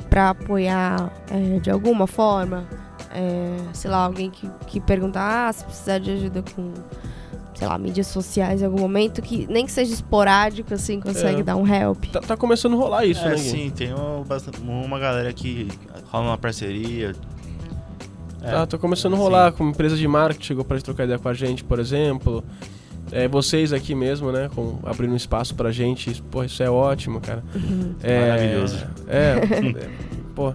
pra 0.09 0.29
apoiar 0.31 1.11
é, 1.29 1.59
de 1.59 1.69
alguma 1.69 2.07
forma? 2.07 2.65
É, 3.13 3.57
sei 3.73 3.89
lá, 3.89 3.97
alguém 4.05 4.29
que, 4.29 4.49
que 4.67 4.79
pergunta, 4.79 5.19
ah, 5.21 5.51
se 5.51 5.63
precisar 5.63 5.97
de 5.99 6.11
ajuda 6.11 6.43
com, 6.55 6.71
sei 7.55 7.67
lá, 7.67 7.77
mídias 7.77 8.07
sociais 8.07 8.61
em 8.61 8.65
algum 8.65 8.79
momento, 8.79 9.21
que 9.21 9.47
nem 9.49 9.65
que 9.65 9.71
seja 9.71 9.93
esporádico, 9.93 10.73
assim, 10.73 10.99
consegue 10.99 11.39
É. 11.41 11.43
dar 11.43 11.55
um 11.55 11.65
help. 11.67 12.03
Tá, 12.11 12.19
tá 12.19 12.37
começando 12.37 12.73
a 12.73 12.77
rolar 12.77 13.05
isso, 13.05 13.25
é, 13.25 13.29
né? 13.29 13.37
Sim, 13.37 13.69
tem 13.71 13.93
uma, 13.93 14.23
uma 14.85 14.99
galera 14.99 15.31
que 15.33 15.67
rola 16.11 16.25
uma 16.27 16.37
parceria. 16.37 17.15
É, 18.41 18.51
Tá, 18.51 18.65
tá 18.67 18.77
começando 18.77 19.13
a 19.13 19.17
sim. 19.17 19.23
rolar 19.23 19.51
com 19.51 19.67
empresa 19.69 19.95
de 19.97 20.07
marketing, 20.07 20.43
chegou 20.45 20.63
pra 20.63 20.79
trocar 20.79 21.05
ideia 21.05 21.17
com 21.17 21.27
a 21.29 21.33
gente, 21.33 21.63
por 21.63 21.79
exemplo. 21.79 22.43
É, 23.11 23.27
vocês 23.27 23.71
aqui 23.71 23.95
mesmo, 23.95 24.31
né? 24.31 24.49
Com, 24.53 24.79
abrindo 24.83 25.13
um 25.13 25.15
espaço 25.15 25.55
pra 25.55 25.71
gente. 25.71 26.11
Isso- 26.11 26.23
Pô, 26.23 26.43
isso 26.43 26.61
é 26.61 26.69
ótimo, 26.69 27.21
cara. 27.21 27.43
É, 28.03 28.19
Maravilhoso. 28.29 28.85
É, 29.07 29.33
é, 29.85 29.89
pô. 30.35 30.53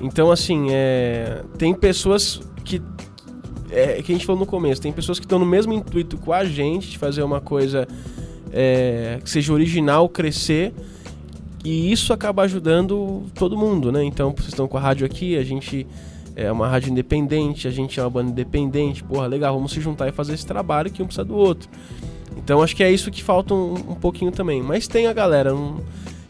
Então, 0.00 0.30
assim, 0.30 0.68
é, 0.70 1.42
tem 1.58 1.74
pessoas 1.74 2.40
que. 2.64 2.80
É, 3.70 4.02
que 4.02 4.10
a 4.10 4.14
gente 4.14 4.26
falou 4.26 4.40
no 4.40 4.46
começo, 4.46 4.80
tem 4.82 4.92
pessoas 4.92 5.18
que 5.20 5.24
estão 5.26 5.38
no 5.38 5.46
mesmo 5.46 5.72
intuito 5.72 6.16
com 6.16 6.32
a 6.32 6.44
gente 6.44 6.90
de 6.90 6.98
fazer 6.98 7.22
uma 7.22 7.40
coisa 7.40 7.86
é, 8.52 9.20
que 9.22 9.30
seja 9.30 9.52
original, 9.52 10.08
crescer. 10.08 10.72
E 11.64 11.92
isso 11.92 12.12
acaba 12.12 12.42
ajudando 12.42 13.24
todo 13.34 13.56
mundo, 13.56 13.92
né? 13.92 14.02
Então, 14.02 14.30
vocês 14.34 14.48
estão 14.48 14.66
com 14.66 14.78
a 14.78 14.80
rádio 14.80 15.04
aqui, 15.06 15.36
a 15.36 15.44
gente 15.44 15.86
é 16.42 16.50
uma 16.50 16.66
rádio 16.68 16.90
independente, 16.90 17.68
a 17.68 17.70
gente 17.70 17.98
é 18.00 18.02
uma 18.02 18.10
banda 18.10 18.30
independente. 18.30 19.04
Porra, 19.04 19.26
legal, 19.26 19.54
vamos 19.54 19.72
se 19.72 19.80
juntar 19.80 20.08
e 20.08 20.12
fazer 20.12 20.34
esse 20.34 20.46
trabalho 20.46 20.90
que 20.90 21.02
um 21.02 21.06
precisa 21.06 21.24
do 21.24 21.36
outro. 21.36 21.68
Então, 22.36 22.62
acho 22.62 22.74
que 22.74 22.82
é 22.82 22.90
isso 22.90 23.10
que 23.10 23.22
falta 23.22 23.52
um, 23.54 23.74
um 23.74 23.94
pouquinho 23.94 24.30
também. 24.32 24.62
Mas 24.62 24.88
tem 24.88 25.06
a 25.06 25.12
galera, 25.12 25.54
um- 25.54 25.78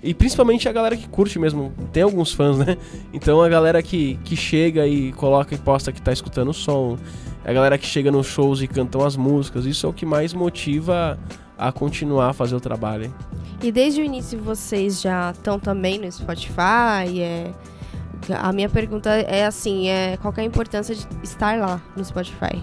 e 0.02 0.12
principalmente 0.12 0.68
a 0.68 0.72
galera 0.72 0.96
que 0.96 1.08
curte 1.08 1.38
mesmo. 1.38 1.72
Tem 1.92 2.02
alguns 2.02 2.32
fãs, 2.32 2.58
né? 2.58 2.76
Então, 3.12 3.40
a 3.40 3.48
galera 3.48 3.82
que, 3.82 4.18
que 4.24 4.34
chega 4.34 4.86
e 4.86 5.12
coloca 5.12 5.54
e 5.54 5.58
posta 5.58 5.92
que 5.92 6.02
tá 6.02 6.12
escutando 6.12 6.48
o 6.48 6.54
som. 6.54 6.98
A 7.44 7.52
galera 7.52 7.78
que 7.78 7.86
chega 7.86 8.10
nos 8.10 8.26
shows 8.26 8.60
e 8.62 8.66
cantam 8.66 9.04
as 9.04 9.16
músicas. 9.16 9.64
Isso 9.64 9.86
é 9.86 9.88
o 9.88 9.92
que 9.92 10.04
mais 10.04 10.34
motiva 10.34 11.18
a 11.56 11.70
continuar 11.70 12.30
a 12.30 12.32
fazer 12.32 12.56
o 12.56 12.60
trabalho. 12.60 13.14
E 13.62 13.70
desde 13.70 14.00
o 14.00 14.04
início 14.04 14.38
vocês 14.40 15.00
já 15.02 15.30
estão 15.30 15.58
também 15.58 15.98
no 15.98 16.10
Spotify? 16.10 17.20
É... 17.20 17.50
A 18.38 18.52
minha 18.52 18.68
pergunta 18.68 19.10
é 19.10 19.44
assim, 19.46 19.88
é 19.88 20.16
qual 20.18 20.32
que 20.32 20.40
é 20.40 20.42
a 20.42 20.46
importância 20.46 20.94
de 20.94 21.06
estar 21.22 21.58
lá 21.58 21.80
no 21.96 22.04
Spotify? 22.04 22.62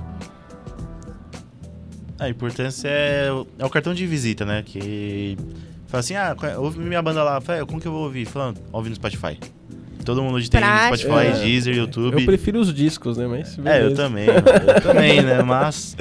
A 2.20 2.30
importância 2.30 2.88
é, 2.88 3.32
o- 3.32 3.46
é 3.60 3.66
o 3.66 3.70
cartão 3.70 3.94
de 3.94 4.06
visita, 4.08 4.44
né? 4.46 4.64
Que 4.66 5.38
fala 5.88 6.00
assim, 6.00 6.16
ah, 6.16 6.36
é- 6.44 6.58
ouve 6.58 6.80
minha 6.80 7.02
banda 7.02 7.24
lá. 7.24 7.40
Fala, 7.40 7.66
como 7.66 7.80
que 7.80 7.88
eu 7.88 7.92
vou 7.92 8.04
ouvir? 8.04 8.26
Falando, 8.26 8.60
ouve 8.72 8.90
no 8.90 8.96
Spotify. 8.96 9.40
Todo 10.04 10.24
mundo 10.24 10.36
hoje 10.36 10.50
tem 10.50 10.60
Prático. 10.62 10.98
Spotify, 11.10 11.28
É. 11.28 11.44
Deezer, 11.44 11.76
YouTube. 11.76 12.20
Eu 12.20 12.26
prefiro 12.26 12.60
os 12.60 12.74
discos, 12.74 13.18
né? 13.18 13.28
Mas. 13.28 13.60
É, 13.66 13.84
eu 13.84 13.94
também. 13.94 14.26
Eu 14.28 14.82
também, 14.82 15.22
né? 15.22 15.42
Mas. 15.44 15.96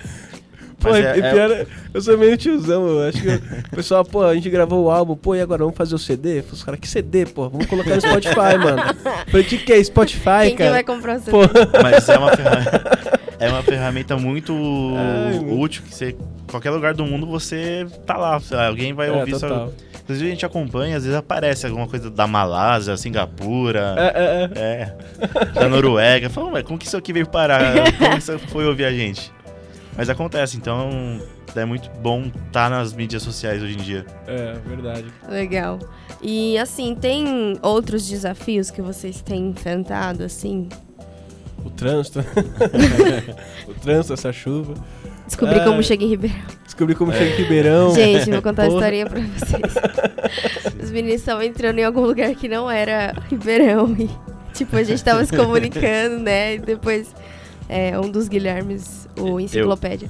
Pô, 0.79 0.91
mas 0.91 0.99
e 0.99 1.07
é- 1.07 1.19
é- 1.19 1.33
pior, 1.33 1.51
é- 1.51 1.67
eu 1.95 2.01
sou 2.03 2.19
meio 2.19 2.37
tiozão, 2.37 2.87
eu 2.87 3.09
acho 3.09 3.21
que 3.23 3.29
o 3.29 3.77
pessoal, 3.77 4.05
pô, 4.05 4.23
a 4.23 4.35
gente 4.35 4.51
gravou 4.51 4.85
o 4.85 4.91
álbum, 4.91 5.17
pô, 5.17 5.35
e 5.35 5.41
agora 5.41 5.63
vamos 5.65 5.77
fazer 5.77 5.95
o 5.95 5.99
CD? 5.99 6.45
Os 6.53 6.63
caras, 6.63 6.79
que 6.79 6.87
CD, 6.89 7.25
pô? 7.27 7.49
Vamos 7.49 7.67
colocar 7.67 7.95
no 7.95 8.01
Spotify, 8.01 8.57
mano. 8.63 8.83
Falei, 9.31 9.45
que 9.47 9.59
que 9.59 9.73
é 9.73 9.83
Spotify, 9.83 10.23
Quem 10.43 10.51
que 10.51 10.57
cara? 10.59 10.71
vai 10.73 10.85
comprar 10.85 11.17
o 11.17 11.21
seu 11.21 11.33
Pô, 11.33 11.41
Mas 11.83 12.09
é 12.09 12.19
uma 12.19 12.37
ferramenta, 12.37 13.21
é 13.41 13.49
uma 13.49 13.63
ferramenta 13.63 14.17
muito 14.17 14.55
Ai, 14.55 15.39
útil 15.51 15.83
que 15.83 15.95
você, 15.95 16.15
qualquer 16.47 16.71
lugar 16.71 16.93
do 16.95 17.05
mundo 17.07 17.27
você 17.27 17.87
tá 18.07 18.17
lá, 18.17 18.39
sei 18.41 18.57
lá, 18.57 18.67
alguém 18.69 18.93
vai 18.93 19.09
é, 19.09 19.13
ouvir 19.13 19.33
total. 19.33 19.49
sua, 19.69 19.87
Inclusive 20.03 20.27
a 20.29 20.31
gente 20.31 20.47
acompanha, 20.47 20.97
às 20.99 21.03
vezes 21.03 21.19
aparece 21.19 21.67
alguma 21.67 21.89
coisa 21.89 22.09
da 22.09 22.29
Malásia, 22.29 22.97
Singapura, 22.97 23.95
É, 23.99 24.13
é, 24.15 24.61
é. 24.61 24.61
é, 24.61 25.45
da 25.59 25.69
Noruega. 25.69 26.31
Fala, 26.31 26.53
ué, 26.53 26.63
como 26.63 26.79
que 26.79 26.87
isso 26.87 26.97
aqui 26.97 27.13
veio 27.13 27.27
parar? 27.27 27.75
Como 27.99 28.11
que 28.13 28.19
isso 28.19 28.39
foi 28.51 28.65
ouvir 28.67 28.85
a 28.85 28.93
gente? 28.93 29.33
Mas 29.97 30.11
acontece, 30.11 30.57
então 30.57 31.21
é 31.55 31.65
muito 31.65 31.89
bom 32.01 32.31
estar 32.47 32.69
nas 32.69 32.93
mídias 32.93 33.23
sociais 33.23 33.63
hoje 33.63 33.75
em 33.75 33.83
dia. 33.83 34.05
É, 34.27 34.55
verdade. 34.67 35.07
Legal. 35.29 35.79
E 36.21 36.59
assim, 36.59 36.95
tem 36.95 37.59
outros 37.63 38.07
desafios 38.07 38.71
que 38.71 38.83
vocês 38.83 39.23
têm 39.23 39.49
enfrentado, 39.49 40.23
assim? 40.23 40.69
O 41.65 41.71
trânsito. 41.71 42.21
o 43.67 43.75
trânsito, 43.75 44.13
essa 44.13 44.33
chuva. 44.33 44.75
Descobrir 45.27 45.61
É. 45.61 45.65
como 45.65 45.83
chega 45.83 46.05
em 46.05 46.09
Ribeirão. 46.09 46.39
Descobri 46.65 46.95
como 46.95 47.13
chega 47.13 47.31
em 47.31 47.37
Ribeirão. 47.37 47.95
Gente, 47.95 48.31
vou 48.31 48.43
contar 48.43 48.65
uma 48.65 48.69
Porra. 48.69 48.79
historinha 48.95 49.07
pra 49.07 49.21
vocês. 49.21 50.75
Os 50.85 50.91
meninos 50.91 51.21
estavam 51.21 51.43
entrando 51.43 51.79
em 51.79 51.85
algum 51.85 52.03
lugar 52.03 52.33
que 52.35 52.47
não 52.49 52.71
era 52.71 53.15
Ribeirão. 53.29 53.97
E, 53.99 54.09
tipo, 54.53 54.77
a 54.77 54.83
gente 54.85 55.03
tava 55.03 55.25
se 55.25 55.35
comunicando, 55.37 56.19
né? 56.21 56.55
E 56.55 56.59
depois, 56.59 57.13
é, 57.69 57.99
um 57.99 58.11
dos 58.11 58.29
Guilhermes, 58.29 59.09
o 59.19 59.39
Enciclopédia, 59.41 60.09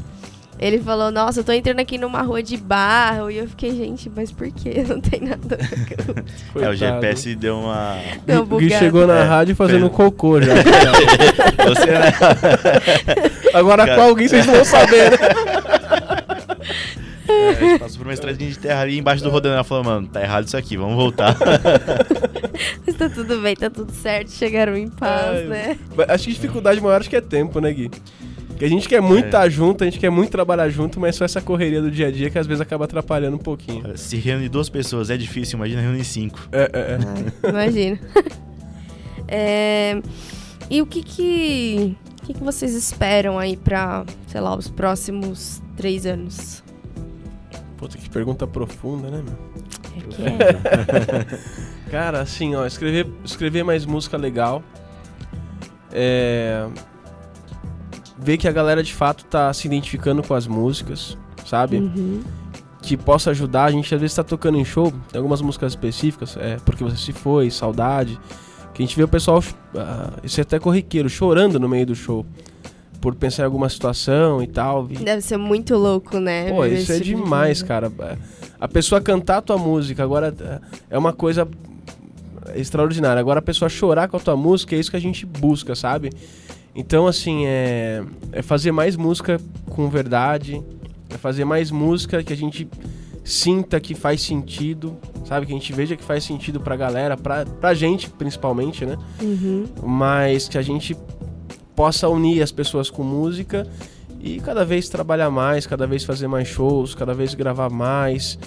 ele 0.59 0.79
falou, 0.79 1.11
nossa, 1.11 1.41
eu 1.41 1.45
tô 1.45 1.53
entrando 1.53 1.81
aqui 1.81 1.99
numa 1.99 2.23
rua 2.23 2.43
de 2.43 2.57
barro. 2.57 3.31
E 3.31 3.37
eu 3.37 3.47
fiquei, 3.47 3.77
gente, 3.77 4.11
mas 4.15 4.33
por 4.33 4.51
quê? 4.51 4.83
Não 4.89 5.01
tem 5.01 5.21
nada 5.21 5.59
com... 5.59 6.61
É, 6.65 6.71
o 6.71 6.75
GPS 6.75 7.35
deu 7.37 7.59
uma. 7.59 7.99
Deu 8.25 8.41
O 8.43 8.47
Gui 8.57 8.71
chegou 8.71 9.07
na 9.07 9.19
É, 9.19 9.23
rádio 9.25 9.55
fazendo 9.55 9.83
fez. 9.87 9.93
cocô 9.93 10.41
já. 10.41 10.55
Você, 11.69 11.87
né? 11.91 12.13
Agora 13.53 13.85
Cara. 13.85 13.97
qual 13.99 14.09
alguém 14.09 14.29
vocês 14.29 14.47
vão 14.47 14.65
saber, 14.65 15.11
né? 15.11 15.56
É, 17.37 17.49
a 17.51 17.55
gente 17.55 17.78
passou 17.78 17.99
por 17.99 18.07
uma 18.07 18.14
estradinha 18.14 18.51
de 18.51 18.59
terra 18.59 18.80
ali 18.82 18.99
embaixo 18.99 19.22
do 19.22 19.30
rodando. 19.30 19.55
Ela 19.55 19.64
falou, 19.64 19.84
mano, 19.84 20.07
tá 20.09 20.22
errado 20.22 20.47
isso 20.47 20.57
aqui, 20.57 20.76
vamos 20.76 20.95
voltar. 20.97 21.37
Mas 22.87 22.97
tá 22.97 23.09
tudo 23.09 23.41
bem, 23.41 23.55
tá 23.55 23.68
tudo 23.70 23.93
certo. 23.93 24.30
Chegaram 24.30 24.76
em 24.76 24.89
paz, 24.89 25.39
Ai, 25.39 25.45
né? 25.45 25.78
Acho 26.09 26.24
que 26.24 26.30
a 26.30 26.34
dificuldade 26.34 26.80
maior 26.80 27.01
acho 27.01 27.11
que 27.11 27.16
é 27.16 27.20
tempo, 27.20 27.61
né, 27.61 27.72
Gui? 27.72 27.91
Porque 28.49 28.64
a 28.64 28.68
gente 28.68 28.89
quer 28.89 29.03
muito 29.03 29.24
É. 29.24 29.28
estar 29.28 29.49
junto, 29.51 29.84
a 29.84 29.87
gente 29.87 29.99
quer 29.99 30.09
muito 30.09 30.30
trabalhar 30.30 30.68
junto, 30.70 30.99
mas 30.99 31.14
só 31.14 31.26
essa 31.26 31.43
correria 31.43 31.82
do 31.82 31.91
dia 31.91 32.07
a 32.07 32.11
dia 32.11 32.30
que 32.30 32.39
às 32.39 32.47
vezes 32.47 32.61
acaba 32.62 32.87
atrapalhando 32.87 33.37
um 33.37 33.41
pouquinho. 33.41 33.97
Se 33.99 34.16
reunir 34.16 34.49
duas 34.49 34.70
pessoas 34.70 35.11
é 35.11 35.16
difícil, 35.18 35.57
imagina 35.59 35.82
reunir 35.82 36.05
cinco. 36.05 36.49
É, 36.51 36.70
é, 36.72 37.47
é. 37.47 37.49
Imagina. 37.51 37.99
É, 39.28 40.01
e 40.70 40.80
o 40.80 40.87
que 40.87 41.03
que, 41.03 41.97
o 42.22 42.26
que 42.26 42.34
que 42.34 42.45
vocês 42.45 42.74
esperam 42.74 43.37
aí 43.41 43.57
pra, 43.57 44.05
sei 44.28 44.41
lá, 44.41 44.57
os 44.57 44.68
próximos 44.68 45.61
três 45.76 46.07
anos? 46.07 46.62
Puta, 47.77 47.99
que 47.99 48.09
pergunta 48.09 48.47
profunda, 48.47 49.11
né, 49.11 49.22
meu? 49.22 49.37
É 49.97 50.09
que 50.09 50.22
é. 50.22 51.91
Cara, 51.91 52.20
assim, 52.20 52.55
ó, 52.55 52.66
escrever, 52.66 53.07
escrever 53.24 53.62
mais 53.62 53.85
música 53.85 54.16
legal. 54.16 54.62
É. 55.93 56.66
Ver 58.18 58.39
que 58.39 58.49
a 58.49 58.53
galera 58.53 58.83
de 58.83 58.95
fato 58.95 59.24
tá 59.27 59.53
se 59.53 59.66
identificando 59.66 60.22
com 60.22 60.33
as 60.33 60.47
músicas, 60.47 61.18
sabe? 61.45 61.77
Uhum. 61.77 62.22
que 62.81 62.97
possa 62.97 63.31
ajudar. 63.31 63.64
A 63.64 63.70
gente 63.70 63.95
às 63.95 64.01
vezes 64.01 64.16
tá 64.16 64.24
tocando 64.24 64.57
em 64.57 64.64
show, 64.64 64.91
tem 65.11 65.18
algumas 65.18 65.43
músicas 65.43 65.72
específicas, 65.72 66.37
é 66.39 66.57
Porque 66.64 66.83
Você 66.83 66.97
Se 66.97 67.12
Foi, 67.12 67.51
Saudade, 67.51 68.18
que 68.72 68.83
a 68.83 68.87
gente 68.87 68.97
vê 68.97 69.03
o 69.03 69.09
pessoal, 69.09 69.43
ah, 69.74 70.12
isso 70.22 70.41
é 70.41 70.43
até 70.43 70.59
corriqueiro, 70.59 71.09
chorando 71.11 71.61
no 71.61 71.68
meio 71.68 71.87
do 71.87 71.95
show, 71.95 72.24
por 73.07 73.15
pensar 73.15 73.43
em 73.43 73.45
alguma 73.45 73.69
situação 73.69 74.43
e 74.43 74.49
tal. 74.49 74.89
E, 74.91 74.97
Deve 74.97 75.23
ser 75.23 75.37
muito 75.37 75.77
louco, 75.77 76.19
né? 76.19 76.51
pô, 76.51 76.67
isso 76.67 76.91
é 76.91 76.97
tipo 76.97 77.05
de 77.05 77.15
demais, 77.15 77.63
coisa. 77.63 77.65
cara. 77.65 77.93
É, 78.01 78.17
A 78.59 78.67
pessoa 78.67 79.01
cantar 79.01 79.37
a 79.37 79.41
tua 79.43 79.57
música, 79.57 80.03
agora 80.03 80.35
é, 80.37 80.61
é 80.91 80.99
uma 80.99 81.13
coisa 81.13 81.47
extraordinária. 82.57 83.21
Agora 83.21 83.39
a 83.39 83.43
pessoa 83.43 83.69
chorar 83.69 84.09
com 84.09 84.17
a 84.17 84.21
tua 84.21 84.37
música, 84.37 84.75
é 84.75 84.81
isso 84.81 84.91
que 84.91 84.97
a 84.97 85.01
gente 85.01 85.25
busca, 85.25 85.77
sabe? 85.77 86.11
Então, 86.75 87.07
assim, 87.07 87.47
é, 87.47 88.03
é 88.33 88.43
fazer 88.43 88.73
mais 88.73 88.97
música 88.97 89.41
com 89.71 89.89
verdade, 89.89 90.61
é 91.09 91.17
fazer 91.17 91.45
mais 91.45 91.71
música 91.71 92.25
que 92.25 92.33
a 92.33 92.37
gente 92.37 92.69
sinta 93.23 93.79
que 93.79 93.95
faz 93.95 94.21
sentido, 94.21 94.97
sabe? 95.25 95.47
Que 95.47 95.53
a 95.53 95.55
gente 95.55 95.73
veja 95.73 95.95
que 95.95 96.03
faz 96.03 96.25
sentido 96.25 96.59
pra 96.59 96.75
galera, 96.75 97.17
pra, 97.17 97.47
pra 97.47 97.73
gente 97.73 98.11
principalmente, 98.11 98.85
né? 98.85 98.97
Uhum. 99.23 99.65
Mas 99.85 100.49
que 100.49 100.59
a 100.59 100.63
gente 100.63 100.97
possa 101.77 102.09
unir 102.09 102.43
as 102.43 102.51
pessoas 102.51 102.91
com 102.91 103.05
música 103.05 103.66
e 104.18 104.41
cada 104.41 104.64
vez 104.64 104.89
trabalhar 104.89 105.31
mais, 105.31 105.66
cada 105.66 105.87
vez 105.87 106.03
fazer 106.03 106.27
mais 106.27 106.49
shows, 106.49 106.95
cada 106.95 107.12
vez 107.12 107.35
gravar 107.35 107.70
mais 107.70 108.39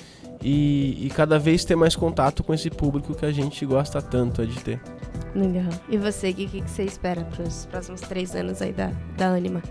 e, 0.41 1.05
e 1.05 1.09
cada 1.09 1.37
vez 1.37 1.63
ter 1.63 1.75
mais 1.75 1.95
contato 1.95 2.43
com 2.43 2.53
esse 2.53 2.69
público 2.69 3.13
que 3.13 3.25
a 3.25 3.31
gente 3.31 3.65
gosta 3.65 4.01
tanto 4.01 4.45
de 4.45 4.59
ter. 4.61 4.81
Legal. 5.35 5.69
E 5.87 5.97
você, 5.97 6.31
o 6.31 6.33
que, 6.33 6.47
que 6.47 6.69
você 6.69 6.83
espera 6.83 7.23
pros 7.25 7.67
próximos 7.67 8.01
três 8.01 8.35
anos 8.35 8.61
aí 8.61 8.73
da, 8.73 8.91
da 9.15 9.27
Anima? 9.27 9.61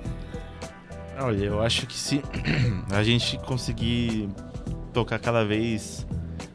Olha, 1.21 1.45
eu 1.45 1.61
acho 1.61 1.87
que 1.87 1.99
se 1.99 2.23
a 2.95 3.03
gente 3.03 3.39
conseguir 3.39 4.29
tocar 4.93 5.19
cada 5.19 5.45
vez 5.45 6.07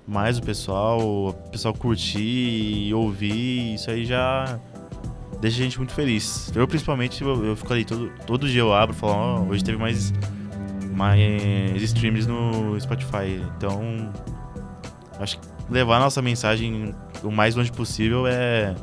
mais 0.07 0.37
o 0.37 0.41
pessoal, 0.41 0.99
o 1.01 1.33
pessoal 1.51 1.73
curtir 1.73 2.87
e 2.87 2.93
ouvir, 2.93 3.75
isso 3.75 3.91
aí 3.91 4.05
já 4.05 4.59
deixa 5.43 5.59
a 5.59 5.63
gente 5.63 5.77
muito 5.77 5.93
feliz. 5.93 6.51
Eu, 6.55 6.65
principalmente, 6.67 7.21
eu, 7.21 7.45
eu 7.47 7.55
fico 7.57 7.71
ali 7.73 7.83
todo, 7.83 8.09
todo 8.25 8.47
dia 8.47 8.61
eu 8.61 8.73
abro 8.73 8.95
e 8.95 8.99
falo, 8.99 9.13
ó, 9.13 9.39
hoje 9.51 9.61
teve 9.63 9.77
mais, 9.77 10.13
mais 10.95 11.81
streams 11.81 12.25
no 12.27 12.79
Spotify. 12.79 13.43
Então, 13.57 14.09
acho 15.19 15.37
que 15.37 15.45
levar 15.69 15.97
a 15.97 15.99
nossa 15.99 16.21
mensagem 16.21 16.95
o 17.21 17.29
mais 17.29 17.55
longe 17.55 17.71
possível 17.71 18.25
é, 18.25 18.73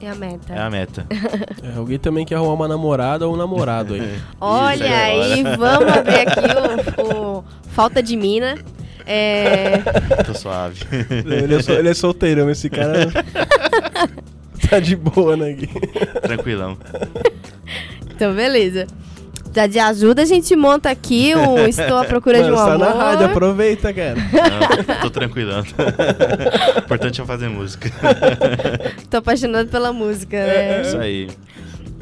É 0.00 0.10
a 0.10 0.14
meta. 0.16 0.52
é 0.52 0.58
a 0.60 0.68
meta. 0.68 1.06
É, 1.62 1.76
alguém 1.76 1.98
também 1.98 2.24
quer 2.24 2.36
arrumar 2.36 2.54
uma 2.54 2.68
namorada 2.68 3.28
ou 3.28 3.34
um 3.34 3.36
namorado 3.36 3.94
aí. 3.94 4.18
Olha 4.40 4.74
Isso, 5.12 5.46
aí, 5.48 5.56
vamos 5.56 5.92
abrir 5.92 6.20
aqui 6.26 7.02
o, 7.02 7.38
o 7.38 7.44
Falta 7.70 8.02
de 8.02 8.16
Mina. 8.16 8.56
É, 9.06 9.78
Tô 10.24 10.34
suave. 10.34 10.80
ele, 11.26 11.54
é 11.54 11.62
sol- 11.62 11.74
ele 11.76 11.88
é 11.88 11.94
solteirão, 11.94 12.48
esse 12.50 12.68
cara 12.70 13.08
tá 14.70 14.80
de 14.80 14.96
boa, 14.96 15.36
né, 15.36 15.52
Gui? 15.52 15.68
Tranquilão. 16.22 16.78
então, 18.14 18.34
beleza. 18.34 18.86
Já 19.52 19.66
de 19.66 19.80
ajuda, 19.80 20.22
a 20.22 20.24
gente 20.24 20.54
monta 20.54 20.90
aqui 20.90 21.34
um 21.34 21.66
Estou 21.66 21.98
à 21.98 22.04
Procura 22.04 22.40
de 22.40 22.50
um 22.50 22.54
Mano, 22.54 22.78
tá 22.78 22.86
Amor. 22.86 22.96
na 22.96 23.04
rádio, 23.04 23.26
aproveita, 23.26 23.92
cara. 23.92 24.14
Não, 24.14 25.00
tô 25.00 25.10
tranquilão. 25.10 25.64
O 26.76 26.78
importante 26.78 27.20
é 27.20 27.24
fazer 27.24 27.48
música. 27.48 27.90
Tô 29.10 29.16
apaixonado 29.16 29.68
pela 29.68 29.92
música, 29.92 30.36
né? 30.36 30.82
Isso 30.82 30.98
aí. 30.98 31.28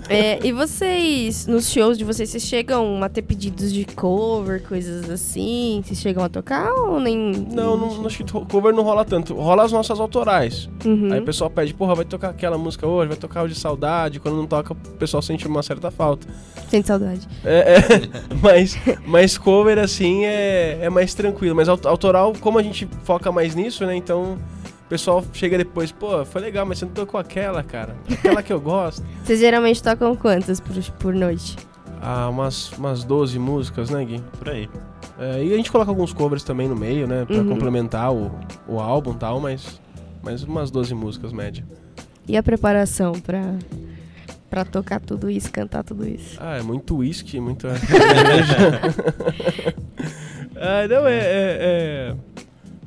É, 0.09 0.47
e 0.47 0.53
vocês, 0.53 1.47
nos 1.47 1.71
shows 1.71 1.99
de 1.99 2.05
vocês, 2.05 2.31
vocês 2.31 2.43
chegam 2.43 3.03
a 3.03 3.09
ter 3.09 3.23
pedidos 3.23 3.73
de 3.73 3.85
cover, 3.85 4.63
coisas 4.63 5.09
assim? 5.11 5.83
Vocês 5.85 6.01
chegam 6.01 6.25
a 6.25 6.29
tocar 6.29 6.73
ou 6.73 6.99
nem... 7.01 7.33
Não, 7.53 7.77
não, 7.77 8.07
acho 8.07 8.25
que 8.25 8.33
cover 8.47 8.75
não 8.75 8.83
rola 8.83 9.05
tanto. 9.05 9.35
Rola 9.35 9.65
as 9.65 9.73
nossas 9.73 10.01
autorais. 10.01 10.69
Uhum. 10.85 11.13
Aí 11.13 11.21
o 11.21 11.25
pessoal 11.25 11.51
pede, 11.51 11.75
porra, 11.75 11.95
vai 11.95 12.05
tocar 12.05 12.31
aquela 12.31 12.57
música 12.57 12.87
hoje, 12.87 13.09
vai 13.09 13.17
tocar 13.17 13.43
o 13.45 13.49
de 13.49 13.55
saudade. 13.55 14.21
Quando 14.21 14.37
não 14.37 14.47
toca, 14.47 14.73
o 14.73 14.77
pessoal 14.77 15.23
sente 15.23 15.47
uma 15.47 15.63
certa 15.63 15.91
falta. 15.91 16.27
Sente 16.69 16.87
saudade. 16.87 17.27
É, 17.45 17.75
é, 17.75 17.81
mas, 18.43 18.77
mas 19.07 19.39
cover, 19.39 19.79
assim, 19.79 20.25
é, 20.25 20.79
é 20.83 20.91
mais 20.91 21.15
tranquilo. 21.15 21.55
Mas 21.55 21.69
aut- 21.69 21.87
autoral, 21.87 22.33
como 22.41 22.59
a 22.59 22.63
gente 22.63 22.89
foca 23.05 23.31
mais 23.31 23.55
nisso, 23.55 23.85
né? 23.85 23.95
Então 23.95 24.39
o 24.89 24.91
pessoal 24.91 25.23
chega 25.35 25.59
depois, 25.59 25.93
pô, 25.93 26.25
foi 26.25 26.41
legal, 26.41 26.65
mas 26.65 26.79
você 26.79 26.87
não 26.87 26.93
tocou 26.93 27.21
aquela, 27.21 27.63
cara. 27.63 27.95
Aquela 28.11 28.43
que 28.43 28.51
eu 28.51 28.59
gosto. 28.61 29.05
Vocês 29.23 29.39
geralmente 29.39 29.83
tocam 29.83 30.17
quantas 30.17 30.61
por, 30.61 30.75
por 30.99 31.15
noite? 31.15 31.57
Ah, 32.01 32.29
umas, 32.31 32.73
umas 32.73 33.05
12 33.05 33.39
músicas, 33.39 33.91
né, 33.91 34.03
Gui? 34.03 34.23
Por 34.39 34.49
aí. 34.49 34.67
É, 35.19 35.45
e 35.45 35.53
a 35.53 35.57
gente 35.57 35.71
coloca 35.71 35.91
alguns 35.91 36.13
covers 36.15 36.43
também 36.43 36.67
no 36.69 36.75
meio, 36.77 37.07
né? 37.07 37.27
Pra 37.27 37.37
Uhum. 37.37 37.49
complementar 37.51 38.15
o, 38.15 38.31
o 38.67 38.81
álbum 38.81 39.13
e 39.13 39.17
tal, 39.17 39.39
mas, 39.41 39.79
mas 40.23 40.43
umas 40.43 40.71
12 40.71 40.95
músicas, 40.95 41.33
média. 41.35 41.63
E 42.27 42.35
a 42.37 42.43
preparação 42.43 43.13
pra, 43.13 43.57
Pra 44.49 44.65
tocar 44.65 44.99
tudo 45.01 45.29
isso, 45.29 45.53
cantar 45.53 45.85
tudo 45.85 46.09
isso. 46.09 46.39
Ah, 46.41 46.57
é 46.57 46.63
muito 46.63 46.97
uísque, 46.97 47.39
muita 47.39 47.75
cerveja. 47.77 48.81
ah, 50.57 50.89
não, 50.89 51.07
é, 51.07 51.19
é- 51.19 51.59
é- 51.61 52.15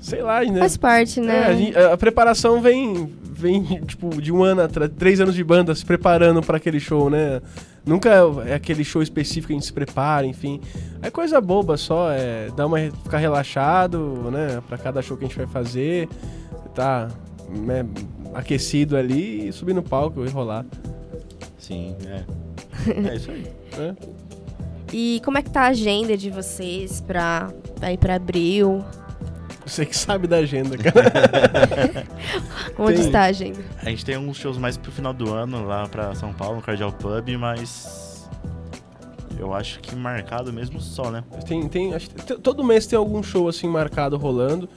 Sei 0.01 0.21
lá, 0.21 0.43
né? 0.43 0.59
Faz 0.59 0.75
parte, 0.77 1.19
É, 1.19 1.23
né? 1.23 1.45
a, 1.45 1.53
gente- 1.53 1.77
a 1.77 1.95
preparação 1.95 2.59
vem, 2.59 3.07
vem 3.23 3.63
tipo, 3.85 4.19
de 4.21 4.31
um 4.33 4.43
ano 4.43 4.61
atrás, 4.63 4.91
três 4.97 5.21
anos 5.21 5.35
de 5.35 5.43
banda 5.43 5.73
se 5.75 5.85
preparando 5.85 6.41
pra 6.41 6.57
aquele 6.57 6.79
show, 6.79 7.09
né? 7.09 7.39
Nunca 7.85 8.09
é 8.45 8.53
aquele 8.55 8.83
show 8.83 9.01
específico 9.01 9.47
que 9.47 9.53
a 9.53 9.55
gente 9.55 9.65
se 9.65 9.73
prepara, 9.73 10.25
enfim. 10.25 10.59
É 11.01 11.09
coisa 11.09 11.39
boba 11.39 11.77
só, 11.77 12.11
é 12.11 12.49
dar 12.55 12.65
uma, 12.67 12.77
ficar 12.79 13.17
relaxado, 13.19 14.29
né? 14.31 14.61
Pra 14.67 14.77
cada 14.77 15.01
show 15.01 15.15
que 15.15 15.23
a 15.25 15.27
gente 15.27 15.37
vai 15.37 15.47
fazer, 15.47 16.09
tá 16.75 17.07
né, 17.49 17.85
aquecido 18.33 18.95
ali 18.97 19.47
e 19.47 19.53
subir 19.53 19.73
no 19.73 19.83
palco 19.83 20.25
e 20.25 20.29
rolar. 20.29 20.65
Sim, 21.57 21.95
é. 22.07 22.23
É 23.11 23.15
isso 23.15 23.29
aí. 23.31 23.45
né? 23.77 23.95
E 24.93 25.21
como 25.23 25.37
é 25.37 25.41
que 25.41 25.49
tá 25.49 25.61
a 25.61 25.67
agenda 25.67 26.17
de 26.17 26.29
vocês 26.29 27.01
pra, 27.01 27.49
pra 27.79 27.93
ir 27.93 27.97
pra 27.97 28.15
abril? 28.15 28.83
Você 29.65 29.85
que 29.85 29.95
sabe 29.95 30.27
da 30.27 30.37
agenda, 30.37 30.77
cara. 30.77 32.05
Onde 32.77 32.97
Tem. 32.97 33.05
está 33.05 33.21
a 33.21 33.25
agenda? 33.25 33.59
A 33.81 33.89
gente 33.89 34.03
tem 34.03 34.17
uns 34.17 34.37
shows 34.37 34.57
mais 34.57 34.77
pro 34.77 34.91
final 34.91 35.13
do 35.13 35.31
ano 35.33 35.65
lá 35.65 35.87
pra 35.87 36.13
São 36.15 36.33
Paulo, 36.33 36.57
no 36.57 36.61
Cardial 36.61 36.91
Pub, 36.91 37.29
mas. 37.39 38.27
Eu 39.39 39.55
acho 39.55 39.79
que 39.79 39.95
marcado 39.95 40.53
mesmo 40.53 40.79
só, 40.79 41.09
né? 41.09 41.23
Tem, 41.47 41.67
tem, 41.67 41.95
acho 41.95 42.09
todo 42.43 42.63
mês 42.63 42.85
tem 42.85 42.95
algum 42.97 43.23
show 43.23 43.47
assim 43.47 43.67
marcado 43.67 44.15
rolando, 44.15 44.69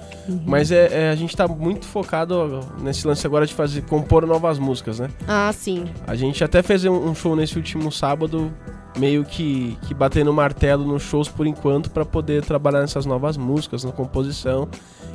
mas 0.47 0.71
é, 0.73 0.89
é, 0.91 1.11
a 1.11 1.15
gente 1.15 1.37
tá 1.37 1.47
muito 1.47 1.85
focado 1.85 2.61
nesse 2.81 3.07
lance 3.07 3.27
agora 3.27 3.47
de 3.47 3.53
fazer 3.53 3.83
compor 3.83 4.27
novas 4.27 4.59
músicas, 4.59 5.01
né? 5.01 5.11
Ah, 5.29 5.53
sim. 5.53 5.85
A 6.07 6.15
gente 6.15 6.43
até 6.43 6.63
fez 6.63 6.83
um, 6.87 7.11
um 7.11 7.15
show 7.15 7.37
nesse 7.37 7.59
último 7.59 7.93
sábado, 7.93 8.51
meio 8.97 9.25
que, 9.25 9.77
que 9.87 9.95
batendo 9.95 10.33
martelo 10.33 10.85
nos 10.85 11.03
shows 11.03 11.29
por 11.29 11.47
enquanto 11.47 11.91
pra 11.91 12.05
poder 12.05 12.45
trabalhar 12.45 12.81
nessas 12.81 13.05
novas 13.07 13.37
músicas, 13.37 13.85
na 13.85 13.93
composição, 13.93 14.69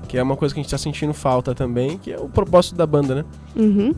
que 0.08 0.18
é 0.18 0.24
uma 0.24 0.36
coisa 0.36 0.54
que 0.54 0.60
a 0.60 0.64
gente 0.64 0.72
tá 0.72 0.78
sentindo 0.78 1.14
falta 1.14 1.56
também, 1.56 1.98
que 1.98 2.12
é 2.12 2.18
o 2.18 2.28
propósito 2.28 2.76
da 2.76 2.86
banda, 2.86 3.16
né? 3.16 3.26
Uhum. 3.56 3.94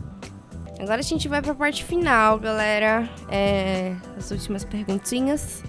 Agora 0.78 0.98
a 0.98 1.02
gente 1.02 1.28
vai 1.28 1.40
pra 1.40 1.54
parte 1.54 1.84
final, 1.84 2.38
galera. 2.38 3.08
É, 3.28 3.94
as 4.18 4.30
últimas 4.32 4.64
perguntinhas. 4.64 5.62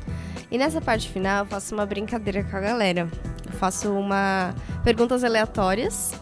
E 0.50 0.58
nessa 0.58 0.82
parte 0.82 1.08
final 1.10 1.44
eu 1.44 1.46
faço 1.46 1.76
uma 1.76 1.86
brincadeira 1.86 2.44
com 2.44 2.58
a 2.58 2.60
galera. 2.60 3.08
Eu 3.46 3.54
faço 3.54 3.92
uma 3.92 4.56
perguntas 4.84 5.24
aleatórias. 5.24 6.14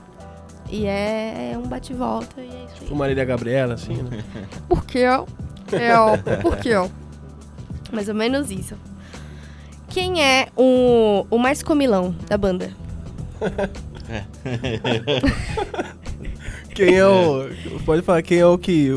E 0.69 0.85
é 0.85 1.53
um 1.57 1.67
bate-volta 1.67 2.41
e 2.41 2.47
é 2.47 2.65
isso 2.65 2.83
aí. 2.83 2.89
O 2.89 2.95
Marília 2.95 3.25
Gabriela, 3.25 3.73
assim, 3.73 3.95
né? 4.03 4.23
Por 4.67 4.85
quê? 4.85 4.99
Eu, 4.99 5.25
por 6.41 6.57
quê? 6.57 6.75
Mais 7.91 8.07
ou 8.07 8.15
menos 8.15 8.49
isso. 8.49 8.75
Quem 9.89 10.23
é 10.23 10.47
o, 10.55 11.25
o 11.29 11.37
mais 11.37 11.61
comilão 11.61 12.15
da 12.27 12.37
banda? 12.37 12.71
Quem 16.73 16.95
é 16.95 17.05
o. 17.05 17.49
Pode 17.85 18.01
falar, 18.01 18.21
quem 18.21 18.39
é 18.39 18.45
o 18.45 18.57
que 18.57 18.89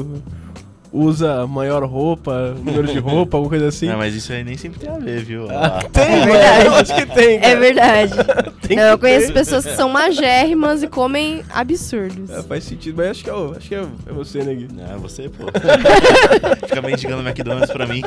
usa 0.96 1.44
maior 1.48 1.82
roupa, 1.84 2.54
número 2.64 2.86
de 2.86 2.98
roupa, 3.00 3.36
alguma 3.36 3.50
coisa 3.50 3.66
assim? 3.66 3.88
Não, 3.88 3.98
mas 3.98 4.14
isso 4.14 4.32
aí 4.32 4.44
nem 4.44 4.56
sempre 4.56 4.78
tem 4.78 4.88
a 4.88 4.96
ver, 4.96 5.24
viu? 5.24 5.48
Ah, 5.50 5.80
tem, 5.92 6.04
É 6.22 6.24
verdade. 6.24 6.66
eu 6.66 6.74
acho 6.76 6.94
que 6.94 7.06
tem, 7.06 7.36
É 7.36 7.40
cara. 7.40 7.58
verdade. 7.60 8.12
Tem 8.64 8.76
Não, 8.78 8.84
eu 8.84 8.98
conheço 8.98 9.26
ter. 9.26 9.32
pessoas 9.34 9.64
que 9.66 9.74
são 9.76 9.90
magérrimas 9.90 10.82
e 10.82 10.88
comem 10.88 11.42
absurdos. 11.52 12.30
É, 12.30 12.42
faz 12.44 12.64
sentido, 12.64 12.96
mas 12.96 13.10
acho 13.10 13.24
que 13.24 13.28
é, 13.28 13.34
o- 13.34 13.54
acho 13.54 13.68
que 13.68 13.74
é, 13.74 13.80
é 14.06 14.12
você, 14.12 14.42
né, 14.42 14.54
Gui? 14.54 14.68
Não, 14.72 14.94
é 14.94 14.96
você, 14.96 15.28
pô. 15.28 15.44
Fica 16.66 16.80
mendigando 16.80 17.22
McDonald's 17.28 17.70
pra 17.70 17.86
mim. 17.86 18.02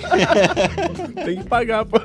Tem 1.26 1.38
que 1.38 1.44
pagar, 1.44 1.86
pô. 1.86 1.98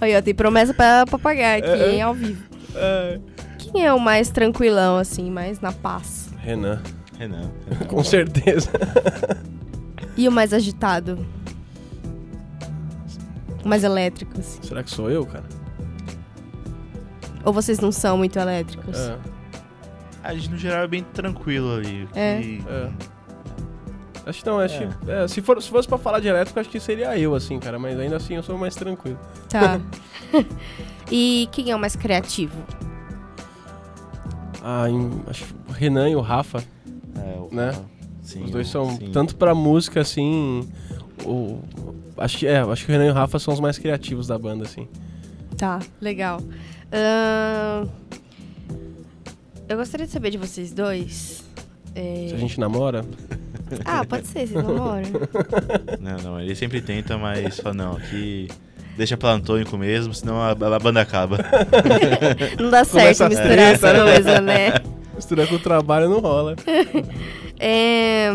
Aí, 0.00 0.14
ó, 0.16 0.20
tem 0.20 0.34
promessa 0.34 0.74
pra, 0.74 1.06
pra 1.06 1.18
pagar 1.18 1.58
aqui, 1.58 1.68
É. 1.68 1.92
hein, 1.92 2.02
ao 2.02 2.12
vivo. 2.12 2.42
É. 2.74 3.18
Quem 3.58 3.86
é 3.86 3.92
o 3.94 3.98
mais 3.98 4.28
tranquilão, 4.28 4.98
assim, 4.98 5.30
mais 5.30 5.60
na 5.60 5.72
paz? 5.72 6.28
Renan, 6.42 6.80
Renan. 7.26 7.50
com 7.88 8.02
certeza. 8.04 8.70
E 10.16 10.28
o 10.28 10.32
mais 10.32 10.52
agitado? 10.52 11.26
O 13.64 13.68
mais 13.68 13.82
elétrico, 13.82 14.38
assim. 14.38 14.62
Será 14.62 14.80
que 14.84 14.90
sou 14.90 15.10
eu, 15.10 15.26
cara? 15.26 15.42
Ou 17.44 17.52
vocês 17.52 17.80
não 17.80 17.90
são 17.90 18.16
muito 18.16 18.38
elétricos? 18.38 18.96
É, 18.96 19.18
A 20.22 20.32
gente, 20.34 20.50
no 20.50 20.56
geral, 20.56 20.84
é 20.84 20.86
bem 20.86 21.02
tranquilo 21.12 21.74
ali. 21.74 22.08
É. 22.14 22.40
E- 22.40 22.62
é. 22.68 22.90
Acho 24.26 24.40
que 24.44 24.46
não, 24.48 24.60
acho 24.60 24.78
que. 24.78 25.10
é, 25.10 25.26
se, 25.26 25.42
for, 25.42 25.60
se 25.60 25.68
fosse 25.68 25.88
pra 25.88 25.98
falar 25.98 26.20
de 26.20 26.28
elétrico, 26.28 26.60
acho 26.60 26.70
que 26.70 26.78
seria 26.78 27.18
eu, 27.18 27.34
assim, 27.34 27.58
cara. 27.58 27.76
Mas 27.78 27.98
ainda 27.98 28.16
assim 28.16 28.34
eu 28.34 28.42
sou 28.44 28.56
mais 28.56 28.76
tranquilo. 28.76 29.18
Tá. 29.48 29.80
e 31.10 31.48
quem 31.50 31.72
é 31.72 31.76
o 31.76 31.78
mais 31.80 31.96
criativo? 31.96 32.56
Ah, 34.62 34.88
em- 34.88 35.22
acho 35.26 35.44
que 35.44 35.54
o 35.68 35.72
Renan 35.72 36.08
e 36.08 36.14
o 36.16 36.20
Rafa, 36.20 36.62
É, 37.50 37.54
o- 37.54 37.56
Né? 37.56 37.72
Sim, 38.22 38.44
os 38.44 38.50
dois 38.50 38.68
são, 38.68 38.96
sim. 38.96 39.10
tanto 39.12 39.36
pra 39.36 39.54
música, 39.54 40.00
assim. 40.00 40.66
O, 41.24 41.58
acho 42.16 42.38
que 42.38 42.46
é, 42.46 42.58
acho 42.60 42.84
que 42.86 42.90
o 42.90 42.92
Renan 42.92 43.06
e 43.06 43.10
o 43.10 43.14
Rafa 43.14 43.38
são 43.38 43.52
os 43.52 43.60
mais 43.60 43.78
criativos 43.78 44.26
da 44.26 44.38
banda, 44.38 44.64
assim. 44.64 44.88
Tá, 45.58 45.78
legal. 46.00 46.40
Ahn, 46.92 47.86
Eu 49.68 49.76
gostaria 49.76 50.06
de 50.06 50.12
saber 50.12 50.30
de 50.30 50.38
vocês 50.38 50.72
dois. 50.72 51.42
é, 51.94 52.26
Se 52.28 52.34
a 52.34 52.38
gente 52.38 52.58
namora, 52.58 53.04
Ah, 53.84 54.04
pode 54.04 54.26
ser, 54.26 54.46
vocês 54.46 54.52
namoram. 54.52 55.02
Não, 56.00 56.16
não, 56.18 56.40
ele 56.40 56.54
sempre 56.54 56.80
tenta, 56.80 57.16
mas 57.18 57.58
fala, 57.60 57.74
não, 57.74 57.92
aqui 57.96 58.48
deixa 58.96 59.16
plantônico 59.16 59.76
mesmo, 59.76 60.12
senão 60.14 60.40
a, 60.40 60.50
a 60.50 60.78
banda 60.78 61.00
acaba. 61.00 61.38
Não 62.60 62.70
dá 62.70 62.84
certo 62.84 63.18
Começa 63.18 63.28
misturar 63.28 63.74
as 63.74 63.80
treta, 63.80 64.40
né? 64.40 64.68
misturar 65.14 65.46
com 65.48 65.56
o 65.56 65.58
trabalho 65.58 66.08
não 66.08 66.20
rola. 66.20 66.56
É, 67.56 68.30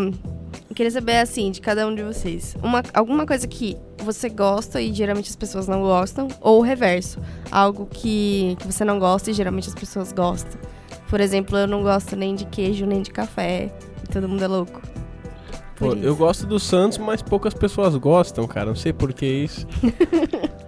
queria 0.74 0.90
saber, 0.90 1.18
assim, 1.18 1.52
de 1.52 1.60
cada 1.60 1.86
um 1.86 1.94
de 1.94 2.02
vocês. 2.02 2.56
Uma, 2.64 2.82
alguma 2.94 3.26
coisa 3.26 3.46
que 3.46 3.78
você 3.98 4.30
gosta 4.30 4.82
e 4.82 4.94
geralmente 4.94 5.30
as 5.30 5.36
pessoas 5.36 5.68
não 5.68 5.82
gostam, 5.82 6.30
ou 6.40 6.60
o 6.60 6.62
reverso. 6.62 7.20
Algo 7.52 7.86
que, 7.86 8.56
que 8.60 8.66
você 8.66 8.86
não 8.86 8.98
gosta 8.98 9.30
e 9.30 9.34
geralmente 9.34 9.68
as 9.68 9.76
pessoas 9.76 10.14
gostam. 10.14 10.60
Por 11.10 11.20
exemplo, 11.20 11.58
eu 11.58 11.68
não 11.68 11.84
gosto 11.84 12.16
nem 12.16 12.34
de 12.34 12.46
queijo, 12.46 12.86
nem 12.86 13.02
de 13.02 13.12
café. 13.12 13.70
E 14.04 14.08
todo 14.08 14.28
mundo 14.30 14.44
é 14.44 14.48
louco. 14.48 14.82
Pô, 15.76 15.94
eu 15.94 16.16
gosto 16.16 16.46
do 16.46 16.60
Santos, 16.60 16.98
mas 16.98 17.22
poucas 17.22 17.54
pessoas 17.54 17.96
gostam, 17.96 18.48
cara. 18.48 18.68
Não 18.68 18.76
sei 18.76 18.94
por 18.94 19.14
que 19.14 19.26
isso. 19.26 19.68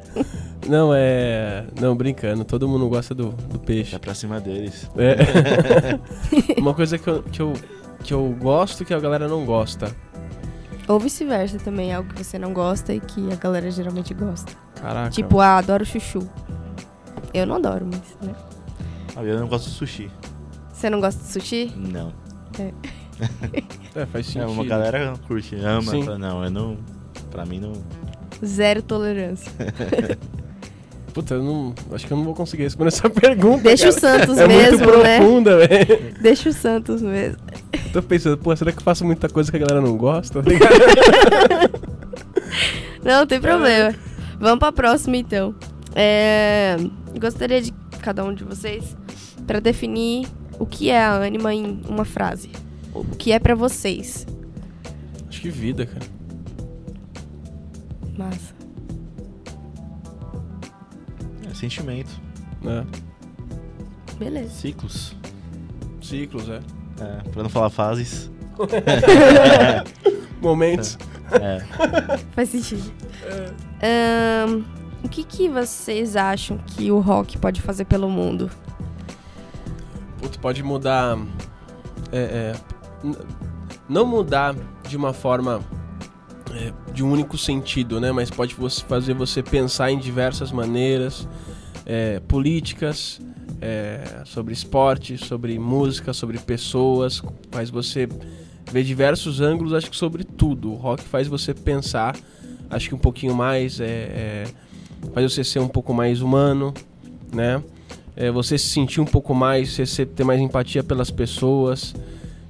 não, 0.71 0.91
é. 0.93 1.65
Não, 1.79 1.95
brincando. 1.95 2.43
Todo 2.45 2.67
mundo 2.67 2.87
gosta 2.89 3.13
do, 3.13 3.29
do 3.29 3.59
peixe. 3.59 3.95
É 3.95 3.99
pra 3.99 4.13
cima 4.15 4.39
deles. 4.39 4.89
É. 4.97 5.99
Uma 6.59 6.73
coisa 6.73 6.97
que 6.97 7.07
eu, 7.07 7.21
que, 7.23 7.41
eu, 7.41 7.53
que 8.03 8.13
eu 8.13 8.35
gosto 8.39 8.83
que 8.85 8.93
a 8.93 8.99
galera 8.99 9.27
não 9.27 9.45
gosta. 9.45 9.95
Ou 10.87 10.99
vice-versa 10.99 11.57
também, 11.59 11.93
algo 11.93 12.13
que 12.13 12.23
você 12.23 12.39
não 12.39 12.53
gosta 12.53 12.93
e 12.93 12.99
que 12.99 13.31
a 13.31 13.35
galera 13.35 13.69
geralmente 13.69 14.13
gosta. 14.13 14.51
Caraca. 14.75 15.09
Tipo, 15.11 15.39
ah, 15.39 15.57
adoro 15.57 15.85
chuchu. 15.85 16.27
Eu 17.33 17.45
não 17.45 17.57
adoro, 17.57 17.85
mas, 17.85 18.01
né? 18.27 18.35
Ah, 19.15 19.23
eu 19.23 19.39
não 19.39 19.47
gosto 19.47 19.69
de 19.69 19.75
sushi. 19.75 20.09
Você 20.73 20.89
não 20.89 20.99
gosta 20.99 21.21
de 21.21 21.27
sushi? 21.31 21.71
Não. 21.75 22.11
É, 22.59 22.71
faz 24.07 24.27
É, 24.27 24.31
sentido. 24.31 24.51
uma 24.51 24.65
galera 24.65 25.13
curte, 25.27 25.55
ama, 25.55 25.81
Sim. 25.91 26.03
fala, 26.03 26.17
não, 26.17 26.43
eu 26.43 26.49
não. 26.49 26.77
Pra 27.29 27.45
mim 27.45 27.59
não. 27.59 27.73
Zero 28.43 28.81
tolerância. 28.81 29.51
Puta, 31.13 31.33
eu 31.35 31.43
não. 31.43 31.73
Acho 31.91 32.07
que 32.07 32.13
eu 32.13 32.17
não 32.17 32.23
vou 32.23 32.33
conseguir 32.33 32.63
responder 32.63 32.87
essa 32.89 33.09
pergunta. 33.11 33.63
Deixa 33.63 33.89
o 33.89 33.93
cara. 34.01 34.19
Santos 34.19 34.37
É 34.37 34.47
mesmo, 34.47 34.77
muito 34.85 34.97
né? 35.03 35.17
profunda, 35.17 35.57
velho. 35.67 36.13
Deixa 36.21 36.49
o 36.49 36.53
Santos 36.53 37.01
mesmo. 37.01 37.37
Tô 37.91 38.01
pensando, 38.01 38.37
pô, 38.37 38.55
será 38.55 38.71
que 38.71 38.77
eu 38.79 38.83
faço 38.83 39.03
muita 39.05 39.27
coisa 39.27 39.51
que 39.51 39.57
a 39.57 39.59
galera 39.59 39.81
não 39.81 39.97
gosta? 39.97 40.41
Não, 43.03 43.25
tem 43.25 43.41
problema. 43.41 43.95
Vamos 44.39 44.59
pra 44.59 44.71
próxima, 44.71 45.17
então. 45.17 45.55
É, 45.95 46.77
Gostaria 47.19 47.61
de 47.61 47.71
cada 48.01 48.23
um 48.23 48.33
de 48.33 48.43
vocês 48.43 48.95
pra 49.45 49.59
definir 49.59 50.27
o 50.59 50.65
que 50.65 50.89
é 50.89 50.99
a 51.03 51.15
Anima 51.23 51.53
em 51.53 51.81
uma 51.87 52.05
frase. 52.05 52.49
O 52.93 53.03
que 53.03 53.31
é 53.31 53.39
pra 53.39 53.55
vocês. 53.55 54.25
Acho 55.27 55.41
que 55.41 55.49
vida, 55.49 55.85
cara. 55.85 56.05
Massa. 58.17 58.50
Sentimento. 61.61 62.09
né? 62.61 62.85
Beleza. 64.17 64.49
Ciclos. 64.49 65.15
Ciclos, 66.01 66.49
é. 66.49 66.59
É, 66.99 67.29
pra 67.31 67.43
não 67.43 67.49
falar 67.49 67.69
fases. 67.69 68.29
Momentos. 70.41 70.97
É. 71.31 71.59
Faz 72.35 72.49
sentido. 72.49 72.91
Ahn, 73.81 74.63
o 75.03 75.09
que, 75.09 75.23
que 75.23 75.47
vocês 75.49 76.15
acham 76.15 76.57
que 76.57 76.91
o 76.91 76.99
rock 76.99 77.37
pode 77.37 77.61
fazer 77.61 77.85
pelo 77.85 78.09
mundo? 78.09 78.49
Putz, 80.19 80.37
pode 80.37 80.61
mudar. 80.63 81.17
É, 82.11 82.53
é, 82.53 82.55
não 83.87 84.05
mudar 84.05 84.55
de 84.87 84.97
uma 84.97 85.13
forma 85.13 85.61
é, 86.53 86.73
de 86.93 87.03
um 87.03 87.11
único 87.11 87.37
sentido, 87.37 87.99
né? 87.99 88.11
Mas 88.11 88.29
pode 88.29 88.53
você- 88.55 88.83
fazer 88.83 89.13
você 89.13 89.41
pensar 89.41 89.91
em 89.91 89.97
diversas 89.97 90.51
maneiras, 90.51 91.27
é, 91.91 92.21
políticas, 92.21 93.19
é, 93.61 94.21
sobre 94.25 94.53
esporte, 94.53 95.17
sobre 95.17 95.59
música, 95.59 96.13
sobre 96.13 96.39
pessoas, 96.39 97.21
faz 97.51 97.69
você 97.69 98.07
ver 98.71 98.83
diversos 98.85 99.41
ângulos, 99.41 99.73
acho 99.73 99.89
que 99.91 99.97
sobre 99.97 100.23
tudo. 100.23 100.71
O 100.71 100.75
rock 100.75 101.03
faz 101.03 101.27
você 101.27 101.53
pensar, 101.53 102.15
acho 102.69 102.87
que 102.87 102.95
um 102.95 102.97
pouquinho 102.97 103.35
mais, 103.35 103.81
é, 103.81 103.85
é, 103.85 104.43
faz 105.13 105.33
você 105.33 105.43
ser 105.43 105.59
um 105.59 105.67
pouco 105.67 105.93
mais 105.93 106.21
humano, 106.21 106.73
né? 107.33 107.61
É, 108.15 108.31
você 108.31 108.57
se 108.57 108.67
sentir 108.69 109.01
um 109.01 109.05
pouco 109.05 109.33
mais, 109.35 109.71
você 109.75 110.05
ter 110.05 110.23
mais 110.23 110.39
empatia 110.39 110.81
pelas 110.83 111.11
pessoas. 111.11 111.93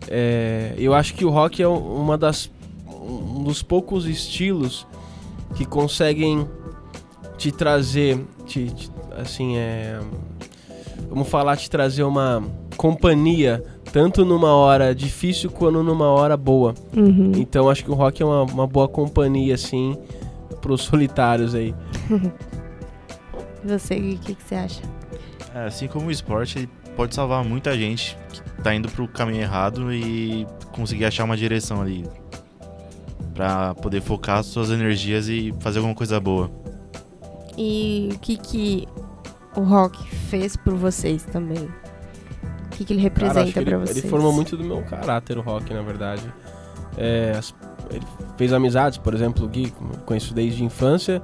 É, 0.07 0.75
eu 0.77 0.93
acho 0.93 1.15
que 1.15 1.25
o 1.25 1.29
rock 1.31 1.63
é 1.63 1.67
um- 1.67 1.95
uma 2.01 2.17
das 2.17 2.49
um 2.87 3.43
dos 3.43 3.63
poucos 3.63 4.05
estilos 4.05 4.85
que 5.55 5.65
conseguem 5.65 6.47
te 7.37 7.51
trazer, 7.51 8.19
te, 8.45 8.69
te- 8.69 8.91
assim 9.17 9.57
é, 9.57 9.99
vamos 11.09 11.27
falar, 11.27 11.57
te 11.57 11.69
trazer 11.69 12.03
uma 12.03 12.43
companhia 12.77 13.63
tanto 13.91 14.23
numa 14.23 14.53
hora 14.53 14.95
difícil 14.95 15.51
quanto 15.51 15.83
numa 15.83 16.07
hora 16.07 16.37
boa. 16.37 16.73
Uhum. 16.95 17.33
Então 17.35 17.69
acho 17.69 17.83
que 17.83 17.91
o 17.91 17.93
rock 17.93 18.21
é 18.21 18.25
uma, 18.25 18.43
uma 18.43 18.67
boa 18.67 18.87
companhia 18.87 19.55
assim 19.55 19.97
pros 20.61 20.81
solitários 20.81 21.55
aí. 21.55 21.73
E 23.63 23.67
Você, 23.67 23.93
o 23.95 24.17
que, 24.17 24.33
que 24.33 24.43
você 24.43 24.55
acha? 24.55 24.81
É, 25.53 25.65
assim 25.65 25.87
como 25.87 26.07
o 26.07 26.11
esporte, 26.11 26.57
ele 26.57 26.69
pode 26.95 27.13
salvar 27.13 27.43
muita 27.43 27.77
gente 27.77 28.17
que 28.31 28.41
tá 28.63 28.73
indo 28.73 28.89
pro 28.89 29.07
caminho 29.07 29.41
errado 29.41 29.93
e 29.93 30.47
conseguir 30.71 31.05
achar 31.05 31.23
uma 31.23 31.37
direção 31.37 31.81
ali. 31.81 32.03
Pra 33.33 33.75
poder 33.75 34.01
focar 34.01 34.43
suas 34.43 34.71
energias 34.71 35.27
e 35.27 35.53
fazer 35.59 35.77
alguma 35.79 35.95
coisa 35.95 36.19
boa. 36.19 36.49
E 37.57 38.09
o 38.13 38.19
que 38.19 38.37
que 38.37 38.87
o 39.55 39.61
rock 39.61 40.07
fez 40.29 40.55
por 40.55 40.73
vocês 40.75 41.23
também? 41.23 41.63
O 41.63 42.69
que 42.71 42.85
que 42.85 42.93
ele 42.93 43.01
representa 43.01 43.59
ele, 43.61 43.75
vocês? 43.77 43.97
ele 43.97 44.07
forma 44.09 44.31
muito 44.31 44.55
do 44.57 44.63
meu 44.63 44.81
caráter 44.83 45.37
o 45.37 45.41
rock, 45.41 45.73
na 45.73 45.81
verdade. 45.81 46.23
É, 46.97 47.33
as- 47.37 47.53
ele 47.89 48.05
fez 48.37 48.53
amizades, 48.53 48.97
por 48.97 49.13
exemplo, 49.13 49.45
o 49.45 49.47
Gui, 49.49 49.71
conheço 50.05 50.33
desde 50.33 50.61
a 50.63 50.65
infância. 50.65 51.21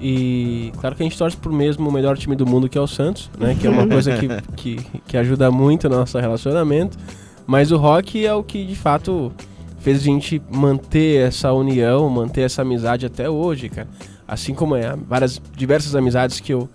E 0.00 0.72
claro 0.80 0.94
que 0.94 1.02
a 1.02 1.06
gente 1.06 1.16
torce 1.18 1.36
pro 1.36 1.52
mesmo 1.52 1.88
o 1.88 1.92
melhor 1.92 2.16
time 2.16 2.36
do 2.36 2.46
mundo, 2.46 2.68
que 2.68 2.76
é 2.76 2.80
o 2.80 2.86
Santos, 2.86 3.30
né? 3.38 3.56
Que 3.58 3.66
é 3.66 3.70
uma 3.70 3.86
coisa 3.86 4.16
que, 4.16 4.28
que, 4.76 5.00
que 5.06 5.16
ajuda 5.16 5.50
muito 5.50 5.88
no 5.88 5.96
nosso 5.96 6.18
relacionamento. 6.18 6.96
Mas 7.46 7.72
o 7.72 7.76
rock 7.76 8.24
é 8.24 8.32
o 8.34 8.42
que 8.42 8.64
de 8.64 8.76
fato 8.76 9.32
fez 9.80 9.98
a 9.98 10.04
gente 10.04 10.40
manter 10.50 11.26
essa 11.26 11.52
união, 11.52 12.08
manter 12.08 12.42
essa 12.42 12.62
amizade 12.62 13.04
até 13.06 13.28
hoje, 13.28 13.68
cara. 13.68 13.88
Assim 14.26 14.54
como 14.54 14.74
é 14.76 14.94
várias 15.08 15.40
diversas 15.56 15.94
amizades 15.94 16.40
que 16.40 16.52
eu 16.52 16.68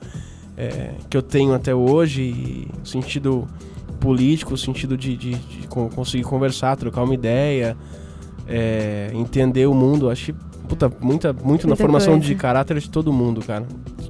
é, 0.58 0.92
que 1.10 1.16
eu 1.16 1.22
tenho 1.22 1.54
até 1.54 1.74
hoje, 1.76 2.22
e 2.24 2.68
sentido 2.84 3.48
político, 4.00 4.58
sentido 4.58 4.98
de, 4.98 5.16
de- 5.16 5.36
de 5.36 5.68
con- 5.68 5.88
conseguir 5.90 6.24
conversar, 6.24 6.76
trocar 6.76 7.04
uma 7.04 7.14
ideia, 7.14 7.78
é, 8.48 9.12
entender 9.14 9.68
o 9.68 9.74
mundo. 9.76 10.10
Acho 10.10 10.26
que, 10.34 10.34
puta, 10.68 10.92
muita, 11.00 11.32
muito 11.32 11.64
na 11.68 11.70
Muita 11.72 11.76
formação 11.84 12.14
coisa. 12.14 12.28
de 12.28 12.34
caráter 12.36 12.80
de 12.80 12.90
todo 12.90 13.14
mundo, 13.14 13.42
cara. 13.46 13.66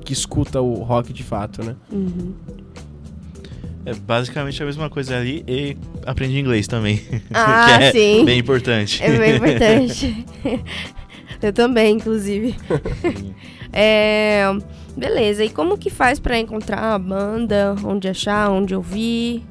Que 0.05 0.13
escuta 0.13 0.61
o 0.61 0.83
rock 0.83 1.11
de 1.11 1.21
fato, 1.23 1.61
né? 1.63 1.75
Uhum. 1.91 2.33
É 3.85 3.93
basicamente 3.93 4.61
a 4.61 4.65
mesma 4.65 4.89
coisa 4.89 5.17
ali 5.17 5.43
e 5.47 5.77
aprendi 6.05 6.37
inglês 6.39 6.65
também. 6.67 7.01
Ah, 7.33 7.77
que 7.77 7.83
é 7.85 7.91
sim. 7.91 8.25
bem 8.25 8.39
importante. 8.39 9.01
É 9.03 9.17
bem 9.17 9.35
importante. 9.35 10.25
Eu 11.41 11.53
também, 11.53 11.95
inclusive. 11.95 12.55
É, 13.73 14.43
beleza, 14.95 15.43
e 15.43 15.49
como 15.49 15.77
que 15.77 15.89
faz 15.89 16.19
pra 16.19 16.39
encontrar 16.39 16.95
a 16.95 16.97
banda? 16.97 17.75
Onde 17.83 18.07
achar, 18.07 18.49
onde 18.49 18.73
ouvir? 18.73 19.45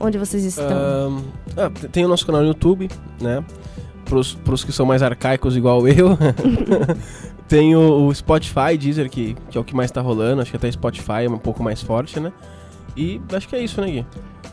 Onde 0.00 0.18
vocês 0.18 0.42
estão? 0.44 1.22
Ah, 1.56 1.70
tem 1.92 2.04
o 2.04 2.08
nosso 2.08 2.26
canal 2.26 2.40
no 2.40 2.48
YouTube, 2.48 2.88
né? 3.20 3.44
Pros, 4.04 4.34
pros 4.34 4.64
que 4.64 4.72
são 4.72 4.84
mais 4.84 5.02
arcaicos 5.02 5.56
igual 5.56 5.86
eu. 5.88 6.18
tem 7.46 7.76
o, 7.76 8.06
o 8.06 8.14
Spotify, 8.14 8.76
Deezer, 8.78 9.08
que, 9.08 9.36
que 9.50 9.56
é 9.56 9.60
o 9.60 9.64
que 9.64 9.74
mais 9.74 9.90
tá 9.90 10.00
rolando. 10.00 10.42
Acho 10.42 10.50
que 10.50 10.56
até 10.56 10.70
Spotify 10.70 11.24
é 11.26 11.30
um 11.30 11.38
pouco 11.38 11.62
mais 11.62 11.82
forte, 11.82 12.18
né? 12.18 12.32
E 12.96 13.20
acho 13.32 13.48
que 13.48 13.56
é 13.56 13.62
isso, 13.62 13.80
né, 13.80 13.90
Gui? 13.90 14.06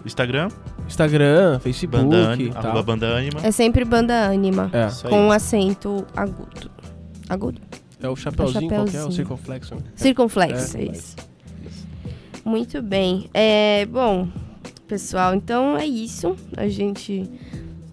Instagram, 0.06 0.50
Instagram, 0.92 1.60
Facebook 1.60 2.04
banda, 2.04 2.18
e 2.18 2.26
Ani- 2.26 2.50
tal. 2.52 2.84
banda 2.84 3.18
anima. 3.18 3.40
É 3.44 3.52
sempre 3.52 3.84
banda 3.86 4.14
ânima. 4.30 4.70
É. 4.74 5.10
Com 5.10 5.32
acento 5.32 6.06
agudo. 6.16 6.70
Agudo? 7.30 7.62
é 8.02 8.10
o 8.10 8.16
chapeuzinho, 8.16 8.64
é? 8.64 8.66
O 8.82 8.86
chapeuzinho. 8.88 9.12
circunflexo. 9.12 9.76
né? 9.76 9.82
Circunflexo, 9.96 10.78
É, 10.78 10.82
é 10.82 10.84
isso. 10.92 11.16
Muito 12.44 12.82
bem. 12.82 13.30
É, 13.34 13.86
bom, 13.86 14.28
pessoal, 14.88 15.34
então 15.36 15.78
é 15.78 15.86
isso. 15.86 16.36
A 16.58 16.68
gente 16.68 17.30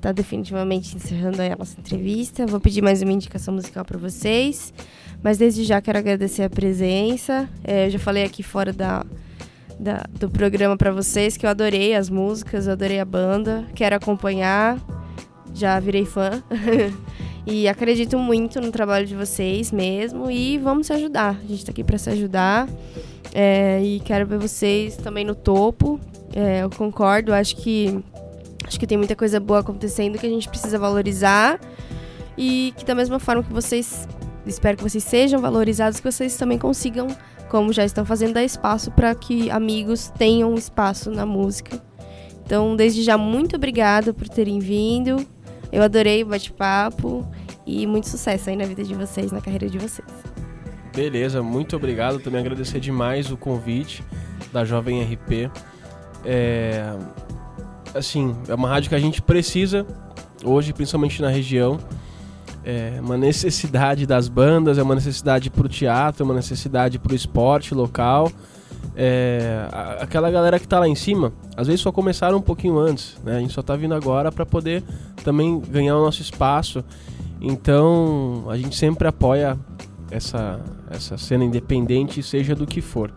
tá 0.01 0.11
definitivamente 0.13 0.97
encerrando 0.97 1.43
aí 1.43 1.53
a 1.53 1.57
nossa 1.57 1.79
entrevista. 1.79 2.47
Vou 2.47 2.59
pedir 2.61 2.83
mais 2.83 3.03
uma 3.03 3.13
indicação 3.13 3.53
musical 3.55 3.85
para 3.85 3.99
vocês. 3.99 4.73
Mas 5.23 5.37
desde 5.37 5.65
já 5.65 5.81
quero 5.83 5.99
agradecer 5.99 6.43
a 6.45 6.51
presença. 6.51 7.49
É, 7.63 7.87
eu 7.87 7.91
já 7.91 7.99
falei 7.99 8.25
aqui 8.25 8.43
fora 8.43 8.73
da, 8.73 9.05
da- 9.79 10.05
do 10.19 10.29
programa 10.29 10.77
para 10.77 10.91
vocês 10.91 11.37
que 11.37 11.47
eu 11.47 11.51
adorei 11.51 11.95
as 11.95 12.11
músicas, 12.11 12.67
eu 12.67 12.73
adorei 12.73 12.99
a 13.01 13.05
banda. 13.05 13.65
Quero 13.75 13.97
acompanhar. 13.97 14.79
Já 15.55 15.79
virei 15.81 16.05
fã. 16.05 16.43
E 17.51 17.67
acredito 17.67 18.19
muito 18.19 18.61
no 18.61 18.71
trabalho 18.71 19.07
de 19.07 19.15
vocês 19.17 19.73
mesmo. 19.73 20.31
E 20.31 20.59
vamos 20.59 20.87
se 20.89 20.93
ajudar. 20.93 21.35
A 21.43 21.47
gente 21.49 21.65
tá 21.65 21.71
aqui 21.73 21.83
para 21.83 21.97
se 21.97 22.11
ajudar. 22.11 22.69
É, 23.33 23.81
e 23.83 24.01
quero 24.01 24.27
ver 24.27 24.39
vocês 24.39 24.99
também 24.99 25.25
no 25.25 25.35
topo. 25.35 25.99
É, 26.37 26.63
eu 26.63 26.69
concordo. 26.69 27.33
Acho 27.33 27.57
que 27.57 27.99
acho 28.67 28.79
que 28.79 28.87
tem 28.87 28.99
muita 28.99 29.17
coisa 29.17 29.41
boa 29.41 29.61
acontecendo 29.61 30.19
que 30.19 30.27
a 30.27 30.29
gente 30.29 30.47
precisa 30.47 30.79
valorizar. 30.79 31.59
E 32.37 32.75
que 32.77 32.85
da 32.85 32.95
mesma 32.95 33.19
forma 33.19 33.43
que 33.43 33.51
vocês. 33.51 34.07
Espero 34.45 34.77
que 34.77 34.83
vocês 34.83 35.03
sejam 35.05 35.41
valorizados, 35.41 36.01
que 36.01 36.13
vocês 36.13 36.37
também 36.37 36.59
consigam, 36.59 37.07
como 37.49 37.73
já 37.73 37.85
estão 37.85 38.05
fazendo, 38.05 38.35
dar 38.35 38.45
espaço 38.45 38.91
para 38.91 39.15
que 39.15 39.51
amigos 39.51 40.13
tenham 40.17 40.55
espaço 40.55 41.11
na 41.11 41.27
música. 41.27 41.81
Então, 42.45 42.75
desde 42.77 43.03
já, 43.03 43.19
muito 43.19 43.57
obrigada 43.57 44.15
por 44.15 44.29
terem 44.29 44.59
vindo. 44.59 45.27
Eu 45.71 45.83
adorei 45.83 46.23
o 46.23 46.27
bate-papo 46.27 47.27
e 47.67 47.87
muito 47.87 48.09
sucesso 48.09 48.49
aí 48.49 48.57
na 48.57 48.65
vida 48.65 48.83
de 48.83 48.95
vocês, 48.95 49.31
na 49.31 49.41
carreira 49.41 49.69
de 49.69 49.79
vocês. 49.79 50.09
Beleza, 50.95 51.43
muito 51.43 51.77
obrigado. 51.77 52.19
Também 52.19 52.41
agradecer 52.41 52.81
demais 52.81 53.31
o 53.31 53.37
convite 53.37 54.03
da 54.53 54.65
Jovem 54.65 55.03
RP. 55.03 55.51
É, 56.25 56.97
assim, 57.95 58.35
é 58.49 58.55
uma 58.55 58.69
rádio 58.69 58.89
que 58.89 58.95
a 58.95 58.99
gente 58.99 59.21
precisa 59.21 59.87
hoje, 60.43 60.73
principalmente 60.73 61.21
na 61.21 61.29
região. 61.29 61.79
É 62.65 62.99
uma 63.01 63.17
necessidade 63.17 64.07
das 64.07 64.29
bandas, 64.29 64.79
é 64.79 64.83
uma 64.83 64.95
necessidade 64.95 65.48
pro 65.59 65.69
teatro, 65.69 66.23
é 66.23 66.25
uma 66.25 66.35
necessidade 66.35 67.01
pro 67.01 67.15
esporte 67.15 67.75
local. 67.75 68.31
É, 68.95 69.69
aquela 70.01 70.31
galera 70.31 70.59
que 70.59 70.69
tá 70.69 70.79
lá 70.79 70.87
em 70.87 70.95
cima, 70.95 71.33
às 71.57 71.67
vezes 71.67 71.81
só 71.81 71.91
começaram 71.91 72.39
um 72.39 72.43
pouquinho 72.43 72.79
antes, 72.79 73.17
né? 73.25 73.37
A 73.37 73.41
gente 73.41 73.53
só 73.53 73.63
tá 73.63 73.75
vindo 73.75 73.93
agora 73.93 74.31
para 74.31 74.47
poder 74.47 74.85
também 75.25 75.61
ganhar 75.61 75.97
o 75.97 76.05
nosso 76.05 76.23
espaço. 76.23 76.85
Então, 77.41 78.45
a 78.49 78.57
gente 78.57 78.77
sempre 78.77 79.09
apoia 79.09 79.59
essa, 80.11 80.61
essa 80.91 81.19
cena 81.19 81.45
independente, 81.45 82.23
seja 82.23 82.55
do 82.55 82.67
que 82.67 82.81
for. 82.81 83.13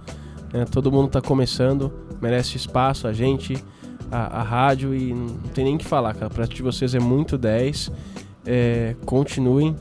né? 0.51 0.65
Todo 0.65 0.91
mundo 0.91 1.09
tá 1.09 1.21
começando, 1.21 1.91
merece 2.19 2.57
espaço, 2.57 3.07
a 3.07 3.13
gente, 3.13 3.63
a, 4.11 4.39
a 4.39 4.43
rádio, 4.43 4.95
e 4.95 5.13
não 5.13 5.27
tem 5.53 5.63
nem 5.65 5.75
o 5.75 5.77
que 5.77 5.85
falar, 5.85 6.15
cara. 6.15 6.29
Pra 6.29 6.45
de 6.45 6.61
vocês 6.61 6.95
é 6.95 6.99
muito 6.99 7.37
10. 7.37 7.91
É, 8.45 8.95
continuem, 9.05 9.75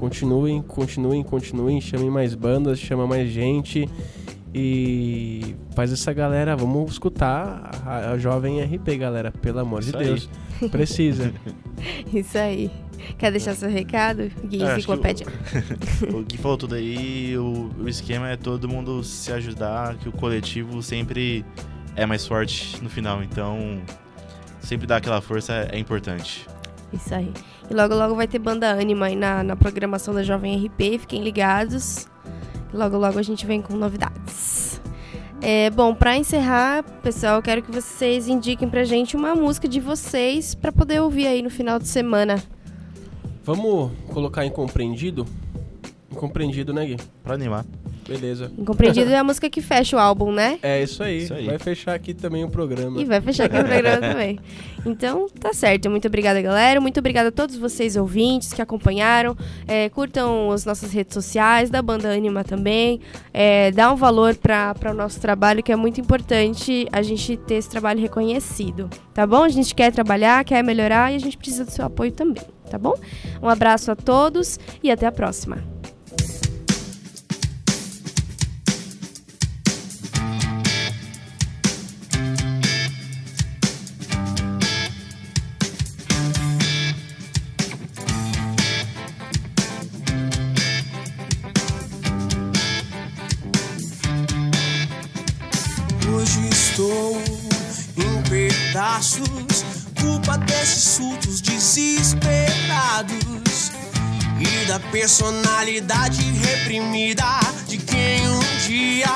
continuem, 0.00 0.62
continuem, 0.62 1.22
continuem, 1.22 1.78
chamem 1.78 2.08
mais 2.08 2.34
bandas, 2.34 2.80
chama 2.80 3.06
mais 3.06 3.30
gente 3.30 3.86
e 4.52 5.54
faz 5.76 5.92
essa 5.92 6.10
galera, 6.12 6.56
vamos 6.56 6.92
escutar 6.92 7.70
a, 7.84 8.12
a 8.12 8.18
jovem 8.18 8.62
RP, 8.62 8.96
galera, 8.98 9.30
pelo 9.30 9.60
amor 9.60 9.80
Isso 9.80 9.92
de 9.92 9.98
aí. 9.98 10.04
Deus. 10.06 10.30
Precisa. 10.70 11.32
Isso 12.12 12.36
aí. 12.38 12.70
Quer 13.18 13.30
deixar 13.30 13.54
seu 13.54 13.68
recado? 13.68 14.30
Gui 14.44 14.62
É, 14.62 14.72
Enciclopédia. 14.72 15.26
O 16.12 16.22
Gui 16.22 16.38
falou 16.38 16.56
tudo 16.56 16.74
aí, 16.74 17.36
o, 17.36 17.70
o 17.78 17.88
esquema 17.88 18.30
é 18.30 18.36
todo 18.36 18.66
mundo 18.66 19.04
se 19.04 19.30
ajudar, 19.32 19.96
que 19.96 20.08
o 20.08 20.12
coletivo 20.12 20.82
sempre 20.82 21.44
é 21.94 22.06
mais 22.06 22.26
forte 22.26 22.82
no 22.82 22.88
final, 22.88 23.22
então 23.22 23.80
sempre 24.60 24.86
dar 24.86 24.96
aquela 24.96 25.20
força 25.20 25.68
é 25.70 25.78
importante. 25.78 26.46
Isso 26.92 27.14
aí. 27.14 27.32
E 27.70 27.74
logo, 27.74 27.94
logo 27.94 28.16
vai 28.16 28.26
ter 28.26 28.40
banda 28.40 28.68
ânima 28.68 29.06
aí 29.06 29.14
na, 29.14 29.44
na 29.44 29.54
programação 29.54 30.12
da 30.12 30.24
Jovem 30.24 30.66
RP. 30.66 30.98
Fiquem 30.98 31.22
ligados. 31.22 32.08
Logo, 32.74 32.98
logo 32.98 33.16
a 33.16 33.22
gente 33.22 33.46
vem 33.46 33.62
com 33.62 33.76
novidades. 33.76 34.80
É, 35.40 35.70
bom, 35.70 35.94
pra 35.94 36.16
encerrar, 36.16 36.82
pessoal, 37.02 37.36
eu 37.36 37.42
quero 37.42 37.62
que 37.62 37.70
vocês 37.70 38.28
indiquem 38.28 38.68
pra 38.68 38.84
gente 38.84 39.16
uma 39.16 39.34
música 39.34 39.66
de 39.66 39.80
vocês 39.80 40.54
pra 40.54 40.70
poder 40.70 41.00
ouvir 41.00 41.26
aí 41.26 41.40
no 41.40 41.48
final 41.48 41.78
de 41.78 41.88
semana. 41.88 42.42
Vamos 43.44 43.90
colocar 44.12 44.44
incompreendido? 44.44 45.24
Incompreendido, 46.10 46.72
né, 46.72 46.86
Gui? 46.86 46.96
Pra 47.22 47.34
animar. 47.34 47.64
Beleza. 48.06 48.50
Incompreendido 48.58 49.10
é 49.10 49.18
a 49.18 49.22
música 49.22 49.48
que 49.48 49.60
fecha 49.60 49.96
o 49.96 49.98
álbum, 50.00 50.32
né? 50.32 50.58
É 50.62 50.82
isso 50.82 51.00
aí. 51.02 51.18
Isso 51.18 51.32
aí. 51.32 51.46
Vai 51.46 51.58
fechar 51.58 51.94
aqui 51.94 52.12
também 52.12 52.42
o 52.42 52.48
programa. 52.48 53.00
E 53.00 53.04
vai 53.04 53.20
fechar 53.20 53.44
aqui 53.44 53.56
o 53.56 53.64
programa 53.64 53.98
também. 54.08 54.40
Então, 54.84 55.28
tá 55.28 55.52
certo. 55.52 55.88
Muito 55.88 56.08
obrigada, 56.08 56.42
galera. 56.42 56.80
Muito 56.80 56.98
obrigada 56.98 57.28
a 57.28 57.32
todos 57.32 57.56
vocês 57.56 57.94
ouvintes 57.94 58.52
que 58.52 58.60
acompanharam. 58.60 59.36
É, 59.68 59.88
curtam 59.90 60.50
as 60.50 60.64
nossas 60.64 60.92
redes 60.92 61.14
sociais, 61.14 61.70
da 61.70 61.80
Banda 61.80 62.12
Anima 62.12 62.42
também. 62.42 63.00
É, 63.32 63.70
dá 63.70 63.92
um 63.92 63.96
valor 63.96 64.34
para 64.34 64.90
o 64.90 64.94
nosso 64.94 65.20
trabalho, 65.20 65.62
que 65.62 65.70
é 65.70 65.76
muito 65.76 66.00
importante 66.00 66.88
a 66.90 67.02
gente 67.02 67.36
ter 67.36 67.54
esse 67.54 67.70
trabalho 67.70 68.00
reconhecido. 68.00 68.90
Tá 69.14 69.24
bom? 69.24 69.44
A 69.44 69.48
gente 69.48 69.72
quer 69.72 69.92
trabalhar, 69.92 70.44
quer 70.44 70.64
melhorar 70.64 71.12
e 71.12 71.16
a 71.16 71.20
gente 71.20 71.38
precisa 71.38 71.64
do 71.64 71.70
seu 71.70 71.84
apoio 71.84 72.10
também. 72.10 72.42
Tá 72.68 72.78
bom? 72.78 72.94
Um 73.40 73.48
abraço 73.48 73.92
a 73.92 73.96
todos 73.96 74.58
e 74.82 74.90
até 74.90 75.06
a 75.06 75.12
próxima. 75.12 75.79
Culpa 99.98 100.36
desses 100.36 100.82
surtos 100.82 101.40
desesperados 101.40 103.72
e 104.38 104.66
da 104.66 104.78
personalidade 104.78 106.20
reprimida 106.32 107.24
de 107.66 107.78
quem 107.78 108.28
um 108.28 108.40
dia 108.66 109.08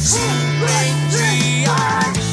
surpreendia. 0.00 1.74
Ei, 2.20 2.25